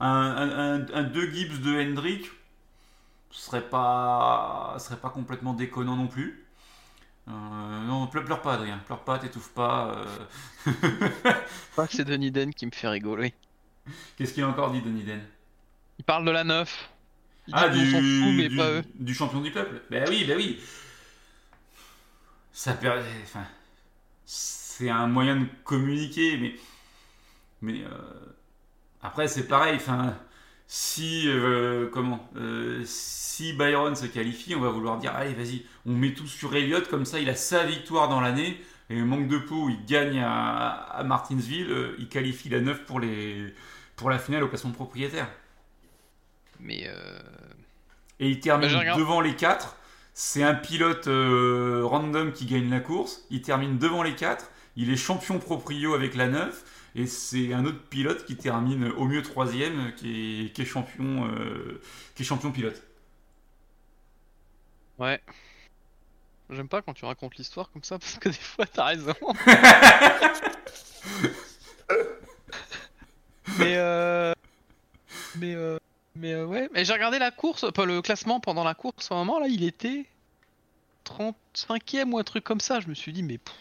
Un, 0.00 0.06
un, 0.08 0.80
un- 0.80 0.86
un 0.94 1.02
2 1.04 1.30
Gibbs 1.32 1.60
de 1.62 1.80
Hendrick 1.80 2.30
ce 3.30 3.46
serait 3.50 3.68
pas, 3.68 4.76
ce 4.78 4.86
serait 4.86 4.96
pas 5.00 5.10
complètement 5.10 5.52
déconnant 5.52 5.96
non 5.96 6.06
plus. 6.06 6.44
Euh, 7.28 7.32
non, 7.32 8.06
pleure, 8.06 8.24
pleure 8.24 8.40
pas, 8.40 8.54
Adrien. 8.54 8.78
Pleure 8.86 9.00
pas, 9.04 9.18
t'étouffe 9.18 9.50
pas. 9.50 9.94
euh. 10.66 10.72
C'est 11.90 12.04
Denis 12.04 12.30
Den 12.30 12.54
qui 12.54 12.64
me 12.66 12.70
fait 12.70 12.88
rigoler. 12.88 13.34
Qu'est-ce 14.16 14.32
qu'il 14.32 14.42
a 14.44 14.48
encore 14.48 14.70
dit, 14.70 14.80
Denis 14.80 15.02
Den 15.04 15.22
Il 15.98 16.04
parle 16.04 16.24
de 16.24 16.30
la 16.30 16.44
neuf. 16.44 16.88
Il 17.48 17.54
Ah, 17.56 17.68
dit 17.68 17.92
qu'on 17.92 18.00
du, 18.00 18.20
fout, 18.22 18.34
mais 18.36 18.48
du, 18.48 18.56
pas 18.56 18.70
eux. 18.70 18.82
du 18.94 19.14
champion 19.14 19.40
du 19.40 19.50
peuple. 19.50 19.82
Ben 19.90 20.04
oui, 20.08 20.24
ben 20.26 20.36
oui. 20.36 20.58
Ça 22.56 22.72
per- 22.74 23.02
enfin, 23.22 23.44
c'est 24.26 24.90
un 24.90 25.08
moyen 25.08 25.36
de 25.36 25.46
communiquer, 25.64 26.38
mais, 26.38 26.54
mais 27.62 27.82
euh, 27.84 27.88
après 29.02 29.28
c'est 29.28 29.46
pareil. 29.48 29.76
Enfin, 29.76 30.16
si 30.66 31.24
euh, 31.28 31.88
comment, 31.92 32.28
euh, 32.36 32.82
si 32.84 33.52
Byron 33.52 33.94
se 33.96 34.06
qualifie, 34.06 34.54
on 34.54 34.60
va 34.60 34.70
vouloir 34.70 34.98
dire 34.98 35.14
allez, 35.14 35.34
vas-y, 35.34 35.64
on 35.86 35.92
met 35.92 36.14
tout 36.14 36.26
sur 36.26 36.54
Elliott 36.56 36.88
comme 36.88 37.04
ça, 37.04 37.20
il 37.20 37.28
a 37.30 37.34
sa 37.36 37.64
victoire 37.66 38.08
dans 38.08 38.20
l'année. 38.20 38.60
Et 38.90 38.96
manque 39.02 39.28
de 39.28 39.38
peau, 39.38 39.68
il 39.68 39.84
gagne 39.86 40.20
à, 40.22 40.68
à 40.70 41.04
Martinsville, 41.04 41.94
il 41.98 42.08
qualifie 42.08 42.48
la 42.50 42.60
9 42.60 42.84
pour 42.84 43.00
les 43.00 43.52
pour 43.96 44.10
la 44.10 44.18
finale 44.18 44.44
au 44.44 44.48
placement 44.48 44.70
de 44.70 44.76
propriétaire. 44.76 45.28
Mais 46.60 46.88
Et 48.20 48.28
il 48.30 48.40
termine 48.40 48.84
devant 48.94 49.20
les 49.20 49.34
4. 49.36 49.76
C'est 50.18 50.42
un 50.42 50.54
pilote 50.54 51.08
euh, 51.08 51.82
random 51.84 52.32
qui 52.32 52.46
gagne 52.46 52.70
la 52.70 52.80
course. 52.80 53.26
Il 53.28 53.42
termine 53.42 53.76
devant 53.76 54.02
les 54.02 54.14
4. 54.14 54.50
Il 54.74 54.90
est 54.90 54.96
champion 54.96 55.38
proprio 55.38 55.92
avec 55.92 56.14
la 56.14 56.28
9. 56.28 56.64
Et 56.94 57.06
c'est 57.06 57.52
un 57.52 57.66
autre 57.66 57.86
pilote 57.90 58.24
qui 58.24 58.34
termine 58.34 58.88
au 58.92 59.04
mieux 59.04 59.20
troisième, 59.20 59.94
qui 59.94 60.46
est, 60.46 60.52
qui 60.54 60.62
est 60.62 60.64
champion, 60.64 61.28
euh, 61.28 61.82
qui 62.14 62.22
est 62.22 62.24
champion 62.24 62.50
pilote. 62.50 62.82
ouais. 64.98 65.20
J'aime 66.48 66.68
pas 66.68 66.80
quand 66.80 66.94
tu 66.94 67.04
racontes 67.04 67.36
l'histoire 67.36 67.70
comme 67.70 67.84
ça 67.84 67.98
parce 67.98 68.18
que 68.18 68.30
des 68.30 68.34
fois 68.36 68.66
t'as 68.66 68.86
raison. 68.86 69.12
mais 73.58 73.76
euh... 73.76 74.32
mais 75.34 75.54
euh... 75.54 75.78
mais 76.18 76.32
euh, 76.34 76.44
ouais. 76.46 76.68
Mais 76.72 76.84
j'ai 76.84 76.92
regardé 76.92 77.18
la 77.18 77.30
course, 77.30 77.70
pas 77.72 77.84
le 77.86 78.02
classement 78.02 78.40
pendant 78.40 78.64
la 78.64 78.74
course. 78.74 79.10
À 79.10 79.14
un 79.14 79.18
moment 79.24 79.38
là, 79.40 79.46
il 79.48 79.64
était 79.64 80.06
35e 81.04 82.10
ou 82.12 82.18
un 82.18 82.24
truc 82.24 82.44
comme 82.44 82.60
ça. 82.60 82.80
Je 82.80 82.88
me 82.88 82.94
suis 82.94 83.12
dit 83.12 83.22
mais 83.22 83.38
pff, 83.38 83.54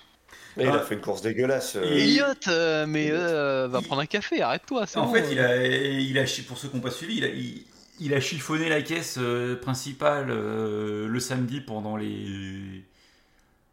Mais 0.57 0.63
il 0.63 0.69
Ah. 0.69 0.75
a 0.75 0.79
fait 0.81 0.95
une 0.95 1.01
course 1.01 1.21
dégueulasse. 1.21 1.75
euh, 1.75 1.83
Elliot, 1.83 2.25
euh, 2.47 2.85
mais 2.87 3.09
euh, 3.11 3.67
va 3.67 3.81
prendre 3.81 4.01
un 4.01 4.05
café, 4.05 4.41
arrête-toi. 4.41 4.87
c'est 4.87 4.97
En 4.99 5.05
bon, 5.07 5.13
fait, 5.13 5.23
euh. 5.23 5.31
il 5.31 5.39
a, 5.39 5.65
il 5.99 6.17
a, 6.19 6.25
chi- 6.25 6.43
pour 6.43 6.57
ceux 6.57 6.69
qui 6.69 6.75
n'ont 6.75 6.81
pas 6.81 6.91
suivi, 6.91 7.17
il 7.17 7.23
a, 7.25 7.27
il, 7.27 7.63
il 7.99 8.13
a 8.13 8.19
chiffonné 8.19 8.69
la 8.69 8.81
caisse 8.81 9.17
euh, 9.19 9.55
principale 9.55 10.27
euh, 10.29 11.07
le 11.07 11.19
samedi 11.19 11.61
pendant 11.61 11.95
les, 11.97 12.83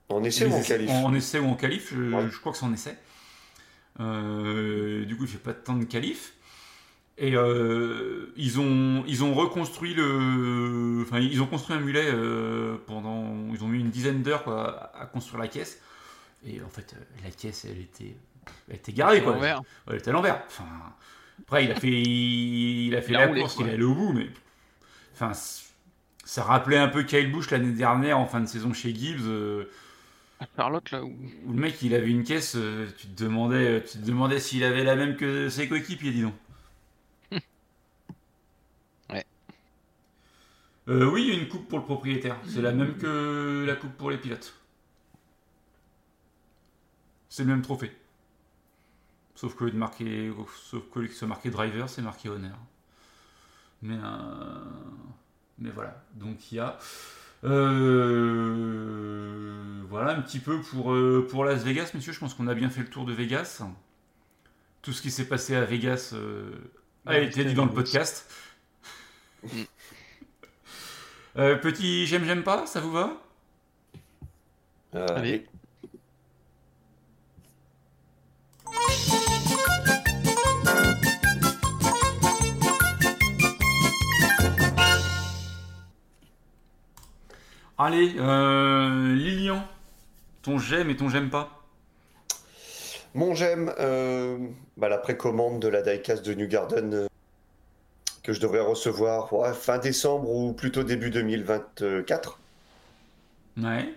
En 0.09 0.23
essai 0.25 0.45
Les 0.47 0.51
ou 0.53 0.55
en 0.57 0.63
qualif 0.63 0.91
En 0.91 1.15
essai 1.15 1.39
ou 1.39 1.47
en 1.47 1.55
qualif, 1.55 1.93
je, 1.95 2.01
Ouais. 2.15 2.29
je 2.31 2.39
crois 2.39 2.53
que 2.53 2.59
c'est 2.59 2.65
en 2.67 2.73
essai. 2.73 2.97
Euh, 4.01 5.05
du 5.05 5.17
coup, 5.17 5.25
il 5.25 5.29
fait 5.29 5.39
pas 5.39 5.53
de 5.53 5.59
temps 5.59 5.75
de 5.77 5.85
qualif. 5.85 6.33
Et 7.25 7.37
euh, 7.37 8.33
ils, 8.37 8.59
ont, 8.59 9.05
ils 9.07 9.23
ont 9.23 9.33
reconstruit 9.33 9.95
le. 9.95 11.03
Enfin, 11.07 11.21
ils 11.21 11.41
ont 11.41 11.47
construit 11.47 11.77
un 11.77 11.81
mulet 11.81 12.11
euh, 12.13 12.77
pendant. 12.87 13.33
Ils 13.55 13.63
ont 13.63 13.69
mis 13.69 13.79
une 13.79 13.91
dizaine 13.91 14.23
d'heures 14.23 14.43
quoi, 14.43 14.91
à, 14.97 15.03
à 15.03 15.07
construire 15.07 15.41
la 15.41 15.47
caisse. 15.47 15.81
Et 16.45 16.61
en 16.63 16.69
fait, 16.69 16.95
euh, 16.99 17.05
la 17.25 17.31
caisse, 17.31 17.65
elle 17.65 17.79
était. 17.81 18.17
Elle 18.69 18.75
était 18.75 18.93
garée, 18.93 19.19
À 19.19 19.21
quoi. 19.21 19.35
l'envers. 19.35 19.63
Elle 19.89 19.99
était 19.99 20.11
à 20.11 20.13
l'envers. 20.15 20.43
Enfin, 20.49 20.65
après, 21.43 21.65
il 21.65 21.71
a 21.71 21.77
fait, 21.77 21.89
il, 21.89 22.97
a 22.97 23.03
fait 23.03 23.13
Il 23.13 23.17
a 23.17 23.21
la 23.21 23.27
roulé, 23.29 23.41
course, 23.43 23.55
quoi. 23.55 23.67
il 23.67 23.71
est 23.71 23.75
allé 23.75 23.85
au 23.85 23.95
bout, 23.95 24.13
mais. 24.13 24.29
Enfin, 25.15 25.31
ça 26.25 26.43
rappelait 26.43 26.79
un 26.79 26.89
peu 26.89 27.05
Kyle 27.05 27.31
Busch 27.31 27.51
l'année 27.53 27.73
dernière 27.73 28.19
en 28.19 28.27
fin 28.27 28.41
de 28.41 28.47
saison 28.47 28.73
chez 28.73 28.93
Gibbs. 28.93 29.21
euh, 29.27 29.67
Charlotte 30.57 30.91
là 30.91 31.05
où 31.05 31.15
où 31.47 31.53
le 31.53 31.59
mec 31.61 31.81
il 31.83 31.95
avait 31.95 32.11
une 32.11 32.25
caisse, 32.25 32.57
tu 32.99 33.07
te 33.07 33.23
demandais, 33.23 33.81
tu 33.85 33.99
te 33.99 34.05
demandais 34.05 34.41
s'il 34.41 34.65
avait 34.65 34.83
la 34.83 34.97
même 34.97 35.15
que 35.17 35.49
ses 35.49 35.69
coéquipiers, 35.69 36.11
dis 36.11 36.23
donc. 36.23 36.35
Euh, 40.89 41.09
oui, 41.11 41.23
il 41.29 41.35
y 41.35 41.37
a 41.37 41.41
une 41.41 41.49
coupe 41.49 41.69
pour 41.69 41.79
le 41.79 41.85
propriétaire. 41.85 42.37
C'est 42.47 42.63
la 42.63 42.73
même 42.73 42.97
que 42.97 43.65
la 43.67 43.77
coupe 43.77 43.97
pour 43.97 44.11
les 44.11 44.19
pilotes. 44.19 44.55
C'est 47.29 47.45
le 47.45 47.51
même 47.51 47.63
trophée. 47.63 47.93
Sauf 49.35 49.55
que 49.55 49.65
de 49.65 49.77
marquer, 49.77 50.33
sauf 50.71 50.83
que 50.91 51.07
ce 51.07 51.25
marqué 51.25 51.51
driver, 51.51 51.89
c'est 51.89 52.03
marqué 52.03 52.29
honneur. 52.29 52.59
Mais 53.81 53.97
euh, 54.03 54.65
mais 55.59 55.71
voilà. 55.71 56.05
Donc 56.15 56.51
il 56.53 56.57
y 56.57 56.59
a 56.59 56.79
euh, 57.45 58.63
voilà 59.89 60.13
un 60.17 60.21
petit 60.21 60.39
peu 60.41 60.61
pour, 60.61 60.95
pour 61.29 61.45
Las 61.45 61.65
Vegas, 61.65 61.93
messieurs. 61.95 62.13
Je 62.13 62.21
pense 62.21 62.35
qu'on 62.35 62.49
a 62.49 62.55
bien 62.55 62.71
fait 62.71 62.83
le 62.83 62.91
tour 62.91 63.05
de 63.05 63.13
Vegas. 63.13 63.63
Tout 64.83 64.93
ce 64.93 65.01
qui 65.01 65.11
s'est 65.11 65.27
passé 65.27 65.55
à 65.57 65.65
Vegas 65.65 66.15
a 67.07 67.19
été 67.19 67.45
dit 67.45 67.55
dans 67.55 67.67
le 67.67 67.73
podcast. 67.73 68.29
Euh, 71.39 71.57
petit 71.57 72.07
j'aime, 72.07 72.25
j'aime 72.25 72.43
pas, 72.43 72.67
ça 72.67 72.81
vous 72.81 72.93
va? 72.93 73.11
Euh, 74.95 75.07
Allez. 75.17 75.47
Allez, 87.79 88.15
euh, 88.19 89.15
Lilian, 89.15 89.67
ton 90.43 90.59
j'aime 90.59 90.91
et 90.91 90.97
ton 90.97 91.09
j'aime 91.09 91.31
pas? 91.31 91.63
Mon 93.15 93.35
j'aime, 93.35 93.73
euh, 93.79 94.37
bah, 94.77 94.91
la 94.91 94.99
précommande 94.99 95.61
de 95.61 95.69
la 95.69 95.81
diecast 95.81 96.25
de 96.25 96.35
New 96.35 96.47
Garden 96.47 97.09
que 98.23 98.33
je 98.33 98.41
devrais 98.41 98.61
recevoir 98.61 99.33
ouais, 99.33 99.53
fin 99.53 99.79
décembre 99.79 100.31
ou 100.31 100.53
plutôt 100.53 100.85
début 100.85 101.11
2024. 101.11 102.39
Ouais. 103.59 103.95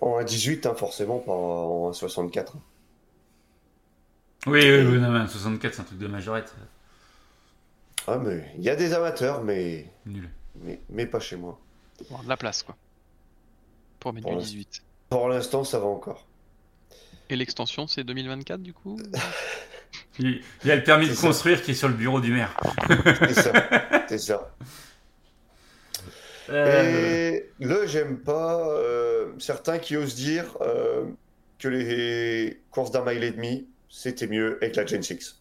En 0.00 0.20
1.18, 0.20 0.68
hein, 0.68 0.74
forcément, 0.74 1.18
pas 1.18 1.32
en 1.32 1.90
1.64. 1.90 2.52
Oui, 4.46 4.60
oui, 4.60 4.86
oui, 4.86 4.98
non, 4.98 5.10
mais 5.10 5.20
un 5.20 5.26
64, 5.26 5.74
c'est 5.74 5.80
un 5.80 5.84
truc 5.84 5.98
de 5.98 6.06
majorette. 6.06 6.54
Ah, 8.06 8.18
mais 8.18 8.52
il 8.56 8.62
y 8.62 8.70
a 8.70 8.76
des 8.76 8.92
amateurs, 8.92 9.42
mais, 9.42 9.90
Nul. 10.04 10.30
mais, 10.62 10.80
mais 10.88 11.06
pas 11.06 11.18
chez 11.18 11.36
moi. 11.36 11.58
Bon, 12.10 12.22
de 12.22 12.28
la 12.28 12.36
place 12.36 12.62
quoi. 12.62 12.76
Pour 13.98 14.12
mettre 14.12 14.24
Pour 14.26 14.32
du 14.32 14.38
l'instant. 14.38 14.52
18. 14.52 14.82
Pour 15.08 15.28
l'instant, 15.28 15.64
ça 15.64 15.78
va 15.78 15.86
encore. 15.86 16.26
Et 17.30 17.36
l'extension 17.36 17.86
c'est 17.88 18.04
2024 18.04 18.62
du 18.62 18.72
coup? 18.72 19.00
Il 20.18 20.42
il 20.64 20.68
y 20.68 20.70
a 20.72 20.76
le 20.76 20.84
permis 20.84 21.08
de 21.08 21.14
ça. 21.14 21.20
construire 21.28 21.62
qui 21.62 21.72
est 21.72 21.74
sur 21.74 21.88
le 21.88 21.94
bureau 21.94 22.20
du 22.20 22.32
maire. 22.32 22.56
C'est 23.28 23.34
ça. 23.34 23.52
C'est 24.08 24.18
ça. 24.18 24.54
Euh, 26.48 27.32
Et 27.32 27.50
le 27.58 27.86
j'aime 27.86 28.18
pas, 28.18 28.68
euh, 28.70 29.32
certains 29.38 29.78
qui 29.78 29.96
osent 29.96 30.14
dire 30.14 30.56
euh, 30.60 31.04
que 31.58 31.68
les 31.68 32.60
courses 32.70 32.92
d'un 32.92 33.04
mile 33.04 33.24
et 33.24 33.32
demi, 33.32 33.68
c'était 33.88 34.26
mieux 34.28 34.58
avec 34.62 34.76
la 34.76 34.86
Gen 34.86 35.02
6. 35.02 35.40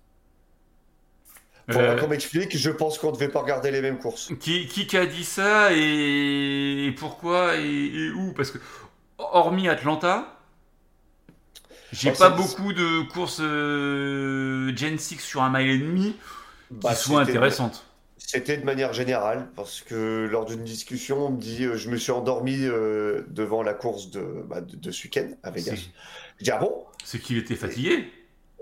Voilà 1.68 1.96
qu'on 1.96 2.08
m'explique, 2.08 2.56
je 2.56 2.70
pense 2.70 3.00
qu'on 3.00 3.10
ne 3.12 3.16
devait 3.16 3.30
pas 3.30 3.42
regarder 3.42 3.72
les 3.72 3.82
mêmes 3.82 3.98
courses. 3.98 4.32
qui, 4.40 4.68
qui 4.68 4.98
a 4.98 5.06
dit 5.08 5.24
ça 5.24 5.74
et, 5.74 6.86
et 6.88 6.92
pourquoi 6.92 7.58
et, 7.58 7.62
et 7.66 8.12
où? 8.12 8.34
Parce 8.34 8.52
que, 8.52 8.60
hormis 9.18 9.68
Atlanta, 9.68 10.35
j'ai 11.96 12.12
Oh, 12.12 12.18
pas 12.18 12.30
beaucoup 12.30 12.74
de 12.74 13.02
courses 13.10 13.40
euh, 13.42 14.76
Gen 14.76 14.98
6 14.98 15.20
sur 15.20 15.42
un 15.44 15.50
mile 15.50 15.70
et 15.70 15.78
demi 15.78 16.12
qui 16.14 16.18
Bah, 16.72 16.96
soient 16.96 17.22
c'était- 17.26 17.38
intéressantes. 17.38 17.86
C'était 18.18 18.58
de 18.58 18.66
manière 18.66 18.92
générale, 18.92 19.48
parce 19.56 19.82
que 19.82 20.28
lors 20.30 20.46
d'une 20.46 20.64
discussion, 20.64 21.28
on 21.28 21.30
me 21.30 21.40
dit, 21.40 21.64
euh, 21.64 21.78
je 21.78 21.90
me 21.92 21.98
suis 21.98 22.12
endormi 22.12 22.58
euh, 22.64 23.24
devant 23.30 23.62
la 23.62 23.76
course 23.76 24.10
de, 24.10 24.22
bah, 24.50 24.62
de, 24.62 24.76
de 24.76 24.92
ce 24.92 25.04
week-end 25.04 25.28
à 25.44 25.52
Vegas. 25.52 25.76
Je 26.40 26.44
dis, 26.44 26.52
ah 26.52 26.58
bon? 26.58 26.86
C'est 27.04 27.20
qu'il 27.20 27.38
était 27.38 27.56
fatigué. 27.56 28.12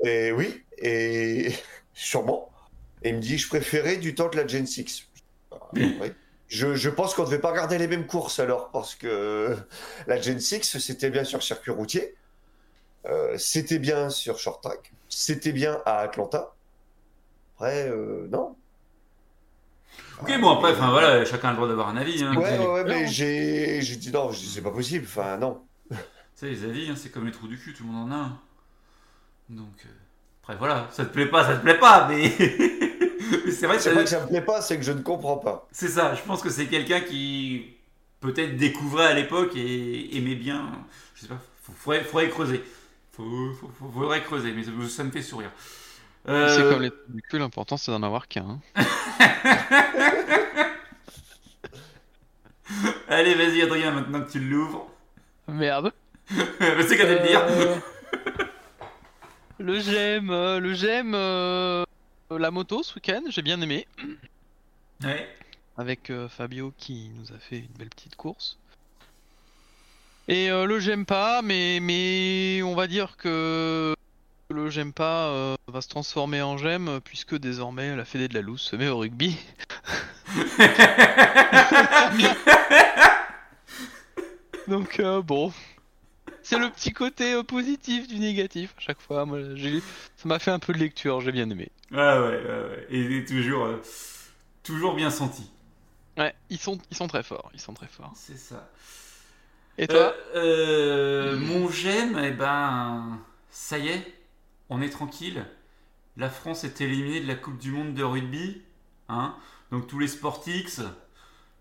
Et 0.04 0.34
oui, 0.34 0.64
et 0.80 1.54
sûrement. 1.94 2.50
Et 3.04 3.10
il 3.10 3.16
me 3.16 3.22
dit, 3.22 3.38
je 3.38 3.48
préférais 3.48 3.96
du 3.98 4.16
temps 4.16 4.28
de 4.30 4.36
la 4.36 4.46
Gen 4.46 4.66
6. 4.68 5.06
Ah, 5.52 5.56
oui. 5.74 5.94
Je, 6.50 6.76
je 6.76 6.90
pense 6.90 7.14
qu'on 7.16 7.22
ne 7.24 7.28
devait 7.28 7.40
pas 7.40 7.52
regarder 7.52 7.78
les 7.78 7.88
mêmes 7.88 8.06
courses 8.06 8.40
alors, 8.40 8.70
parce 8.72 8.96
que 8.96 9.56
la 10.08 10.20
Gen 10.22 10.40
6, 10.42 10.78
c'était 10.78 11.10
bien 11.10 11.24
sur 11.24 11.42
circuit 11.42 11.72
routier, 11.72 12.16
c'était 13.38 13.80
bien 13.80 14.10
sur 14.10 14.38
short 14.40 14.62
track, 14.64 14.92
c'était 15.10 15.52
bien 15.52 15.82
à 15.86 16.00
Atlanta. 16.00 16.54
Après, 17.56 17.88
euh, 17.90 18.28
non. 18.32 18.56
Ok, 20.22 20.40
bon, 20.40 20.52
après, 20.52 20.72
enfin 20.72 20.90
voilà, 20.92 21.24
chacun 21.26 21.50
a 21.50 21.52
le 21.52 21.58
droit 21.58 21.68
d'avoir 21.68 21.90
un 21.90 21.98
avis. 21.98 22.24
Hein, 22.24 22.36
Ouais, 22.36 22.58
ouais, 22.68 22.84
mais 22.86 23.08
j'ai 23.08 23.82
j'ai 23.82 23.96
dit 23.96 24.12
non, 24.12 24.32
je 24.32 24.40
dis, 24.40 24.48
c'est 24.50 24.62
pas 24.62 24.72
possible. 24.72 25.06
Enfin, 25.08 25.38
non. 25.38 25.62
Tu 25.92 25.98
sais, 26.36 26.50
les 26.50 26.64
avis, 26.64 26.90
hein, 26.90 26.96
c'est 26.98 27.10
comme 27.10 27.26
les 27.26 27.32
trous 27.32 27.48
du 27.48 27.60
cul, 27.60 27.74
tout 27.74 27.84
le 27.84 27.90
monde 27.90 28.12
en 28.12 28.16
a 28.16 28.20
un. 28.20 28.40
Donc, 29.50 29.86
euh, 29.86 29.90
après, 30.42 30.56
voilà, 30.56 30.88
ça 30.92 31.06
te 31.06 31.14
plaît 31.14 31.28
pas, 31.28 31.46
ça 31.46 31.58
te 31.58 31.62
plaît 31.62 31.78
pas, 31.78 32.08
mais, 32.10 32.32
mais 33.46 33.52
c'est 33.52 33.68
vrai 33.68 33.78
que 33.78 33.84
C'est 33.84 33.90
ça- 33.90 33.96
pas 33.96 34.04
que 34.04 34.10
ça 34.10 34.20
me 34.22 34.28
plaît 34.28 34.42
pas, 34.42 34.62
c'est 34.62 34.78
que 34.78 34.84
je 34.84 34.92
ne 34.94 35.02
comprends 35.02 35.38
pas. 35.38 35.68
c'est 35.72 35.90
ça. 35.90 36.16
Je 36.16 36.22
pense 36.24 36.42
que 36.42 36.50
c'est 36.50 36.66
quelqu'un 36.68 37.02
qui 37.02 37.76
peut-être 38.20 38.58
découvrait 38.58 39.06
à 39.08 39.14
l'époque 39.14 39.56
et 39.56 40.18
aimait 40.18 40.36
bien. 40.36 40.72
Je 41.16 41.22
sais 41.22 41.28
pas, 41.28 41.38
faut- 41.62 41.74
faudrait, 41.74 42.04
faudrait 42.04 42.30
creuser. 42.30 42.64
Faut, 43.14 43.54
faut- 43.54 43.70
faut- 43.78 43.90
faudrait 43.92 44.24
creuser, 44.24 44.52
mais 44.54 44.64
ça, 44.64 44.72
ça 44.90 45.04
me 45.04 45.12
fait 45.12 45.22
sourire. 45.22 45.52
Euh, 46.28 46.48
C'est 46.50 46.64
comme 46.74 46.82
les 46.82 46.92
du 47.10 47.22
cul, 47.22 47.38
l'important 47.38 47.78
c'est 47.78 47.92
d'en 47.92 48.02
avoir 48.04 48.28
qu'un. 48.28 48.60
hein. 48.76 48.84
Allez, 53.08 53.36
vas-y, 53.36 53.62
Adrien, 53.62 53.92
maintenant 53.92 54.22
que 54.24 54.32
tu 54.32 54.40
l'ouvres. 54.40 54.90
Merde. 55.48 55.92
c'est 56.30 56.98
qu'à 56.98 57.06
le 57.08 57.20
dire. 57.28 57.42
Euh, 57.48 57.76
le 59.60 59.80
j'aime, 59.80 60.30
euh, 60.32 60.60
le 60.60 60.74
j'aime 60.74 61.14
euh, 61.14 61.84
la 62.32 62.52
moto 62.52 62.82
ce 62.84 62.96
week-end, 62.96 63.22
j'ai 63.30 63.42
bien 63.42 63.62
aimé. 63.62 63.88
Ouais. 65.04 65.28
Avec 65.78 66.10
euh, 66.10 66.28
Fabio 66.30 66.74
qui 66.78 67.10
nous 67.16 67.32
a 67.34 67.38
fait 67.40 67.60
une 67.60 67.74
belle 67.78 67.90
petite 67.90 68.16
course. 68.16 68.58
Et 70.28 70.50
euh, 70.50 70.66
le 70.66 70.80
j'aime 70.80 71.06
pas, 71.06 71.42
mais, 71.42 71.80
mais 71.82 72.62
on 72.64 72.76
va 72.76 72.88
dire 72.88 73.18
que 73.18 73.94
le 74.50 74.70
j'aime 74.70 74.94
pas 74.94 75.28
euh, 75.28 75.56
va 75.68 75.82
se 75.82 75.90
transformer 75.90 76.42
en 76.42 76.58
j'aime 76.58 77.02
puisque 77.04 77.36
désormais 77.36 77.94
la 77.96 78.06
Fédé 78.06 78.30
de 78.30 78.34
la 78.34 78.42
Louse 78.42 78.62
se 78.62 78.78
met 78.78 78.88
au 78.88 79.00
rugby. 79.00 79.38
Donc 84.70 85.02
euh, 85.02 85.22
bon, 85.22 85.52
c'est 86.42 86.58
le 86.58 86.70
petit 86.70 86.94
côté 86.94 87.44
positif 87.44 88.08
du 88.08 88.18
négatif 88.20 88.74
à 88.78 88.82
chaque 88.82 89.02
fois. 89.02 89.26
Moi, 89.26 89.40
ça 90.16 90.30
m'a 90.30 90.40
fait 90.40 90.52
un 90.52 90.60
peu 90.60 90.72
de 90.72 90.78
lecture, 90.78 91.20
j'ai 91.20 91.34
bien 91.34 91.50
aimé. 91.50 91.70
Ah 91.94 92.22
ouais, 92.22 92.28
ouais, 92.28 92.46
ouais. 92.46 92.88
Et, 92.90 93.18
et 93.18 93.26
toujours, 93.26 93.68
toujours 94.64 94.96
bien 94.96 95.10
senti. 95.10 95.52
Ouais, 96.18 96.34
ils 96.50 96.60
sont, 96.60 96.80
ils 96.92 96.96
sont 96.96 97.08
très 97.08 97.24
forts, 97.24 97.52
ils 97.54 97.60
sont 97.60 97.74
très 97.74 97.88
forts. 97.88 98.14
C'est 98.16 98.38
ça. 98.38 98.70
Et 99.78 99.88
toi 99.88 100.14
Euh, 100.36 101.34
euh, 101.34 101.38
Mon 101.38 101.70
j'aime, 101.70 102.20
eh 102.24 102.32
ben, 102.32 103.20
ça 103.50 103.78
y 103.78 103.88
est, 103.88 104.14
on 104.70 104.82
est 104.82 104.90
tranquille. 104.90 105.46
La 106.18 106.30
France 106.30 106.64
est 106.64 106.80
éliminée 106.82 107.22
de 107.22 107.28
la 107.28 107.36
Coupe 107.36 107.58
du 107.58 107.72
Monde 107.72 107.94
de 107.94 108.04
rugby. 108.04 108.62
Hein 109.10 109.36
Donc 109.72 109.88
tous 109.88 110.00
les 110.00 110.08
Sportix 110.08 110.82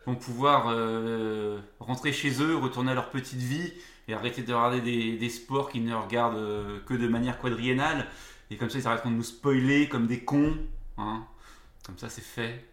vont 0.07 0.15
pouvoir 0.15 0.67
euh, 0.69 1.59
rentrer 1.81 2.13
chez 2.13 2.43
eux, 2.43 2.57
retourner 2.57 2.93
à 2.93 2.95
leur 2.95 3.11
petite 3.11 3.39
vie 3.39 3.73
et 4.09 4.15
arrêter 4.15 4.43
de 4.43 4.53
regarder 4.53 4.81
des, 4.81 5.17
des 5.17 5.29
sports 5.31 5.71
qu'ils 5.71 5.85
ne 5.85 5.95
regardent 5.95 6.37
euh, 6.37 6.81
que 6.87 6.95
de 6.95 7.09
manière 7.09 7.39
quadriennale. 7.39 8.07
Et 8.51 8.57
comme 8.57 8.69
ça, 8.69 8.79
ils 8.79 8.87
arrêteront 8.87 9.11
de 9.11 9.17
nous 9.17 9.23
spoiler 9.23 9.89
comme 9.89 10.07
des 10.07 10.21
cons. 10.21 10.57
Hein 10.99 11.25
comme 11.87 11.97
ça, 11.99 12.09
c'est 12.11 12.25
fait. 12.25 12.65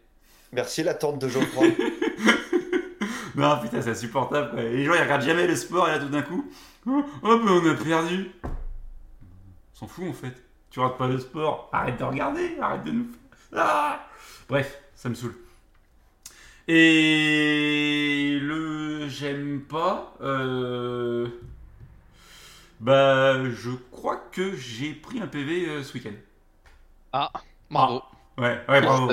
Merci 0.52 0.84
la 0.84 0.96
tante 0.96 1.20
de 1.20 1.30
Geoffroy. 1.30 1.68
Non, 3.36 3.59
putain, 3.61 3.82
c'est 3.82 3.91
insupportable. 3.91 4.51
quoi. 4.51 4.61
Les 4.61 4.84
gens, 4.86 4.93
ils 4.93 5.01
regardent 5.01 5.21
jamais 5.23 5.47
le 5.47 5.55
sport 5.55 5.88
et 5.88 5.91
là, 5.91 5.99
tout 5.99 6.09
d'un 6.09 6.21
coup, 6.21 6.49
oh, 6.88 7.03
ben 7.23 7.47
on 7.49 7.69
a 7.69 7.75
perdu. 7.75 8.32
S'en 9.73 9.88
fout 9.88 10.05
en 10.09 10.13
fait. 10.13 10.43
Tu 10.69 10.80
rates 10.80 10.97
pas 10.97 11.07
le 11.07 11.17
sport, 11.19 11.69
arrête 11.71 11.97
de 11.97 12.03
regarder, 12.03 12.57
arrête 12.61 12.84
de 12.84 12.91
nous. 12.91 13.07
Ah 13.55 14.05
Bref, 14.47 14.80
ça 14.95 15.09
me 15.09 15.15
saoule. 15.15 15.36
Et 16.67 18.38
le 18.41 19.07
j'aime 19.09 19.61
pas. 19.61 20.15
euh, 20.21 21.27
Bah, 22.80 23.43
je 23.51 23.71
crois 23.91 24.17
que 24.32 24.55
j'ai 24.55 24.93
pris 24.93 25.19
un 25.21 25.27
PV 25.27 25.67
euh, 25.69 25.84
ce 25.84 25.93
week-end. 25.93 26.13
Ah, 27.13 27.32
bravo. 27.69 28.01
Ouais, 28.40 28.60
ouais, 28.70 28.82
bravo. 28.82 29.12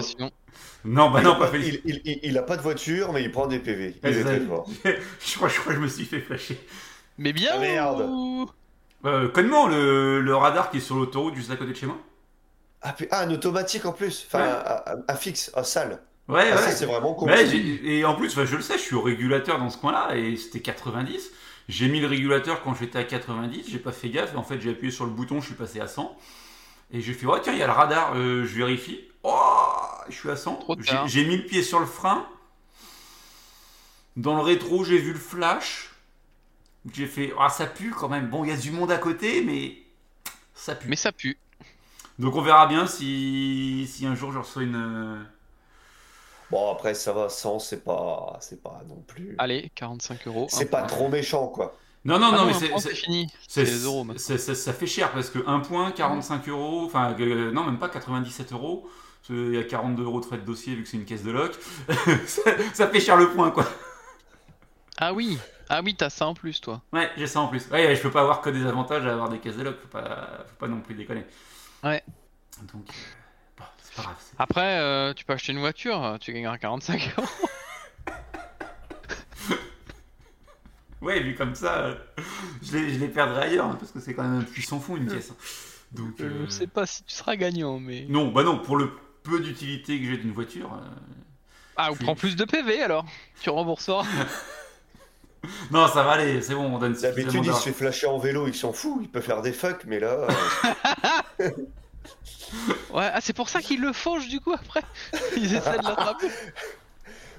Non, 0.85 1.11
bah 1.11 1.21
il, 1.21 1.25
non, 1.25 1.33
a 1.33 1.37
pas 1.37 1.49
pas, 1.49 1.57
il, 1.59 1.81
il- 1.85 2.01
il- 2.05 2.21
il 2.23 2.39
a 2.39 2.43
pas 2.43 2.57
de 2.57 2.63
voiture, 2.63 3.13
mais 3.13 3.23
il 3.23 3.33
prend 3.33 3.47
des 3.49 3.59
PV. 3.59 3.97
Il 4.05 4.09
Ouais, 4.09 4.13
est 4.13 4.15
c'est 4.15 4.25
très 4.25 4.39
ça. 4.41 4.47
fort. 4.47 4.69
je, 4.85 5.35
crois, 5.37 5.49
je 5.49 5.61
crois 5.61 5.73
que 5.73 5.79
je 5.79 5.83
me 5.83 5.89
suis 5.89 6.05
fait 6.05 6.21
flasher. 6.21 6.61
Mais 7.19 7.33
bien 7.33 7.51
Ah, 7.55 7.59
merde. 7.59 8.03
ou- 8.09 8.49
Euh, 9.05 9.29
connement, 9.29 9.67
le, 9.69 10.21
le 10.21 10.37
radar 10.37 10.71
qui 10.71 10.79
est 10.79 10.81
sur 10.81 10.97
l'autoroute 10.97 11.35
juste 11.35 11.51
à 11.51 11.57
côté 11.57 11.73
de 11.73 11.77
chez 11.77 11.87
moi. 11.87 11.99
Ah, 12.83 12.93
puis- 12.93 13.07
ah, 13.11 13.23
un 13.23 13.31
automatique 13.31 13.85
en 13.87 13.93
plus. 13.93 14.25
Enfin, 14.27 14.41
Ouais. 14.45 14.49
un, 14.49 14.93
un- 14.95 15.03
un 15.09 15.17
fixe, 15.17 15.51
un 15.55 15.63
sale. 15.63 16.03
Ouais, 16.29 16.49
Ah, 16.53 16.57
ouais. 16.57 16.63
ça, 16.63 16.71
c'est 16.73 16.87
vraiment. 16.87 17.23
Ouais, 17.25 17.47
j'ai- 17.47 17.99
et 17.99 18.05
en 18.05 18.15
plus, 18.15 18.29
enfin, 18.33 18.45
je 18.45 18.57
le 18.57 18.63
sais, 18.63 18.75
je 18.79 18.83
suis 18.83 18.95
au 18.97 19.03
régulateur 19.03 19.59
dans 19.59 19.71
ce 19.71 19.79
coin-là 19.79 20.17
et 20.17 20.37
c'était 20.37 20.61
90. 20.61 21.31
J'ai 21.69 21.89
mis 21.89 22.01
le 22.01 22.07
régulateur 22.07 22.63
quand 22.63 22.75
j'étais 22.75 22.99
à 22.99 23.05
90, 23.05 23.65
j'ai 23.69 23.79
pas 23.79 23.93
fait 23.93 24.09
gaffe. 24.11 24.37
En 24.37 24.43
fait, 24.45 24.61
j'ai 24.61 24.71
appuyé 24.71 24.93
sur 24.93 25.05
le 25.05 25.11
bouton, 25.11 25.41
je 25.41 25.47
suis 25.47 25.55
passé 25.55 25.81
à 25.81 25.89
100. 25.89 26.17
Et 26.93 27.01
j'ai 27.01 27.13
fait, 27.15 27.27
oh 27.27 27.39
tiens, 27.43 27.53
il 27.53 27.59
y 27.59 27.63
a 27.63 27.67
le 27.67 27.73
radar, 27.73 28.13
euh, 28.17 28.45
je 28.45 28.55
vérifie. 28.57 29.01
Oh, 29.29 30.05
je 30.09 30.15
suis 30.15 30.31
à 30.31 30.37
100. 30.37 30.55
Trop 30.57 30.77
J'ai 31.07 31.27
mis 31.27 31.37
le 31.39 31.45
pied 31.47 31.63
sur 31.63 31.81
le 31.81 31.87
frein. 31.87 32.27
Dans 34.17 34.37
le 34.37 34.43
rétro, 34.43 34.85
j'ai 34.85 34.99
vu 34.99 35.13
le 35.13 35.19
flash. 35.19 35.91
J'ai 36.93 37.07
fait, 37.07 37.33
ah, 37.39 37.49
ça 37.49 37.67
pue 37.67 37.91
quand 37.91 38.09
même. 38.09 38.29
Bon, 38.31 38.45
il 38.45 38.51
y 38.51 38.53
a 38.53 38.57
du 38.57 38.71
monde 38.71 38.91
à 38.93 38.99
côté, 38.99 39.43
mais 39.43 39.79
ça 40.55 40.75
pue. 40.77 40.89
Mais 40.89 40.97
ça 40.97 41.11
pue. 41.13 41.37
Donc 42.19 42.35
on 42.37 42.41
verra 42.41 42.67
bien 42.67 42.87
si, 42.87 43.87
si 43.93 44.07
un 44.07 44.15
jour 44.15 44.33
je 44.33 44.39
reçois 44.39 44.63
une. 44.63 44.77
euh, 44.77 45.23
Bon, 46.53 46.71
après, 46.73 46.95
ça 46.95 47.13
va, 47.13 47.29
100, 47.29 47.59
c'est 47.59 47.83
pas, 47.85 48.39
c'est 48.41 48.63
pas 48.63 48.81
non 48.89 49.03
plus. 49.09 49.35
Allez, 49.39 49.73
45 49.75 50.29
euros. 50.29 50.47
C'est 50.49 50.71
pas 50.71 50.79
point. 50.83 50.87
trop 50.87 51.09
méchant, 51.09 51.49
quoi. 51.49 51.77
Non, 52.05 52.21
non, 52.21 52.31
Ah 52.33 52.37
non, 52.37 52.47
mais 52.47 52.55
c'est- 52.55 52.69
France, 52.69 52.85
c'est. 52.85 52.91
c'est 52.91 52.95
fini. 52.95 53.27
C'est- 53.49 53.65
C'est 53.67 53.73
les 53.73 53.83
euros 53.83 54.07
c'est- 54.17 54.39
ça 54.55 54.73
fait 54.73 54.87
cher 54.87 55.11
parce 55.13 55.29
que 55.29 55.41
1 55.49 55.59
point, 55.59 55.91
45 55.91 56.49
euros, 56.49 56.85
enfin 56.87 57.17
euh, 57.19 57.51
non, 57.51 57.65
même 57.65 57.81
pas 57.81 57.89
97 57.89 58.53
euros. 58.53 58.89
Qu'il 59.27 59.55
y 59.55 59.59
a 59.59 59.65
42 59.65 60.03
euros 60.05 60.21
de 60.21 60.25
frais 60.27 60.39
de 60.39 60.45
dossier 60.45 60.75
vu 60.75 60.83
que 60.83 60.89
c'est 60.89 60.97
une 60.97 61.05
caisse 61.05 61.23
de 61.25 61.31
loc. 61.31 61.53
ça, 62.27 62.43
ça 62.75 62.89
fait 62.89 63.01
cher 63.01 63.17
le 63.17 63.31
point 63.31 63.51
quoi. 63.51 63.67
Ah 64.99 65.13
oui, 65.13 65.39
ah 65.69 65.81
oui, 65.85 65.95
t'as 65.95 66.09
ça 66.11 66.27
en 66.27 66.35
plus, 66.35 66.61
toi. 66.61 66.81
Ouais, 66.93 67.11
j'ai 67.17 67.27
ça 67.27 67.41
en 67.41 67.49
plus. 67.49 67.69
Ouais, 67.71 67.95
je 67.95 68.01
peux 68.01 68.11
pas 68.11 68.23
avoir 68.23 68.41
que 68.41 68.51
des 68.51 68.65
avantages 68.65 69.05
à 69.07 69.13
avoir 69.13 69.29
des 69.29 69.39
caisses 69.39 69.57
de 69.57 69.63
loc, 69.65 69.77
faut 69.83 69.89
pas, 69.89 70.45
faut 70.47 70.57
pas 70.59 70.69
non 70.69 70.81
plus 70.81 70.95
déconner. 70.95 71.25
Ouais. 71.85 72.03
Donc, 72.73 72.89
euh, 72.89 72.93
bon, 73.59 73.65
c'est 73.83 73.95
pas 73.97 74.03
grave. 74.03 74.17
Après, 74.39 74.79
euh, 74.81 75.13
tu 75.13 75.25
peux 75.27 75.35
acheter 75.35 75.53
une 75.53 75.59
voiture, 75.59 76.17
tu 76.21 76.33
gagneras 76.33 76.57
45 76.59 77.15
euros. 77.19 77.29
Ouais, 81.03 81.21
vu 81.21 81.35
comme 81.35 81.55
ça, 81.55 81.79
euh, 81.85 81.95
je 82.63 82.77
les, 82.77 82.95
je 82.95 82.99
les 82.99 83.09
perdrai 83.09 83.43
ailleurs 83.43 83.67
hein, 83.67 83.77
parce 83.79 83.93
que 83.93 84.01
c'est 84.01 84.15
quand 84.15 84.23
même 84.23 84.41
un 84.41 84.45
puissant 84.45 84.81
fond 84.81 84.97
une 84.97 85.07
caisse. 85.07 85.31
hein. 85.31 85.37
Donc, 85.93 86.15
Je 86.19 86.25
euh, 86.25 86.45
ne 86.45 86.49
sais 86.51 86.67
pas 86.67 86.87
si 86.87 87.05
tu 87.05 87.13
seras 87.15 87.37
gagnant, 87.37 87.79
mais. 87.79 88.07
non, 88.09 88.29
bah 88.33 88.43
non, 88.43 88.59
pour 88.59 88.77
le 88.77 88.91
peu 89.27 89.41
d'utilité 89.41 90.01
que 90.01 90.07
j'ai 90.07 90.17
d'une 90.17 90.33
voiture. 90.33 90.73
euh, 90.75 90.87
Ah, 91.77 91.93
ou 91.93 91.97
je- 91.97 92.03
prends 92.03 92.15
plus 92.15 92.37
de 92.37 92.45
PV 92.45 92.83
alors. 92.83 93.05
Tu 93.43 93.51
rembourseras. 93.51 94.05
Non, 95.71 95.87
ça 95.87 96.03
va 96.03 96.13
aller, 96.13 96.43
c'est 96.43 96.55
bon, 96.55 96.65
on 96.75 96.79
donne 96.79 96.95
D'habitude, 96.95 97.45
il 97.45 97.55
se 97.55 97.61
fait 97.61 97.73
flasher 97.73 98.09
en 98.09 98.19
vélo, 98.19 98.49
il 98.49 98.55
s'en 98.55 98.73
fout, 98.73 98.99
il 99.03 99.09
peut 99.09 99.21
faire 99.21 99.43
des 99.43 99.53
fucks, 99.53 99.85
mais 99.87 100.01
là, 100.01 100.27
euh, 101.41 101.51
Ouais, 102.91 103.11
ah, 103.13 103.21
c'est 103.21 103.33
pour 103.33 103.49
ça 103.49 103.61
qu'ils 103.61 103.81
le 103.81 103.93
fauchent 103.93 104.27
du 104.29 104.41
coup 104.41 104.53
après. 104.55 104.83
Ils 105.37 105.55
essaient 105.55 105.79
de 105.79 105.85
l'attraper. 105.85 106.31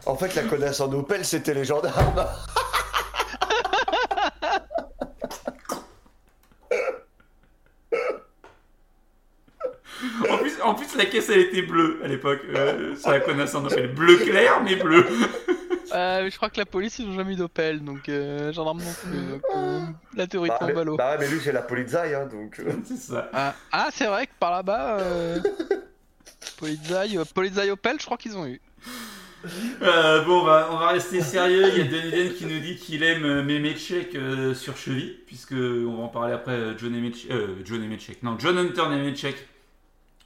en 0.06 0.16
fait, 0.16 0.36
la 0.36 0.44
connasse 0.44 0.80
en 0.80 0.90
Opel, 0.94 1.26
c'était 1.26 1.54
les 1.54 1.66
gendarmes. 1.66 2.26
En 10.30 10.38
plus, 10.38 10.62
en 10.62 10.76
plus, 10.76 10.87
la 10.98 11.06
caisse 11.06 11.30
elle 11.30 11.39
était 11.41 11.62
bleue 11.62 12.00
à 12.04 12.08
l'époque. 12.08 12.41
Euh, 12.54 12.95
sur 12.95 13.12
la 13.12 13.20
connasse 13.20 13.56
en 13.56 13.66
Opel. 13.66 13.93
Bleu 13.93 14.18
clair, 14.18 14.62
mais 14.64 14.76
bleu. 14.76 15.06
Euh, 15.95 16.30
je 16.30 16.36
crois 16.36 16.50
que 16.50 16.58
la 16.58 16.66
police 16.66 17.00
ils 17.00 17.08
ont 17.08 17.14
jamais 17.16 17.32
eu 17.32 17.36
d'Opel, 17.38 17.82
donc 17.82 18.10
euh, 18.10 18.52
gendarme 18.52 18.80
non 18.80 18.93
plus. 19.10 19.18
Donc, 19.32 19.41
euh, 19.56 19.80
la 20.18 20.28
théorie 20.28 20.50
Bah, 20.50 20.58
tombe 20.60 20.72
mais, 20.74 20.82
à 20.82 20.84
l'eau. 20.84 20.98
bah 20.98 21.12
ouais, 21.12 21.18
mais 21.22 21.28
lui, 21.30 21.39
c'est 21.41 21.54
la 21.54 21.62
polizei, 21.62 22.14
hein, 22.14 22.28
donc. 22.30 22.60
euh, 22.60 22.74
C'est 22.84 22.98
ça. 22.98 23.30
Ah, 23.32 23.56
ah, 23.72 23.88
c'est 23.93 24.08
vrai 24.08 24.28
que 24.28 24.34
par 24.38 24.52
là-bas, 24.52 25.00
euh... 25.00 25.39
Polizei, 26.58 27.18
euh, 27.18 27.24
Polizei 27.34 27.72
Opel, 27.72 27.95
je 28.02 28.06
crois 28.06 28.18
qu'ils 28.18 28.38
ont 28.38 28.45
eu. 28.45 28.60
Euh, 29.82 30.24
bon, 30.26 30.41
on 30.41 30.43
va, 30.43 30.68
on 30.72 30.78
va 30.78 30.88
rester 30.89 31.22
sérieux. 31.22 31.70
Il 31.74 31.78
y 31.78 31.82
a 31.82 31.86
Deniden 31.89 32.34
qui 32.34 32.45
nous 32.45 32.60
dit 32.60 32.76
qu'il 32.76 33.02
aime 33.04 33.43
Memechek 33.43 34.14
euh, 34.16 34.54
sur 34.54 34.76
cheville, 34.76 35.18
puisque 35.26 35.54
on 35.54 35.95
va 35.95 36.04
en 36.04 36.08
parler 36.10 36.34
après. 36.34 36.78
John 36.78 36.91
Nemechek, 36.91 37.32
euh, 37.32 37.56
John 37.64 37.80
Nemechek, 37.80 38.24
non, 38.24 38.36
John 38.39 38.58
Hunter 38.58 38.89
Nemechek 38.89 39.36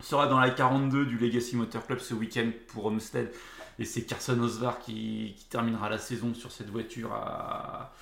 sera 0.01 0.27
dans 0.27 0.39
la 0.39 0.49
42 0.49 1.05
du 1.05 1.17
Legacy 1.17 1.55
Motor 1.55 1.85
Club 1.85 1.99
ce 1.99 2.13
week-end 2.13 2.49
pour 2.69 2.85
Homestead, 2.85 3.31
et 3.79 3.85
c'est 3.85 4.01
Carson 4.03 4.39
Osvar 4.39 4.79
qui, 4.79 5.35
qui 5.37 5.45
terminera 5.45 5.89
la 5.89 5.97
saison 5.97 6.33
sur 6.33 6.51
cette 6.51 6.69
voiture 6.69 7.13
à, 7.13 7.93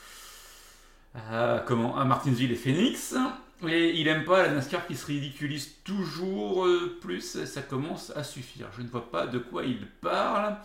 à 1.31 1.59
comment 1.65 1.97
à 1.97 2.05
Martinsville 2.05 2.51
et 2.51 2.55
Phoenix. 2.55 3.15
Et 3.67 3.99
il 3.99 4.07
aime 4.07 4.23
pas 4.23 4.43
la 4.43 4.49
NASCAR 4.53 4.87
qui 4.87 4.95
se 4.95 5.05
ridiculise 5.05 5.75
toujours 5.83 6.65
euh, 6.65 6.97
plus, 7.01 7.43
ça 7.45 7.61
commence 7.61 8.11
à 8.15 8.23
suffire. 8.23 8.67
Je 8.77 8.81
ne 8.83 8.87
vois 8.87 9.11
pas 9.11 9.27
de 9.27 9.37
quoi 9.37 9.65
il 9.65 9.85
parle. 10.01 10.55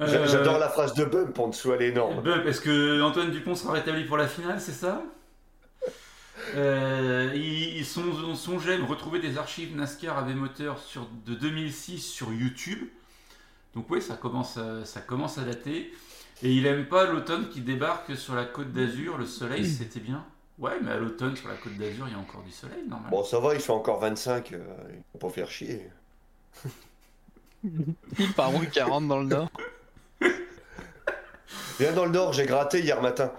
j'a- 0.00 0.06
Euh, 0.06 0.26
J'adore 0.26 0.58
la 0.58 0.70
phrase 0.70 0.94
de 0.94 1.04
Bump 1.04 1.38
en 1.38 1.48
dessous, 1.48 1.72
elle 1.74 1.82
est 1.82 1.88
énorme. 1.88 2.22
Bump, 2.22 2.46
est-ce 2.46 2.62
que 2.62 3.02
Antoine 3.02 3.30
Dupont 3.30 3.54
sera 3.54 3.74
rétabli 3.74 4.04
pour 4.04 4.16
la 4.16 4.28
finale, 4.28 4.60
c'est 4.62 4.72
ça? 4.72 5.02
Euh, 6.54 7.32
ils, 7.34 7.84
sont, 7.84 8.02
retrouver 8.86 9.20
des 9.20 9.38
archives 9.38 9.76
NASCAR 9.76 10.18
avec 10.18 10.36
moteur 10.36 10.78
sur, 10.78 11.08
de 11.26 11.34
2006 11.34 11.98
sur 11.98 12.32
YouTube. 12.32 12.88
Donc 13.74 13.86
oui, 13.90 14.02
ça 14.02 14.16
commence, 14.16 14.56
à, 14.56 14.84
ça 14.84 15.00
commence 15.00 15.38
à 15.38 15.42
dater. 15.42 15.92
Et 16.42 16.52
il 16.52 16.66
aime 16.66 16.86
pas 16.86 17.04
l'automne 17.06 17.48
qui 17.48 17.60
débarque 17.60 18.16
sur 18.16 18.34
la 18.34 18.44
côte 18.44 18.72
d'Azur. 18.72 19.18
Le 19.18 19.26
soleil, 19.26 19.68
c'était 19.68 20.00
bien. 20.00 20.24
Ouais, 20.58 20.78
mais 20.82 20.92
à 20.92 20.96
l'automne, 20.96 21.36
sur 21.36 21.48
la 21.48 21.54
côte 21.54 21.76
d'Azur, 21.76 22.06
il 22.08 22.12
y 22.12 22.16
a 22.16 22.18
encore 22.18 22.42
du 22.42 22.50
soleil, 22.50 22.84
normalement. 22.88 23.18
Bon, 23.18 23.24
ça 23.24 23.38
va, 23.38 23.54
il 23.54 23.60
fait 23.60 23.72
encore 23.72 24.00
25. 24.00 24.52
Euh, 24.52 24.58
il 24.90 25.02
faut 25.12 25.18
pas 25.18 25.30
faire 25.30 25.50
chier. 25.50 25.88
Il 28.18 28.32
part 28.34 28.54
où 28.54 28.60
40 28.60 29.06
dans 29.06 29.18
le 29.18 29.26
nord 29.26 29.50
Viens 31.78 31.92
dans 31.92 32.06
le 32.06 32.10
nord, 32.10 32.32
j'ai 32.32 32.46
gratté 32.46 32.80
hier 32.80 33.02
matin. 33.02 33.32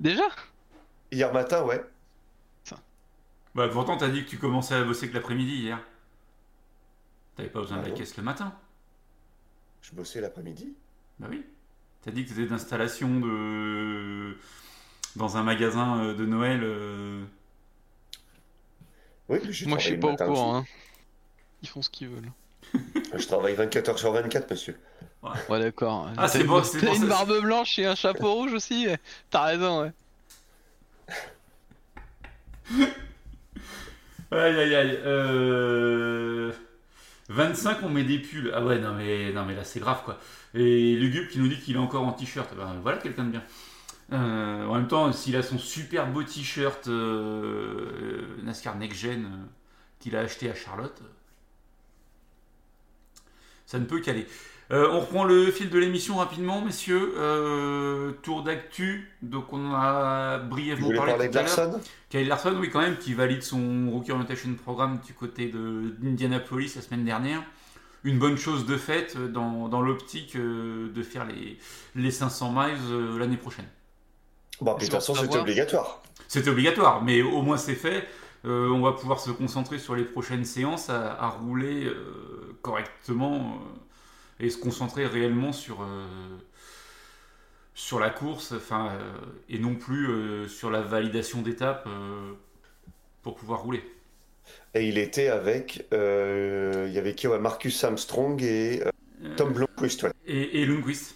Déjà? 0.00 0.24
Hier 1.12 1.32
matin, 1.32 1.62
ouais. 1.64 1.80
Bah, 3.54 3.68
pourtant, 3.68 3.98
t'as 3.98 4.08
dit 4.08 4.24
que 4.24 4.30
tu 4.30 4.38
commençais 4.38 4.74
à 4.74 4.82
bosser 4.82 5.10
que 5.10 5.14
l'après-midi 5.14 5.56
hier. 5.56 5.78
T'avais 7.36 7.50
pas 7.50 7.60
besoin 7.60 7.76
Ah 7.76 7.80
de 7.82 7.84
la 7.86 7.90
bon 7.92 7.98
caisse 7.98 8.16
le 8.16 8.22
matin. 8.22 8.54
Je 9.82 9.90
bossais 9.92 10.22
l'après-midi. 10.22 10.72
Bah 11.18 11.26
oui. 11.28 11.44
T'as 12.00 12.12
dit 12.12 12.24
que 12.24 12.30
t'étais 12.30 12.46
d'installation 12.46 13.20
de. 13.20 14.38
dans 15.16 15.36
un 15.36 15.42
magasin 15.42 16.02
euh, 16.02 16.14
de 16.14 16.24
Noël. 16.24 16.60
euh, 16.62 17.22
Oui, 19.28 19.38
mais 19.44 19.52
j'ai 19.52 19.66
Moi, 19.66 19.78
je 19.78 19.84
suis 19.84 19.96
pas 19.98 20.06
au 20.08 20.10
matin 20.12 20.26
courant. 20.26 20.56
Hein. 20.56 20.64
Ils 21.62 21.68
font 21.68 21.82
ce 21.82 21.90
qu'ils 21.90 22.08
veulent. 22.08 22.30
aussi. 22.74 23.12
Je 23.18 23.26
travaille 23.26 23.54
24 23.54 23.88
heures 23.90 23.98
sur 23.98 24.12
24, 24.12 24.50
monsieur. 24.50 24.80
Ouais, 25.22 25.60
d'accord. 25.60 26.08
Ah, 26.12 26.22
T'as 26.22 26.28
c'est 26.28 26.40
une- 26.40 26.46
bon, 26.46 26.64
c'est 26.64 26.78
T'as 26.80 26.86
pour 26.86 26.94
une 26.96 27.02
ça- 27.02 27.06
barbe 27.08 27.40
blanche 27.42 27.78
et 27.78 27.84
un 27.84 27.94
chapeau 27.94 28.32
rouge 28.32 28.54
aussi 28.54 28.86
ouais. 28.86 28.98
T'as 29.28 29.42
raison, 29.44 29.82
ouais. 29.82 29.92
Aïe 34.30 34.56
aïe 34.58 34.74
aïe. 34.74 34.98
Euh... 35.04 36.52
25, 37.28 37.82
on 37.82 37.88
met 37.88 38.04
des 38.04 38.18
pulls. 38.18 38.50
Ah 38.54 38.64
ouais, 38.64 38.78
non 38.78 38.94
mais, 38.94 39.32
non, 39.32 39.44
mais 39.44 39.54
là 39.54 39.64
c'est 39.64 39.80
grave 39.80 40.02
quoi. 40.04 40.18
Et 40.54 40.96
Lugubre 40.96 41.28
qui 41.28 41.38
nous 41.38 41.48
dit 41.48 41.58
qu'il 41.58 41.76
est 41.76 41.78
encore 41.78 42.06
en 42.06 42.12
t-shirt. 42.12 42.54
Ben, 42.56 42.78
voilà 42.82 42.98
quelqu'un 42.98 43.24
de 43.24 43.30
bien. 43.30 43.42
Euh, 44.12 44.66
en 44.66 44.74
même 44.74 44.88
temps, 44.88 45.10
s'il 45.12 45.36
a 45.36 45.42
son 45.42 45.58
super 45.58 46.06
beau 46.10 46.22
t-shirt 46.22 46.88
euh, 46.88 48.36
NASCAR 48.42 48.76
Next 48.76 49.00
Gen 49.00 49.24
euh, 49.24 49.28
qu'il 50.00 50.16
a 50.16 50.20
acheté 50.20 50.50
à 50.50 50.54
Charlotte, 50.54 51.00
euh, 51.02 51.08
ça 53.64 53.78
ne 53.78 53.86
peut 53.86 54.00
qu'aller. 54.00 54.26
Euh, 54.72 54.88
on 54.90 55.00
reprend 55.00 55.24
le 55.24 55.50
fil 55.50 55.68
de 55.68 55.78
l'émission 55.78 56.16
rapidement, 56.16 56.62
messieurs. 56.62 57.12
Euh, 57.18 58.12
tour 58.22 58.42
d'actu. 58.42 59.10
Donc 59.20 59.52
on 59.52 59.72
a 59.74 60.38
brièvement 60.38 60.88
parlé 60.96 61.12
tout 61.12 61.28
de. 61.32 61.34
Larson 61.34 61.80
Kyle 62.08 62.26
Larson, 62.28 62.56
oui, 62.58 62.70
quand 62.70 62.80
même, 62.80 62.96
qui 62.96 63.12
valide 63.12 63.42
son 63.42 63.90
Rookie 63.90 64.12
Orientation 64.12 64.48
Programme 64.54 65.00
du 65.06 65.12
côté 65.12 65.48
de- 65.48 65.94
d'Indianapolis 65.98 66.74
la 66.76 66.82
semaine 66.82 67.04
dernière. 67.04 67.42
Une 68.04 68.18
bonne 68.18 68.36
chose 68.38 68.64
de 68.66 68.76
fait 68.78 69.14
euh, 69.16 69.28
dans, 69.28 69.68
dans 69.68 69.82
l'optique 69.82 70.36
de 70.36 71.02
faire 71.02 71.26
les, 71.26 71.58
les 71.94 72.10
500 72.10 72.52
miles 72.52 73.18
l'année 73.18 73.36
prochaine. 73.36 73.66
Bon, 74.60 74.74
de 74.74 74.80
toute 74.80 74.90
façon, 74.90 75.14
c'était 75.14 75.38
obligatoire. 75.38 76.02
C'était 76.28 76.48
obligatoire, 76.50 77.02
mais 77.02 77.20
au 77.20 77.42
moins 77.42 77.58
c'est 77.58 77.74
fait. 77.74 78.06
Euh, 78.44 78.68
on 78.70 78.80
va 78.80 78.92
pouvoir 78.92 79.20
se 79.20 79.30
concentrer 79.30 79.78
sur 79.78 79.94
les 79.94 80.04
prochaines 80.04 80.44
séances 80.44 80.88
à, 80.88 81.12
à 81.22 81.28
rouler 81.28 81.88
correctement 82.62 83.58
et 84.42 84.50
se 84.50 84.58
concentrer 84.58 85.06
réellement 85.06 85.52
sur, 85.52 85.82
euh, 85.82 86.06
sur 87.74 87.98
la 87.98 88.10
course 88.10 88.52
enfin, 88.52 88.90
euh, 88.92 89.12
et 89.48 89.58
non 89.58 89.74
plus 89.74 90.08
euh, 90.08 90.48
sur 90.48 90.70
la 90.70 90.82
validation 90.82 91.40
d'étapes 91.42 91.86
euh, 91.86 92.32
pour 93.22 93.34
pouvoir 93.36 93.62
rouler. 93.62 93.82
Et 94.74 94.88
il 94.88 94.98
était 94.98 95.28
avec. 95.28 95.86
euh, 95.92 96.86
il 96.88 96.92
y 96.94 96.98
avait 96.98 97.14
qui 97.14 97.28
ouais, 97.28 97.38
Marcus 97.38 97.82
Armstrong 97.84 98.42
et 98.42 98.82
euh, 98.82 99.36
Tom 99.36 99.52
Blomqvist. 99.52 100.02
ouais. 100.02 100.12
Et, 100.26 100.60
et 100.60 100.66
Lundqvist. 100.66 101.14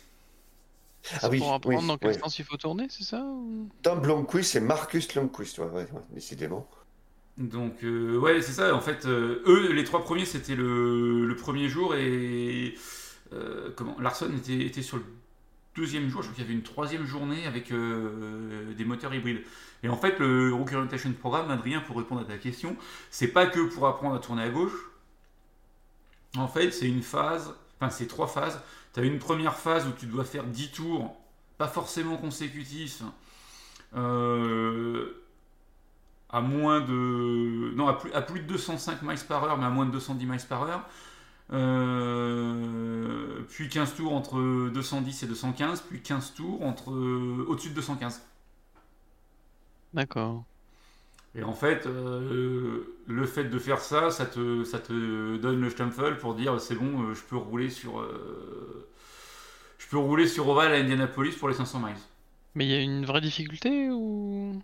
Ah 1.22 1.28
oui, 1.30 1.38
pour 1.38 1.52
apprendre 1.52 1.80
oui, 1.80 1.86
dans 1.86 1.98
quel 1.98 2.12
oui. 2.12 2.18
sens 2.18 2.38
il 2.38 2.44
faut 2.44 2.56
tourner, 2.56 2.86
c'est 2.90 3.04
ça 3.04 3.22
ou- 3.24 3.68
Tom 3.82 4.00
Blomqvist 4.00 4.56
et 4.56 4.60
Marcus 4.60 5.14
Lundqvist. 5.14 5.58
Ouais, 5.58 5.66
ouais, 5.66 5.86
ouais, 5.92 6.02
décidément. 6.12 6.68
Donc, 7.38 7.84
euh, 7.84 8.16
ouais, 8.18 8.40
c'est 8.40 8.52
ça. 8.52 8.74
En 8.74 8.80
fait, 8.80 9.04
euh, 9.06 9.42
eux, 9.46 9.72
les 9.72 9.84
trois 9.84 10.02
premiers, 10.02 10.24
c'était 10.24 10.54
le, 10.56 11.26
le 11.26 11.36
premier 11.36 11.68
jour 11.68 11.94
et 11.94 12.74
Larson 14.00 14.30
était, 14.34 14.82
sur 14.82 14.98
le 14.98 15.04
deuxième 15.74 16.08
jour. 16.08 16.22
Je 16.22 16.28
crois 16.28 16.34
qu'il 16.34 16.44
y 16.44 16.46
avait 16.46 16.56
une 16.56 16.64
troisième 16.64 17.04
journée 17.04 17.46
avec 17.46 17.70
euh, 17.70 18.72
des 18.74 18.84
moteurs 18.84 19.14
hybrides. 19.14 19.42
Et 19.82 19.88
en 19.88 19.96
fait, 19.96 20.18
le 20.18 20.52
Rookie 20.52 20.74
Orientation 20.74 21.12
Programme, 21.12 21.50
Adrien, 21.50 21.80
pour 21.80 21.96
répondre 21.96 22.22
à 22.22 22.24
ta 22.24 22.38
question, 22.38 22.76
c'est 23.10 23.28
pas 23.28 23.46
que 23.46 23.60
pour 23.60 23.86
apprendre 23.86 24.14
à 24.14 24.18
tourner 24.18 24.42
à 24.42 24.48
gauche. 24.48 24.90
En 26.36 26.48
fait, 26.48 26.70
c'est 26.70 26.88
une 26.88 27.02
phase, 27.02 27.54
enfin, 27.80 27.90
c'est 27.90 28.06
trois 28.06 28.26
phases. 28.26 28.60
Tu 28.94 29.00
as 29.00 29.04
une 29.04 29.18
première 29.18 29.56
phase 29.56 29.86
où 29.86 29.92
tu 29.92 30.06
dois 30.06 30.24
faire 30.24 30.44
10 30.44 30.72
tours, 30.72 31.16
pas 31.58 31.68
forcément 31.68 32.16
consécutifs. 32.16 33.02
Euh, 33.94 35.22
à 36.30 36.40
moins 36.40 36.80
de. 36.80 37.72
Non, 37.74 37.92
plus, 37.94 38.12
à 38.12 38.22
plus 38.22 38.40
de 38.40 38.46
205 38.46 39.02
miles 39.02 39.18
par 39.28 39.44
heure, 39.44 39.58
mais 39.58 39.66
à 39.66 39.70
moins 39.70 39.86
de 39.86 39.92
210 39.92 40.26
miles 40.26 40.40
par 40.48 40.62
heure. 40.64 40.88
Euh, 41.52 43.42
puis 43.48 43.68
15 43.68 43.94
tours 43.94 44.12
entre 44.14 44.68
210 44.70 45.22
et 45.22 45.26
215, 45.26 45.82
puis 45.82 46.00
15 46.02 46.34
tours 46.34 46.62
entre 46.62 46.88
au-dessus 46.92 47.70
de 47.70 47.74
215. 47.74 48.22
D'accord. 49.92 50.44
Et 51.34 51.42
en 51.42 51.52
fait, 51.52 51.86
euh, 51.86 52.96
le 53.06 53.26
fait 53.26 53.44
de 53.44 53.58
faire 53.58 53.80
ça, 53.80 54.10
ça 54.10 54.26
te, 54.26 54.64
ça 54.64 54.78
te 54.78 55.36
donne 55.36 55.60
le 55.60 55.70
Stampfel 55.70 56.16
pour 56.18 56.34
dire 56.34 56.58
c'est 56.60 56.74
bon, 56.76 57.02
euh, 57.10 57.14
je 57.14 57.22
peux 57.22 57.36
rouler 57.36 57.70
sur. 57.70 58.00
euh, 58.00 58.88
je 59.78 59.86
peux 59.88 59.98
rouler 59.98 60.26
sur 60.28 60.48
Oval 60.48 60.72
à 60.72 60.76
Indianapolis 60.76 61.36
pour 61.36 61.48
les 61.48 61.54
500 61.54 61.80
miles. 61.80 61.96
Mais 62.56 62.66
il 62.66 62.70
y 62.70 62.74
a 62.74 62.80
une 62.80 63.04
vraie 63.06 63.20
difficulté 63.20 63.88
ou? 63.90 64.60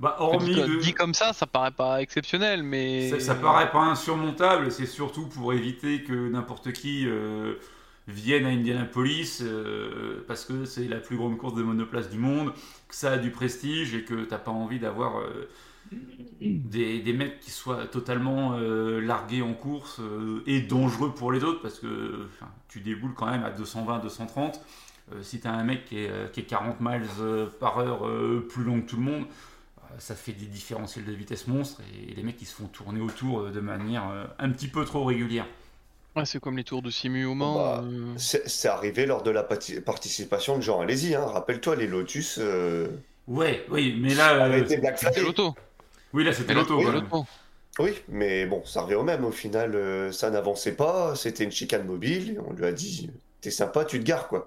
Bah, 0.00 0.16
hormis 0.18 0.54
de- 0.54 0.80
dit 0.80 0.92
comme 0.92 1.14
ça, 1.14 1.32
ça 1.32 1.46
paraît 1.46 1.70
pas 1.70 2.02
exceptionnel, 2.02 2.62
mais 2.62 3.10
Ça, 3.10 3.20
ça 3.20 3.34
paraît 3.36 3.70
pas 3.70 3.80
insurmontable, 3.82 4.70
c'est 4.72 4.86
surtout 4.86 5.26
pour 5.28 5.52
éviter 5.52 6.02
que 6.02 6.28
n'importe 6.28 6.72
qui 6.72 7.06
euh, 7.06 7.54
vienne 8.08 8.44
à 8.44 8.48
Indianapolis 8.48 9.38
euh, 9.42 10.24
parce 10.26 10.44
que 10.44 10.64
c'est 10.64 10.88
la 10.88 10.96
plus 10.96 11.16
grande 11.16 11.36
course 11.38 11.54
de 11.54 11.62
monoplace 11.62 12.10
du 12.10 12.18
monde, 12.18 12.52
que 12.88 12.94
ça 12.94 13.12
a 13.12 13.16
du 13.18 13.30
prestige 13.30 13.94
et 13.94 14.02
que 14.04 14.24
t'as 14.24 14.38
pas 14.38 14.50
envie 14.50 14.80
d'avoir 14.80 15.18
euh, 15.20 15.48
des, 16.40 17.00
des 17.00 17.12
mecs 17.12 17.38
qui 17.40 17.50
soient 17.52 17.86
totalement 17.86 18.54
euh, 18.58 19.00
largués 19.00 19.42
en 19.42 19.54
course 19.54 20.00
et 20.46 20.60
dangereux 20.60 21.14
pour 21.14 21.30
les 21.32 21.44
autres 21.44 21.62
parce 21.62 21.78
que 21.78 22.26
enfin, 22.36 22.50
tu 22.68 22.80
déboules 22.80 23.14
quand 23.14 23.26
même 23.30 23.44
à 23.44 23.50
220, 23.50 24.00
230. 24.00 24.60
Euh, 25.12 25.22
si 25.22 25.38
t'as 25.38 25.52
un 25.52 25.64
mec 25.64 25.84
qui 25.84 25.98
est, 25.98 26.32
qui 26.32 26.40
est 26.40 26.44
40 26.44 26.80
miles 26.80 27.02
par 27.60 27.78
heure 27.78 28.08
plus 28.48 28.64
long 28.64 28.80
que 28.80 28.86
tout 28.88 28.96
le 28.96 29.02
monde, 29.02 29.24
ça 29.98 30.14
fait 30.14 30.32
des 30.32 30.46
différentiels 30.46 31.04
de 31.04 31.12
vitesse 31.12 31.46
monstres 31.46 31.80
et 32.10 32.14
les 32.14 32.22
mecs 32.22 32.40
ils 32.40 32.46
se 32.46 32.54
font 32.54 32.66
tourner 32.66 33.00
autour 33.00 33.40
euh, 33.40 33.50
de 33.50 33.60
manière 33.60 34.08
euh, 34.10 34.24
un 34.38 34.50
petit 34.50 34.68
peu 34.68 34.84
trop 34.84 35.04
régulière. 35.04 35.46
Ouais, 36.16 36.24
c'est 36.24 36.38
comme 36.38 36.56
les 36.56 36.62
tours 36.64 36.80
de 36.82 36.90
Simu 36.90 37.24
au 37.24 37.34
Mans. 37.34 37.56
Bah, 37.56 37.82
euh, 37.84 38.14
C'est 38.16 38.68
arrivé 38.68 39.04
lors 39.04 39.22
de 39.24 39.30
la 39.30 39.42
pati- 39.42 39.80
participation 39.80 40.56
de 40.56 40.62
Jean 40.62 40.80
Alési. 40.80 41.14
Hein. 41.14 41.24
Rappelle-toi, 41.26 41.74
les 41.76 41.88
Lotus 41.88 42.38
euh, 42.40 42.86
Ouais, 43.26 43.64
oui, 43.70 43.98
mais 44.00 44.14
là, 44.14 44.44
euh, 44.46 44.64
Flag. 44.64 45.18
l'auto. 45.18 45.54
oui 46.12 46.22
là 46.24 46.32
c'était 46.32 46.54
l'auto. 46.54 46.80
l'auto. 46.80 47.26
Oui, 47.80 47.92
mais 48.08 48.46
bon, 48.46 48.64
ça 48.64 48.82
revient 48.82 48.94
au 48.94 49.02
même. 49.02 49.24
Au 49.24 49.32
final, 49.32 49.74
euh, 49.74 50.12
ça 50.12 50.30
n'avançait 50.30 50.76
pas. 50.76 51.16
C'était 51.16 51.42
une 51.42 51.50
chicane 51.50 51.84
mobile. 51.84 52.40
on 52.46 52.52
lui 52.52 52.64
a 52.64 52.72
dit 52.72 53.10
T'es 53.40 53.50
sympa, 53.50 53.84
tu 53.84 53.98
te 53.98 54.04
gares, 54.04 54.28
quoi. 54.28 54.46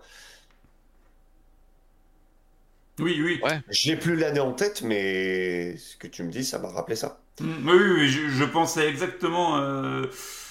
Oui, 3.00 3.22
oui. 3.24 3.40
Ouais. 3.42 3.62
J'ai 3.70 3.96
plus 3.96 4.16
l'année 4.16 4.40
en 4.40 4.54
tête, 4.54 4.82
mais 4.82 5.78
ce 5.78 5.98
que 5.98 6.08
tu 6.08 6.24
me 6.24 6.32
dis, 6.32 6.44
ça 6.44 6.60
m'a 6.60 6.70
rappelé 6.70 6.96
ça. 6.96 7.20
Mm, 7.40 7.70
Oui, 7.70 7.76
oui, 7.78 7.92
oui, 8.00 8.08
je, 8.10 8.30
je 8.30 8.44
pensais 8.46 8.88
exactement 8.88 9.58
euh, 9.58 10.06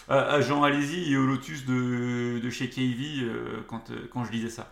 à, 0.09 0.21
à 0.35 0.41
Jean 0.41 0.63
Alési 0.63 1.13
et 1.13 1.17
au 1.17 1.27
Lotus 1.27 1.65
de, 1.67 2.39
de 2.43 2.51
chez 2.51 2.69
KV 2.71 3.23
euh, 3.25 3.61
quand, 3.67 3.91
euh, 3.91 4.09
quand 4.13 4.25
je 4.25 4.33
lisais 4.33 4.51
ça. 4.51 4.71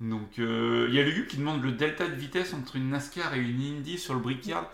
Donc, 0.00 0.38
euh, 0.38 0.86
il 0.90 0.94
y 0.94 1.00
a 1.00 1.02
Lugu 1.02 1.26
qui 1.26 1.38
demande 1.38 1.62
le 1.62 1.72
delta 1.72 2.06
de 2.06 2.14
vitesse 2.14 2.52
entre 2.52 2.76
une 2.76 2.90
NASCAR 2.90 3.34
et 3.34 3.38
une 3.40 3.62
Indy 3.78 3.98
sur 3.98 4.14
le 4.14 4.20
Brickyard. 4.20 4.68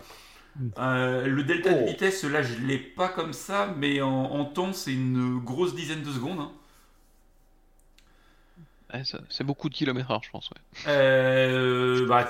Euh, 0.79 1.27
le 1.27 1.43
delta 1.43 1.73
de 1.73 1.81
Oh. 1.81 1.85
vitesse, 1.85 2.23
là, 2.25 2.43
je 2.43 2.55
l'ai 2.65 2.77
pas 2.79 3.09
comme 3.09 3.33
ça, 3.33 3.73
mais 3.77 4.01
en, 4.01 4.09
en 4.09 4.45
temps, 4.45 4.73
c'est 4.73 4.93
une 4.93 5.39
grosse 5.39 5.75
dizaine 5.75 6.03
de 6.03 6.11
secondes. 6.11 6.39
hein 6.39 6.51
c'est 9.29 9.43
beaucoup 9.43 9.69
de 9.69 9.73
kilomètres 9.73 10.11
heure, 10.11 10.21
je 10.23 10.29
pense. 10.29 10.51
Ouais. 10.51 10.57
Euh, 10.87 12.05
bah, 12.07 12.27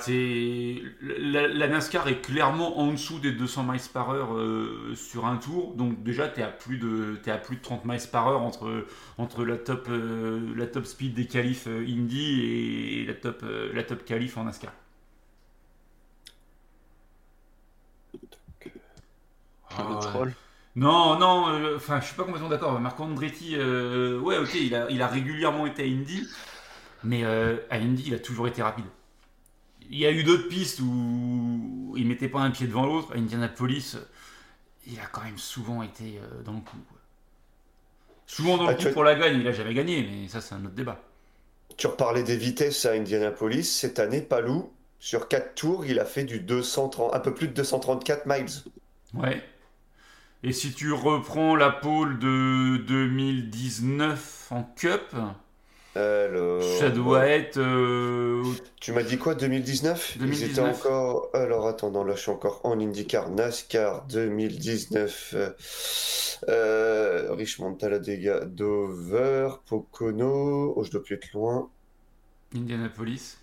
la, 1.02 1.46
la, 1.46 1.68
NASCAR 1.68 2.08
est 2.08 2.20
clairement 2.22 2.78
en 2.78 2.92
dessous 2.92 3.18
des 3.18 3.32
200 3.32 3.64
miles 3.64 3.80
par 3.92 4.10
heure 4.10 4.34
euh, 4.34 4.94
sur 4.94 5.26
un 5.26 5.36
tour. 5.36 5.74
Donc 5.74 6.02
déjà, 6.02 6.28
tu 6.28 6.40
es, 6.40 6.42
à 6.42 6.48
plus 6.48 6.78
de, 6.78 7.20
à 7.26 7.36
plus 7.36 7.56
de 7.56 7.62
30 7.62 7.84
miles 7.84 8.00
par 8.10 8.28
heure 8.28 8.40
entre, 8.40 8.86
entre 9.18 9.44
la, 9.44 9.58
top, 9.58 9.88
euh, 9.90 10.54
la 10.56 10.66
top 10.66 10.86
speed 10.86 11.14
des 11.14 11.26
qualifs 11.26 11.66
Indy 11.66 12.40
et 12.40 13.04
la 13.06 13.14
top, 13.14 13.44
la 13.74 13.82
top 13.82 14.04
qualif 14.04 14.38
en 14.38 14.44
NASCAR. 14.44 14.72
Ah 19.76 20.00
non, 20.76 21.18
non, 21.18 21.76
enfin, 21.76 22.00
je 22.00 22.06
suis 22.06 22.16
pas 22.16 22.24
complètement 22.24 22.48
d'accord. 22.48 22.80
Marc 22.80 22.98
Andretti, 22.98 23.56
ouais, 23.56 24.38
ok, 24.38 24.54
il 24.54 24.74
a, 24.74 24.90
il 24.90 25.02
a 25.02 25.06
régulièrement 25.06 25.66
été 25.66 25.82
à 25.82 25.86
Indy, 25.86 26.26
mais 27.04 27.24
euh, 27.24 27.56
à 27.70 27.76
Indy, 27.76 28.04
il 28.06 28.14
a 28.14 28.18
toujours 28.18 28.48
été 28.48 28.62
rapide. 28.62 28.84
Il 29.90 29.98
y 29.98 30.06
a 30.06 30.10
eu 30.10 30.24
d'autres 30.24 30.48
pistes 30.48 30.80
où 30.80 31.94
il 31.96 32.06
mettait 32.06 32.28
pas 32.28 32.40
un 32.40 32.50
pied 32.50 32.66
devant 32.66 32.86
l'autre. 32.86 33.12
À 33.12 33.18
Indianapolis, 33.18 33.96
il 34.86 34.98
a 34.98 35.06
quand 35.06 35.22
même 35.22 35.38
souvent 35.38 35.82
été 35.82 36.18
euh, 36.18 36.42
dans 36.42 36.54
le 36.54 36.60
coup. 36.60 36.78
Souvent 38.26 38.56
dans 38.56 38.64
le 38.64 38.70
Ah, 38.70 38.82
coup 38.82 38.90
pour 38.92 39.04
la 39.04 39.14
gagne, 39.14 39.40
il 39.40 39.46
a 39.46 39.52
jamais 39.52 39.74
gagné, 39.74 40.02
mais 40.10 40.28
ça, 40.28 40.40
c'est 40.40 40.54
un 40.54 40.64
autre 40.64 40.74
débat. 40.74 41.00
Tu 41.76 41.86
reparlais 41.86 42.22
des 42.22 42.36
vitesses 42.36 42.86
à 42.86 42.92
Indianapolis. 42.92 43.64
Cette 43.64 43.98
année, 43.98 44.22
Palou, 44.22 44.72
sur 44.98 45.28
4 45.28 45.54
tours, 45.54 45.84
il 45.84 45.98
a 46.00 46.04
fait 46.06 46.24
du 46.24 46.40
230, 46.40 47.14
un 47.14 47.20
peu 47.20 47.34
plus 47.34 47.48
de 47.48 47.52
234 47.52 48.26
miles. 48.26 48.46
Ouais. 49.12 49.42
Et 50.42 50.52
si 50.52 50.72
tu 50.72 50.92
reprends 50.92 51.56
la 51.56 51.70
pole 51.70 52.18
de 52.18 52.78
2019 52.86 54.48
en 54.50 54.62
Cup, 54.62 55.14
Alors, 55.96 56.62
ça 56.62 56.90
doit 56.90 57.26
être 57.28 57.58
euh, 57.58 58.42
Tu 58.80 58.92
m'as 58.92 59.02
dit 59.04 59.16
quoi, 59.16 59.34
2019? 59.36 60.12
Ils 60.16 60.18
2019. 60.22 60.50
étaient 60.50 60.60
encore. 60.60 61.30
Alors, 61.34 61.68
attends, 61.68 61.90
non, 61.90 62.02
là, 62.04 62.14
je 62.16 62.20
suis 62.20 62.30
encore 62.32 62.60
en 62.64 62.80
IndyCar 62.80 63.30
NASCAR 63.30 64.04
2019. 64.08 65.34
euh, 65.36 65.50
euh, 66.48 67.32
Richmond, 67.32 67.74
Talladega, 67.74 68.40
Dover, 68.44 69.50
Pocono. 69.66 70.74
Oh, 70.76 70.82
je 70.84 70.90
dois 70.90 71.02
plus 71.02 71.14
être 71.14 71.32
loin. 71.32 71.68
Indianapolis. 72.54 73.36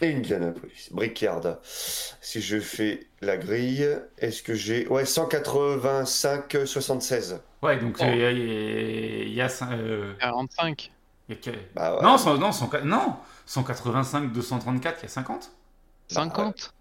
Et 0.00 0.14
Indianapolis, 0.14 0.88
Brickyard. 0.92 1.58
Si 1.64 2.40
je 2.40 2.58
fais 2.60 3.00
la 3.20 3.36
grille, 3.36 3.86
est-ce 4.18 4.42
que 4.42 4.54
j'ai. 4.54 4.86
Ouais, 4.88 5.04
185, 5.04 6.56
76. 6.64 7.40
Ouais, 7.62 7.76
donc 7.78 7.96
Oh. 8.00 8.04
euh, 8.04 8.12
il 8.14 8.18
y 8.20 8.24
a, 8.24 8.30
il 8.30 9.34
y 9.34 9.40
a 9.42 9.48
cin- 9.48 9.72
euh, 9.72 10.14
45. 10.20 10.90
Il 11.28 11.34
y 11.34 11.38
a 11.38 11.40
que- 11.40 11.56
Bah 11.74 11.96
ouais. 11.96 12.02
Non, 12.02 12.12
non, 12.12 12.18
cent- 12.52 12.78
non, 12.84 13.16
185, 13.46 14.32
234, 14.32 14.98
il 15.00 15.02
y 15.02 15.06
a 15.06 15.08
50. 15.08 15.50
50 16.08 16.74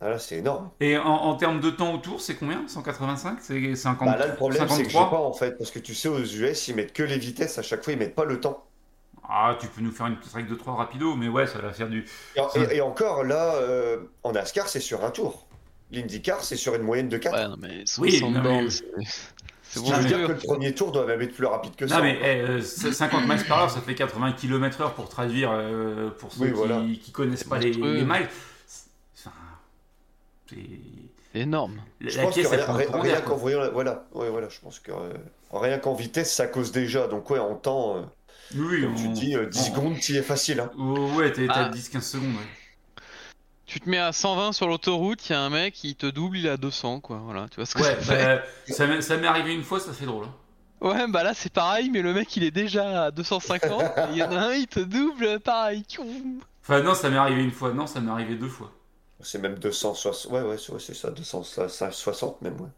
Ah, 0.00 0.08
là, 0.10 0.18
c'est 0.18 0.36
énorme. 0.38 0.70
Et 0.80 0.98
en, 0.98 1.04
en 1.06 1.34
termes 1.36 1.60
de 1.60 1.70
temps 1.70 1.94
autour, 1.94 2.20
c'est 2.20 2.34
combien 2.34 2.66
185 2.66 3.38
C'est 3.40 3.74
50 3.74 4.06
Bah 4.08 4.16
là, 4.16 4.26
le 4.26 4.34
problème, 4.34 4.62
c'est 4.68 4.82
que 4.82 4.88
j'ai 4.88 4.90
53 4.94 5.10
pas 5.10 5.24
en 5.24 5.32
fait. 5.32 5.52
Parce 5.56 5.70
que 5.70 5.78
tu 5.78 5.94
sais, 5.94 6.08
aux 6.08 6.18
US, 6.22 6.68
ils 6.68 6.74
mettent 6.76 6.92
que 6.92 7.02
les 7.02 7.18
vitesses 7.18 7.58
à 7.58 7.62
chaque 7.62 7.82
fois, 7.84 7.92
ils 7.92 7.98
mettent 7.98 8.14
pas 8.14 8.24
le 8.24 8.40
temps. 8.40 8.64
Ah, 9.26 9.56
tu 9.58 9.68
peux 9.68 9.80
nous 9.80 9.92
faire 9.92 10.06
une 10.06 10.16
petite 10.16 10.34
règle 10.34 10.50
de 10.50 10.54
3 10.56 10.74
rapido, 10.74 11.14
mais 11.16 11.28
ouais, 11.28 11.46
ça 11.46 11.58
va 11.58 11.72
faire 11.72 11.88
du. 11.88 12.04
Et, 12.36 12.40
et- 12.60 12.76
et 12.76 12.80
encore, 12.82 13.24
là, 13.24 13.54
euh, 13.54 13.98
en 14.22 14.32
NASCAR, 14.32 14.68
c'est 14.68 14.80
sur 14.80 15.02
un 15.04 15.10
tour. 15.10 15.46
L'IndyCar, 15.90 16.42
c'est 16.44 16.56
sur 16.56 16.74
une 16.74 16.82
moyenne 16.82 17.08
de 17.08 17.16
4. 17.16 17.34
Ouais, 17.34 17.48
non, 17.48 17.56
mais 17.58 17.84
Oui, 17.98 18.18
60 18.18 18.34
non, 18.34 18.42
mais- 18.42 19.06
c'est- 19.80 19.84
qui 19.84 19.92
veut 19.92 20.04
dire 20.04 20.26
que 20.26 20.32
le 20.32 20.38
premier 20.38 20.74
tour 20.74 20.92
doit 20.92 21.06
même 21.06 21.20
être 21.22 21.34
plus 21.34 21.46
rapide 21.46 21.74
que 21.76 21.86
ça. 21.86 21.96
Non, 21.98 22.02
mais 22.02 22.18
eh, 22.22 22.40
euh, 22.40 22.62
50 22.62 23.26
miles 23.28 23.44
par 23.48 23.60
heure, 23.62 23.70
ça 23.70 23.80
fait 23.80 23.94
80 23.94 24.32
km/h 24.32 24.92
pour 24.94 25.08
traduire 25.08 25.50
euh, 25.52 26.10
pour 26.10 26.32
ceux 26.32 26.42
Oui, 26.42 26.48
qui, 26.48 26.54
voilà. 26.54 26.82
qui 27.02 27.12
connaissent 27.12 27.44
pas 27.44 27.58
les, 27.58 27.70
miles. 27.76 28.28
C'est- 30.46 30.58
énorme. 31.34 31.80
Je 32.00 32.16
La 32.16 32.24
pense 32.24 32.34
que 32.34 32.40
pièce, 32.40 32.52
rien, 32.52 33.20
qu'en 33.22 33.36
voyant, 33.36 33.60
la- 33.60 33.70
voilà, 33.70 34.04
ouais, 34.14 34.30
voilà, 34.30 34.48
je 34.48 34.60
pense 34.60 34.78
que 34.78 34.92
euh, 34.92 35.12
rien 35.52 35.78
qu'en 35.78 35.94
vitesse, 35.94 36.32
ça 36.32 36.46
cause 36.46 36.70
déjà. 36.70 37.08
Donc 37.08 37.28
ouais, 37.30 37.38
en 37.40 37.54
temps, 37.56 37.96
euh, 37.96 38.02
Oui, 38.56 38.82
comme 38.82 38.92
on- 38.92 38.96
tu 38.96 39.08
dis, 39.08 39.34
euh, 39.36 39.46
10 39.46 39.58
on- 39.58 39.74
secondes, 39.74 39.98
tu 39.98 40.14
es 40.16 40.22
facile. 40.22 40.60
Hein. 40.60 40.70
Oh, 40.78 41.08
ouais, 41.16 41.32
t'es 41.32 41.46
t'as 41.46 41.64
Ah. 41.66 41.68
10-15 41.70 42.04
secondes. 42.06 42.34
ouais. 42.34 42.48
Tu 43.66 43.80
te 43.80 43.88
mets 43.88 43.98
à 43.98 44.12
120 44.12 44.52
sur 44.52 44.68
l'autoroute, 44.68 45.26
il 45.28 45.32
y 45.32 45.34
a 45.34 45.40
un 45.40 45.48
mec, 45.50 45.82
il 45.84 45.96
te 45.96 46.06
double, 46.06 46.36
il 46.38 46.46
est 46.46 46.50
à 46.50 46.56
200, 46.56 47.00
quoi. 47.00 47.18
Voilà, 47.24 47.48
tu 47.48 47.56
vois 47.56 47.66
ce 47.66 47.74
que 47.74 47.80
Ouais, 47.82 47.94
ça 47.94 47.96
fait 47.96 48.24
bah, 48.36 48.42
ça 48.74 48.86
m'est 48.86 49.00
ça 49.00 49.16
m'est 49.16 49.26
arrivé 49.26 49.54
une 49.54 49.62
fois, 49.64 49.80
ça 49.80 49.92
fait 49.92 50.04
drôle. 50.06 50.26
hein. 50.26 50.34
Ouais, 50.80 51.06
bah 51.08 51.22
là 51.22 51.32
c'est 51.32 51.52
pareil, 51.52 51.88
mais 51.88 52.02
le 52.02 52.12
mec 52.12 52.36
il 52.36 52.42
est 52.44 52.50
déjà 52.50 53.04
à 53.04 53.10
250, 53.10 53.80
et 53.82 54.10
il 54.10 54.16
y 54.18 54.22
en 54.22 54.32
a 54.32 54.38
un, 54.48 54.52
il 54.52 54.66
te 54.66 54.80
double, 54.80 55.40
pareil. 55.40 55.82
Enfin, 56.62 56.82
non, 56.82 56.94
ça 56.94 57.08
m'est 57.08 57.16
arrivé 57.16 57.42
une 57.42 57.50
fois, 57.52 57.72
non, 57.72 57.86
ça 57.86 58.00
m'est 58.00 58.10
arrivé 58.10 58.34
deux 58.34 58.48
fois. 58.48 58.70
C'est 59.20 59.38
même 59.38 59.54
260, 59.58 60.30
ouais, 60.32 60.42
ouais, 60.42 60.58
c'est 60.58 60.72
ouais, 60.72 60.80
c'est 60.80 60.92
ça, 60.94 61.10
260 61.10 62.42
même, 62.42 62.60
ouais. 62.60 62.68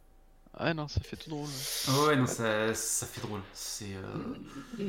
Ouais, 0.60 0.72
non, 0.72 0.86
ça 0.86 1.00
fait 1.00 1.16
tout 1.16 1.30
drôle. 1.30 1.48
Oh, 1.90 2.06
ouais, 2.06 2.16
non, 2.16 2.26
ça, 2.26 2.72
ça 2.74 3.06
fait 3.06 3.20
drôle. 3.20 3.40
C'est. 3.52 3.94
euh, 4.78 4.84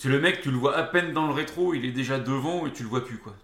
Tu 0.00 0.08
le 0.08 0.20
mec, 0.20 0.40
tu 0.40 0.50
le 0.50 0.56
vois 0.56 0.76
à 0.76 0.82
peine 0.82 1.12
dans 1.12 1.26
le 1.26 1.32
rétro, 1.32 1.72
il 1.74 1.84
est 1.84 1.92
déjà 1.92 2.18
devant 2.18 2.66
et 2.66 2.72
tu 2.72 2.82
le 2.82 2.88
vois 2.88 3.04
plus, 3.04 3.18
quoi. 3.18 3.34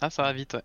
Ah, 0.00 0.10
ça 0.10 0.22
va 0.22 0.32
vite, 0.32 0.54
ouais. 0.54 0.62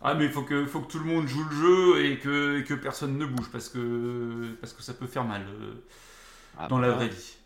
Ah, 0.00 0.14
mais 0.14 0.24
il 0.26 0.30
faut 0.32 0.42
que, 0.42 0.66
faut 0.66 0.80
que 0.80 0.90
tout 0.90 0.98
le 0.98 1.04
monde 1.04 1.26
joue 1.28 1.44
le 1.44 1.56
jeu 1.56 2.04
et 2.04 2.18
que, 2.18 2.58
et 2.60 2.64
que 2.64 2.74
personne 2.74 3.16
ne 3.18 3.24
bouge 3.26 3.48
parce 3.52 3.68
que, 3.68 4.56
parce 4.60 4.72
que 4.72 4.82
ça 4.82 4.94
peut 4.94 5.06
faire 5.06 5.24
mal 5.24 5.42
euh, 5.48 5.74
Ah, 6.58 6.68
dans 6.68 6.78
la 6.78 6.88
bah, 6.88 6.94
vraie 6.96 7.08
vie. 7.08 7.36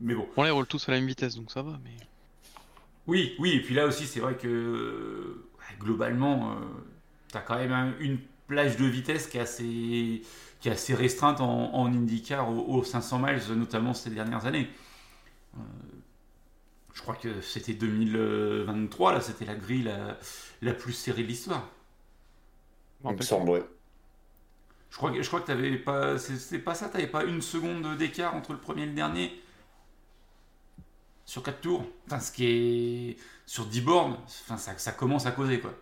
Mais 0.00 0.14
bon. 0.14 0.28
On 0.36 0.42
les 0.42 0.50
roule 0.50 0.66
tous 0.66 0.88
à 0.88 0.92
la 0.92 0.98
même 0.98 1.06
vitesse, 1.08 1.36
donc 1.36 1.50
ça 1.50 1.62
va, 1.62 1.78
mais. 1.84 1.96
Oui, 3.06 3.34
oui, 3.38 3.52
et 3.54 3.60
puis 3.62 3.74
là 3.74 3.86
aussi, 3.86 4.06
c'est 4.06 4.20
vrai 4.20 4.36
que 4.36 4.46
euh, 4.48 5.44
globalement, 5.80 6.56
tu 7.30 7.36
as 7.36 7.40
quand 7.40 7.56
même 7.56 7.72
un- 7.72 7.98
une 7.98 8.18
plage 8.46 8.76
de 8.76 8.84
vitesse 8.84 9.26
qui 9.26 9.38
est 9.38 9.40
assez, 9.40 10.22
qui 10.60 10.68
est 10.68 10.72
assez 10.72 10.94
restreinte 10.94 11.40
en, 11.40 11.74
en 11.74 11.86
IndyCar 11.92 12.48
aux, 12.50 12.60
aux 12.78 12.84
500 12.84 13.18
miles, 13.18 13.40
notamment 13.56 13.94
ces 13.94 14.10
dernières 14.10 14.46
années. 14.46 14.68
Euh, 15.56 15.60
je 16.94 17.00
crois 17.02 17.14
que 17.16 17.40
c'était 17.40 17.74
2023, 17.74 19.12
là, 19.12 19.20
c'était 19.20 19.44
la 19.44 19.54
grille 19.54 19.82
la, 19.84 20.18
la 20.62 20.74
plus 20.74 20.92
serrée 20.92 21.22
de 21.22 21.28
l'histoire. 21.28 21.68
Il 23.04 23.14
me 23.16 23.20
semble, 23.22 23.50
ouais. 23.50 23.62
Je 24.90 24.96
crois, 24.96 25.10
que- 25.10 25.22
je 25.22 25.26
crois 25.26 25.40
que 25.40 25.46
t'avais 25.46 25.76
pas, 25.78 26.18
c'est- 26.18 26.36
c'était 26.36 26.62
pas 26.62 26.74
ça, 26.74 26.88
t'avais 26.88 27.06
pas 27.08 27.24
une 27.24 27.42
seconde 27.42 27.96
d'écart 27.96 28.34
entre 28.36 28.52
le 28.52 28.58
premier 28.60 28.82
et 28.82 28.86
le 28.86 28.92
dernier? 28.92 29.32
Sur 31.24 31.42
4 31.42 31.60
tours? 31.60 31.84
Enfin, 32.06 32.20
ce 32.20 32.30
qui 32.32 32.44
est 32.46 33.16
sur 33.46 33.66
10 33.66 33.80
bornes, 33.80 34.16
enfin, 34.26 34.56
ça, 34.56 34.76
ça 34.78 34.92
commence 34.92 35.26
à 35.26 35.32
causer 35.32 35.60
quoi. 35.60 35.74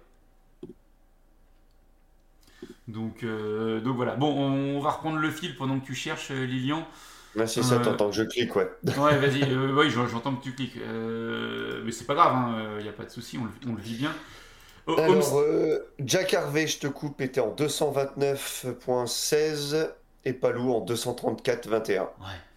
Donc, 2.89 3.23
euh, 3.23 3.81
donc 3.81 3.97
voilà. 3.97 4.17
Bon, 4.17 4.29
on 4.37 4.81
va 4.81 4.91
reprendre 4.91 5.19
le 5.19 5.31
fil 5.31 5.57
pendant 5.57 5.79
que 5.81 5.87
tu 5.87 5.95
cherches, 5.95 6.31
euh, 6.31 6.45
Lilian. 6.45 6.87
Là, 7.37 7.47
c'est 7.47 7.63
ça, 7.63 7.77
Euh, 7.77 7.85
t'entends 7.85 8.11
que 8.11 8.17
je 8.17 8.25
clique, 8.25 8.57
ouais. 8.57 8.69
Ouais, 8.99 9.17
vas-y. 9.19 9.43
euh, 9.45 9.73
oui, 9.77 9.89
j'en- 9.91 10.09
j'entends 10.09 10.35
que 10.35 10.43
tu 10.43 10.53
cliques. 10.53 10.77
Euh, 10.79 11.81
mais 11.85 11.93
c'est 11.93 12.05
pas 12.07 12.15
grave, 12.15 12.77
il 12.79 12.83
n'y 12.83 12.89
a 12.89 12.93
pas 12.93 13.05
de 13.05 13.11
souci, 13.11 13.39
on, 13.39 13.45
le- 13.45 13.51
on 13.71 13.75
le 13.77 13.81
vit 13.83 13.95
bien. 13.97 14.13
Oh, 14.87 14.97
Alors, 14.99 15.39
euh, 15.39 15.79
Jack 16.01 16.35
Harvey, 16.35 16.67
je 16.67 16.79
te 16.81 16.87
coupe, 16.89 17.21
était 17.21 17.41
en 17.41 17.55
229.16 17.55 19.93
et 20.25 20.33
Palou 20.33 20.73
en 20.73 20.81
234.21. 20.85 22.01
Ouais, 22.03 22.09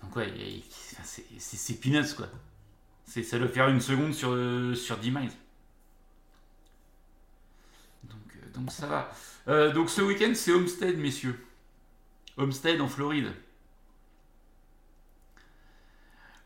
donc 0.02 0.16
ouais, 0.16 0.34
c'est- 1.04 1.80
peanuts 1.80 2.16
quoi. 2.16 2.28
C'est- 3.06 3.24
Ça 3.24 3.38
doit 3.38 3.48
faire 3.50 3.68
une 3.70 3.82
seconde 3.82 4.14
sur, 4.14 4.30
euh, 4.32 4.74
sur 4.74 4.98
10 4.98 5.12
miles. 5.12 5.30
Donc, 8.06 8.18
euh, 8.36 8.40
donc 8.58 8.72
ça 8.72 8.88
va. 8.88 9.12
Euh, 9.48 9.72
donc 9.72 9.90
ce 9.90 10.02
week-end 10.02 10.32
c'est 10.34 10.52
Homestead 10.52 10.98
messieurs. 10.98 11.40
Homestead 12.38 12.82
en 12.82 12.88
Floride. 12.88 13.28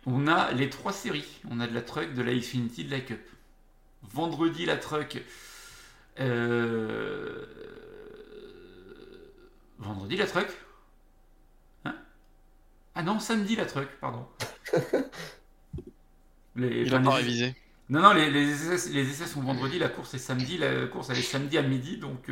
On 0.08 0.26
a 0.28 0.52
les 0.54 0.70
trois 0.72 0.92
séries. 0.94 1.40
On 1.52 1.60
a 1.60 1.68
de 1.68 1.74
la 1.76 1.82
truck, 1.84 2.14
de 2.16 2.22
la 2.24 2.34
Xfinity, 2.34 2.86
de 2.86 2.92
la 2.92 3.02
Cup. 3.02 3.22
Vendredi 4.04 4.66
la 4.66 4.78
truck. 4.78 5.22
euh, 6.20 7.46
Vendredi 9.80 10.18
la 10.18 10.26
truck. 10.28 10.48
Hein? 11.86 11.96
Ah 12.96 13.04
non, 13.04 13.20
samedi 13.20 13.56
la 13.56 13.66
truck, 13.66 13.88
pardon. 14.02 14.28
Les- 16.56 16.84
Il 16.86 16.94
a 16.94 16.98
enfin, 16.98 17.10
pas 17.12 17.16
révisé. 17.16 17.56
Non, 17.90 18.02
non, 18.02 18.14
les, 18.14 18.30
les 18.30 18.72
essais, 18.74 18.90
les 18.90 19.10
essais 19.10 19.28
sont 19.28 19.42
vendredi, 19.42 19.80
la 19.80 19.88
course 19.90 20.14
est 20.14 20.18
samedi. 20.18 20.58
La 20.58 20.88
course 20.88 21.10
elle 21.10 21.20
est 21.20 21.22
samedi 21.22 21.58
à 21.58 21.62
midi, 21.62 21.98
donc 21.98 22.30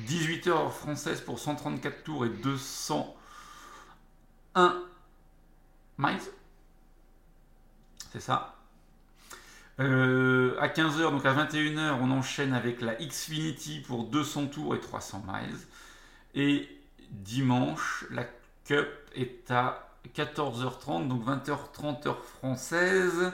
18h 0.00 0.70
française 0.70 1.20
pour 1.20 1.38
134 1.40 2.04
tours 2.04 2.24
et 2.26 2.28
201 2.28 4.82
miles. 5.98 6.18
C'est 8.12 8.20
ça. 8.20 8.56
Euh, 9.80 10.54
à 10.60 10.68
15h, 10.68 11.10
donc 11.10 11.24
à 11.24 11.32
21h, 11.32 11.96
on 12.02 12.10
enchaîne 12.10 12.52
avec 12.52 12.82
la 12.82 12.94
Xfinity 12.96 13.80
pour 13.80 14.04
200 14.04 14.48
tours 14.48 14.74
et 14.74 14.80
300 14.80 15.24
miles. 15.26 15.58
Et 16.34 16.68
dimanche, 17.10 18.04
la 18.10 18.24
Cup 18.66 18.86
est 19.14 19.50
à 19.50 19.88
14h30, 20.14 21.08
donc 21.08 21.24
20h30 21.24 22.06
heure 22.06 22.22
française, 22.22 23.32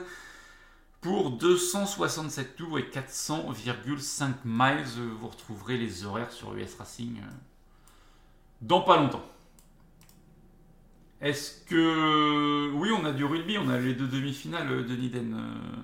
pour 1.01 1.31
267 1.31 2.55
tours 2.55 2.79
et 2.79 2.83
400,5 2.83 4.33
miles. 4.45 4.85
Vous 5.19 5.27
retrouverez 5.27 5.75
les 5.75 6.05
horaires 6.05 6.31
sur 6.31 6.55
US 6.55 6.75
Racing 6.75 7.17
euh, 7.19 7.31
dans 8.61 8.81
pas 8.81 8.95
longtemps. 8.95 9.25
Est-ce 11.21 11.65
que... 11.65 12.71
Oui, 12.73 12.89
on 12.91 13.05
a 13.05 13.11
du 13.11 13.25
rugby, 13.25 13.57
on 13.57 13.69
a 13.69 13.77
les 13.77 13.93
deux 13.93 14.07
demi-finales 14.07 14.85
de 14.85 14.95
Niden. 14.95 15.33
euh, 15.37 15.81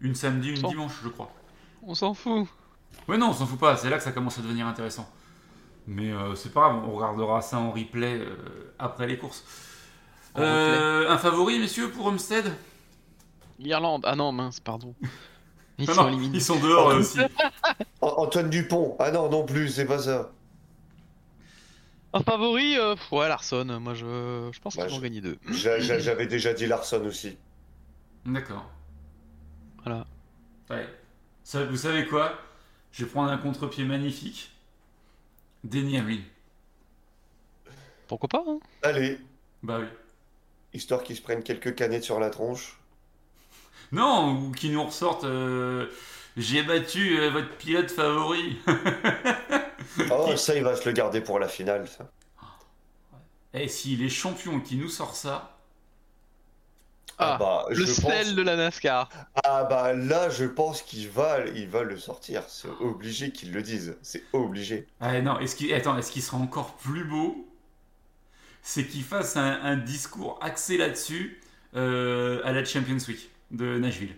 Une 0.00 0.14
samedi, 0.14 0.50
une 0.50 0.62
dimanche, 0.68 1.00
je 1.02 1.08
crois. 1.08 1.30
On 1.82 1.94
s'en 1.94 2.14
fout. 2.14 2.46
Ouais, 3.08 3.18
non, 3.18 3.28
on 3.28 3.32
s'en 3.34 3.46
fout 3.46 3.58
pas, 3.58 3.76
c'est 3.76 3.90
là 3.90 3.98
que 3.98 4.02
ça 4.02 4.12
commence 4.12 4.38
à 4.38 4.42
devenir 4.42 4.66
intéressant. 4.66 5.08
Mais 5.86 6.10
euh, 6.12 6.34
c'est 6.34 6.52
pas 6.52 6.70
grave, 6.70 6.82
on 6.88 6.92
regardera 6.94 7.42
ça 7.42 7.58
en 7.58 7.70
replay 7.72 8.20
euh, 8.20 8.36
après 8.78 9.06
les 9.06 9.18
courses. 9.18 9.44
Euh, 10.38 11.10
un 11.10 11.18
favori, 11.18 11.58
messieurs, 11.58 11.90
pour 11.90 12.06
Homestead? 12.06 12.50
L'Irlande. 13.58 14.02
Ah 14.06 14.16
non, 14.16 14.32
mince, 14.32 14.60
pardon. 14.60 14.94
Ils 15.78 15.90
Ah 15.90 15.94
sont 15.94 16.02
non, 16.04 16.08
éliminés. 16.08 16.38
Ils 16.38 16.42
sont 16.42 16.58
dehors 16.58 16.92
eux 16.92 16.96
aussi. 17.00 17.20
An- 18.00 18.14
Antoine 18.16 18.48
Dupont. 18.48 18.96
Ah 18.98 19.10
non, 19.10 19.28
non 19.28 19.44
plus, 19.44 19.68
c'est 19.68 19.84
pas 19.86 19.98
ça. 19.98 20.30
Un 22.14 22.20
favori, 22.22 22.78
euh, 22.78 22.94
ouais, 23.12 23.28
Larson. 23.28 23.64
Moi, 23.80 23.94
je, 23.94 24.48
je 24.52 24.60
pense 24.60 24.76
Bah, 24.76 24.84
qu'ils 24.84 24.92
vont 24.92 24.98
je- 24.98 25.02
gagner 25.02 25.20
deux. 25.20 25.36
J'a- 25.50 25.80
j'a- 25.80 25.98
J'avais 25.98 26.26
déjà 26.26 26.52
dit 26.54 26.66
Larson 26.66 27.04
aussi. 27.04 27.36
D'accord. 28.24 28.70
Voilà. 29.84 30.06
Ouais. 30.70 30.88
Ça, 31.42 31.64
vous 31.64 31.76
savez 31.76 32.06
quoi? 32.06 32.38
Je 32.92 33.04
vais 33.04 33.10
prendre 33.10 33.30
un 33.30 33.36
contre-pied 33.38 33.84
magnifique. 33.84 34.50
Denny 35.64 35.98
Hamlin. 35.98 36.20
Pourquoi 38.06 38.28
pas 38.28 38.44
hein? 38.46 38.58
Allez, 38.82 39.18
Bah 39.62 39.78
oui. 39.80 39.86
histoire 40.72 41.02
qu'ils 41.02 41.16
se 41.16 41.22
prennent 41.22 41.42
quelques 41.42 41.74
canettes 41.74 42.04
sur 42.04 42.20
la 42.20 42.30
tronche. 42.30 42.78
Non, 43.92 44.32
ou 44.48 44.52
qui 44.52 44.70
nous 44.70 44.82
ressortent. 44.84 45.24
euh, 45.24 45.88
J'ai 46.36 46.62
battu 46.62 47.18
euh, 47.18 47.30
votre 47.30 47.50
pilote 47.56 47.90
favori. 47.90 48.58
Oh, 50.10 50.36
ça, 50.36 50.54
il 50.54 50.64
va 50.64 50.76
se 50.76 50.88
le 50.88 50.92
garder 50.92 51.20
pour 51.20 51.38
la 51.38 51.48
finale, 51.48 51.88
ça. 51.88 52.10
Et 53.52 53.68
s'il 53.68 54.02
est 54.02 54.08
champion 54.08 54.58
et 54.58 54.62
qu'il 54.62 54.78
nous 54.78 54.88
sort 54.88 55.14
ça. 55.14 55.56
Ah, 57.18 57.36
bah, 57.38 57.66
Le 57.68 57.76
je 57.76 57.92
sel 57.92 58.26
pense... 58.26 58.34
de 58.34 58.42
la 58.42 58.56
NASCAR. 58.56 59.08
Ah 59.44 59.64
bah 59.64 59.92
là, 59.92 60.28
je 60.30 60.44
pense 60.44 60.82
qu'il 60.82 61.08
va, 61.08 61.46
il 61.54 61.68
va 61.68 61.84
le 61.84 61.96
sortir. 61.96 62.42
C'est 62.48 62.68
obligé 62.80 63.30
qu'il 63.30 63.52
le 63.52 63.62
dise. 63.62 63.96
C'est 64.02 64.24
obligé. 64.32 64.88
Ah 65.00 65.20
non, 65.20 65.38
est-ce 65.38 65.54
qu'il 65.54 65.72
attends, 65.72 65.96
est-ce 65.96 66.10
qu'il 66.10 66.22
sera 66.22 66.38
encore 66.38 66.74
plus 66.74 67.04
beau? 67.04 67.48
C'est 68.62 68.86
qu'il 68.86 69.04
fasse 69.04 69.36
un, 69.36 69.60
un 69.62 69.76
discours 69.76 70.38
axé 70.42 70.76
là-dessus 70.76 71.40
euh, 71.76 72.40
à 72.44 72.50
la 72.50 72.64
Champions 72.64 72.98
Week 73.06 73.30
de 73.52 73.78
Nashville. 73.78 74.16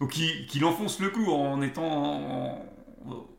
Ou 0.00 0.06
qu'il 0.08 0.64
enfonce 0.66 1.00
le 1.00 1.08
coup 1.08 1.32
en 1.32 1.62
étant 1.62 1.86
en, 1.86 2.75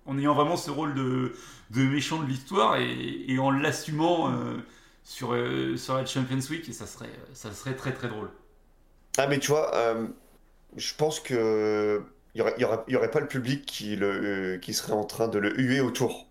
en 0.07 0.17
ayant 0.17 0.33
vraiment 0.33 0.57
ce 0.57 0.71
rôle 0.71 0.95
de, 0.95 1.33
de 1.71 1.83
méchant 1.83 2.21
de 2.23 2.27
l'histoire 2.27 2.77
et, 2.77 3.25
et 3.27 3.39
en 3.39 3.51
l'assumant 3.51 4.31
euh, 4.31 4.57
sur, 5.03 5.33
euh, 5.33 5.77
sur 5.77 5.95
la 5.95 6.05
Champions 6.05 6.39
Week 6.49 6.67
et 6.67 6.73
ça 6.73 6.85
serait, 6.85 7.11
ça 7.33 7.53
serait 7.53 7.75
très 7.75 7.93
très 7.93 8.07
drôle. 8.09 8.29
Ah 9.17 9.27
mais 9.27 9.39
tu 9.39 9.47
vois, 9.47 9.73
euh, 9.75 10.07
je 10.75 10.93
pense 10.95 11.19
que 11.19 12.03
il 12.35 12.41
y 12.41 12.95
aurait, 12.95 13.11
pas 13.11 13.19
le 13.19 13.27
public 13.27 13.65
qui 13.65 13.95
le, 13.95 14.55
euh, 14.55 14.57
qui 14.59 14.73
serait 14.73 14.93
en 14.93 15.05
train 15.05 15.27
de 15.27 15.39
le 15.39 15.59
huer 15.59 15.79
autour. 15.79 16.27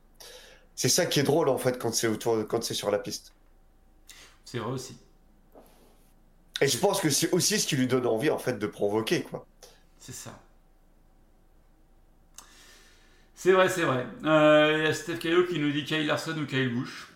C'est 0.77 0.89
ça 0.89 1.07
qui 1.07 1.21
est 1.21 1.25
drôle 1.25 1.49
en 1.49 1.59
fait 1.59 1.79
quand 1.79 1.93
c'est 1.95 2.07
autour, 2.07 2.47
quand 2.47 2.63
c'est 2.63 2.75
sur 2.75 2.91
la 2.91 2.99
piste. 2.99 3.33
C'est 4.45 4.59
vrai 4.59 4.73
aussi. 4.73 4.97
Et 6.61 6.69
je 6.69 6.79
pense 6.79 7.01
que 7.01 7.11
c'est 7.11 7.31
aussi 7.33 7.59
ce 7.59 7.67
qui 7.67 7.77
lui 7.77 7.87
donne 7.87 8.07
envie 8.07 8.31
en 8.31 8.39
fait 8.39 8.59
de 8.59 8.67
provoquer 8.67 9.23
quoi. 9.23 9.47
C'est 9.99 10.13
ça. 10.13 10.46
C'est 13.37 13.53
vrai, 13.53 13.69
c'est 13.69 13.83
vrai. 13.83 14.07
Euh, 14.25 14.77
Il 14.79 14.85
y 14.85 14.87
a 14.89 14.95
Steph 14.95 15.19
Caillot 15.19 15.45
qui 15.47 15.59
nous 15.61 15.71
dit 15.71 15.85
Kyle 15.85 16.07
Larson 16.07 16.37
ou 16.39 16.47
Kyle 16.47 16.75
Bush. 16.75 17.09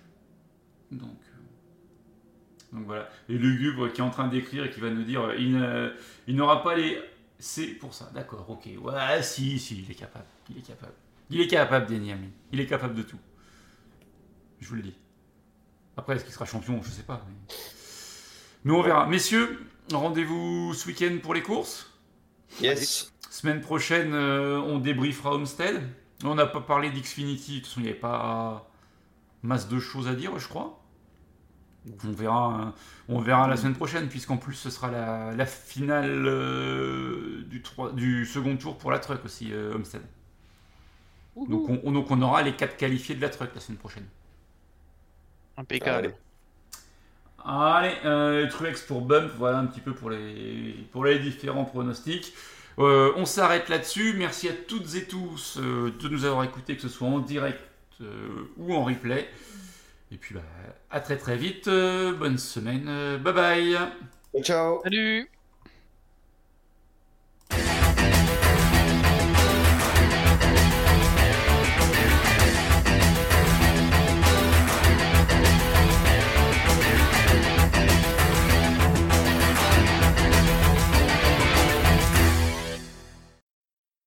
Donc, 0.92 1.10
euh, 1.10 2.76
donc 2.76 2.84
voilà. 2.86 3.08
Et 3.28 3.34
Lugubre 3.38 3.90
qui 3.92 4.00
est 4.00 4.04
en 4.04 4.10
train 4.10 4.28
d'écrire 4.28 4.64
et 4.64 4.70
qui 4.70 4.80
va 4.80 4.90
nous 4.90 5.02
dire 5.04 5.22
euh, 5.22 5.34
il, 5.38 5.52
ne- 5.58 5.92
il 6.28 6.36
n'aura 6.36 6.62
pas 6.62 6.76
les. 6.76 6.98
C'est 7.38 7.68
pour 7.68 7.94
ça, 7.94 8.10
d'accord, 8.14 8.48
ok. 8.50 8.68
Ouais, 8.82 9.22
si, 9.22 9.58
si, 9.58 9.82
il 9.82 9.90
est 9.90 9.94
capable. 9.94 10.26
Il 10.50 10.58
est 10.58 10.62
capable. 10.66 10.92
Il 11.30 11.40
est 11.40 11.46
capable, 11.48 11.86
Denis 11.86 12.12
Hamlin. 12.12 12.28
Il 12.52 12.60
est 12.60 12.66
capable 12.66 12.94
de 12.94 13.02
tout. 13.02 13.18
Je 14.60 14.68
vous 14.68 14.74
le 14.74 14.82
dis. 14.82 14.94
Après, 15.96 16.16
est-ce 16.16 16.24
qu'il 16.24 16.34
sera 16.34 16.44
champion? 16.44 16.82
Je 16.82 16.90
sais 16.90 17.02
pas. 17.02 17.24
Mais, 17.26 17.54
mais 18.64 18.72
on 18.72 18.82
verra. 18.82 19.06
Messieurs, 19.06 19.58
rendez-vous 19.92 20.74
ce 20.74 20.86
week-end 20.88 21.16
pour 21.22 21.32
les 21.34 21.42
courses? 21.42 21.90
Yes. 22.60 23.10
Semaine 23.30 23.60
prochaine, 23.62 24.12
euh, 24.12 24.58
on 24.60 24.78
débriefera 24.78 25.34
Homestead. 25.34 25.80
On 26.24 26.34
n'a 26.34 26.46
pas 26.46 26.60
parlé 26.60 26.90
d'Xfinity, 26.90 27.54
de 27.54 27.58
toute 27.58 27.68
façon, 27.68 27.80
il 27.80 27.84
n'y 27.84 27.88
avait 27.90 27.98
pas 27.98 28.68
masse 29.42 29.68
de 29.68 29.78
choses 29.78 30.08
à 30.08 30.14
dire, 30.14 30.38
je 30.38 30.48
crois. 30.48 30.78
On 32.04 32.12
verra, 32.12 32.74
on 33.08 33.20
verra 33.20 33.48
la 33.48 33.56
semaine 33.56 33.74
prochaine, 33.74 34.08
puisqu'en 34.08 34.36
plus, 34.36 34.54
ce 34.54 34.68
sera 34.68 34.90
la, 34.90 35.32
la 35.32 35.46
finale 35.46 36.26
euh, 36.26 37.42
du, 37.94 38.26
second 38.26 38.56
tour 38.56 38.76
pour 38.76 38.90
la 38.90 38.98
truck 38.98 39.24
aussi, 39.24 39.52
euh, 39.52 39.74
Homestead. 39.74 40.02
Donc 41.48 41.70
on, 41.70 41.92
donc 41.92 42.10
on 42.10 42.20
aura 42.20 42.42
les 42.42 42.52
quatre 42.52 42.76
qualifiés 42.76 43.14
de 43.14 43.22
la 43.22 43.30
truck 43.30 43.54
la 43.54 43.60
semaine 43.60 43.78
prochaine. 43.78 44.04
Impeccable. 45.56 46.06
Allez. 46.06 46.14
Allez, 47.42 47.96
euh, 48.04 48.48
Truex 48.50 48.82
pour 48.82 49.00
Bump, 49.00 49.32
voilà 49.38 49.58
un 49.58 49.66
petit 49.66 49.80
peu 49.80 49.94
pour 49.94 50.10
les, 50.10 50.86
pour 50.92 51.04
les 51.06 51.18
différents 51.18 51.64
pronostics. 51.64 52.34
Euh, 52.78 53.12
on 53.16 53.26
s'arrête 53.26 53.68
là-dessus. 53.68 54.14
Merci 54.16 54.48
à 54.48 54.52
toutes 54.52 54.94
et 54.94 55.04
tous 55.04 55.58
euh, 55.58 55.92
de 56.00 56.08
nous 56.08 56.24
avoir 56.24 56.44
écoutés, 56.44 56.76
que 56.76 56.82
ce 56.82 56.88
soit 56.88 57.08
en 57.08 57.18
direct 57.18 57.60
euh, 58.00 58.28
ou 58.56 58.74
en 58.74 58.84
replay. 58.84 59.28
Et 60.12 60.16
puis 60.16 60.34
bah, 60.34 60.42
à 60.90 61.00
très 61.00 61.16
très 61.16 61.36
vite. 61.36 61.68
Euh, 61.68 62.12
bonne 62.12 62.38
semaine. 62.38 63.18
Bye 63.18 63.34
bye. 63.34 63.78
Ciao. 64.42 64.80
Salut 64.82 65.30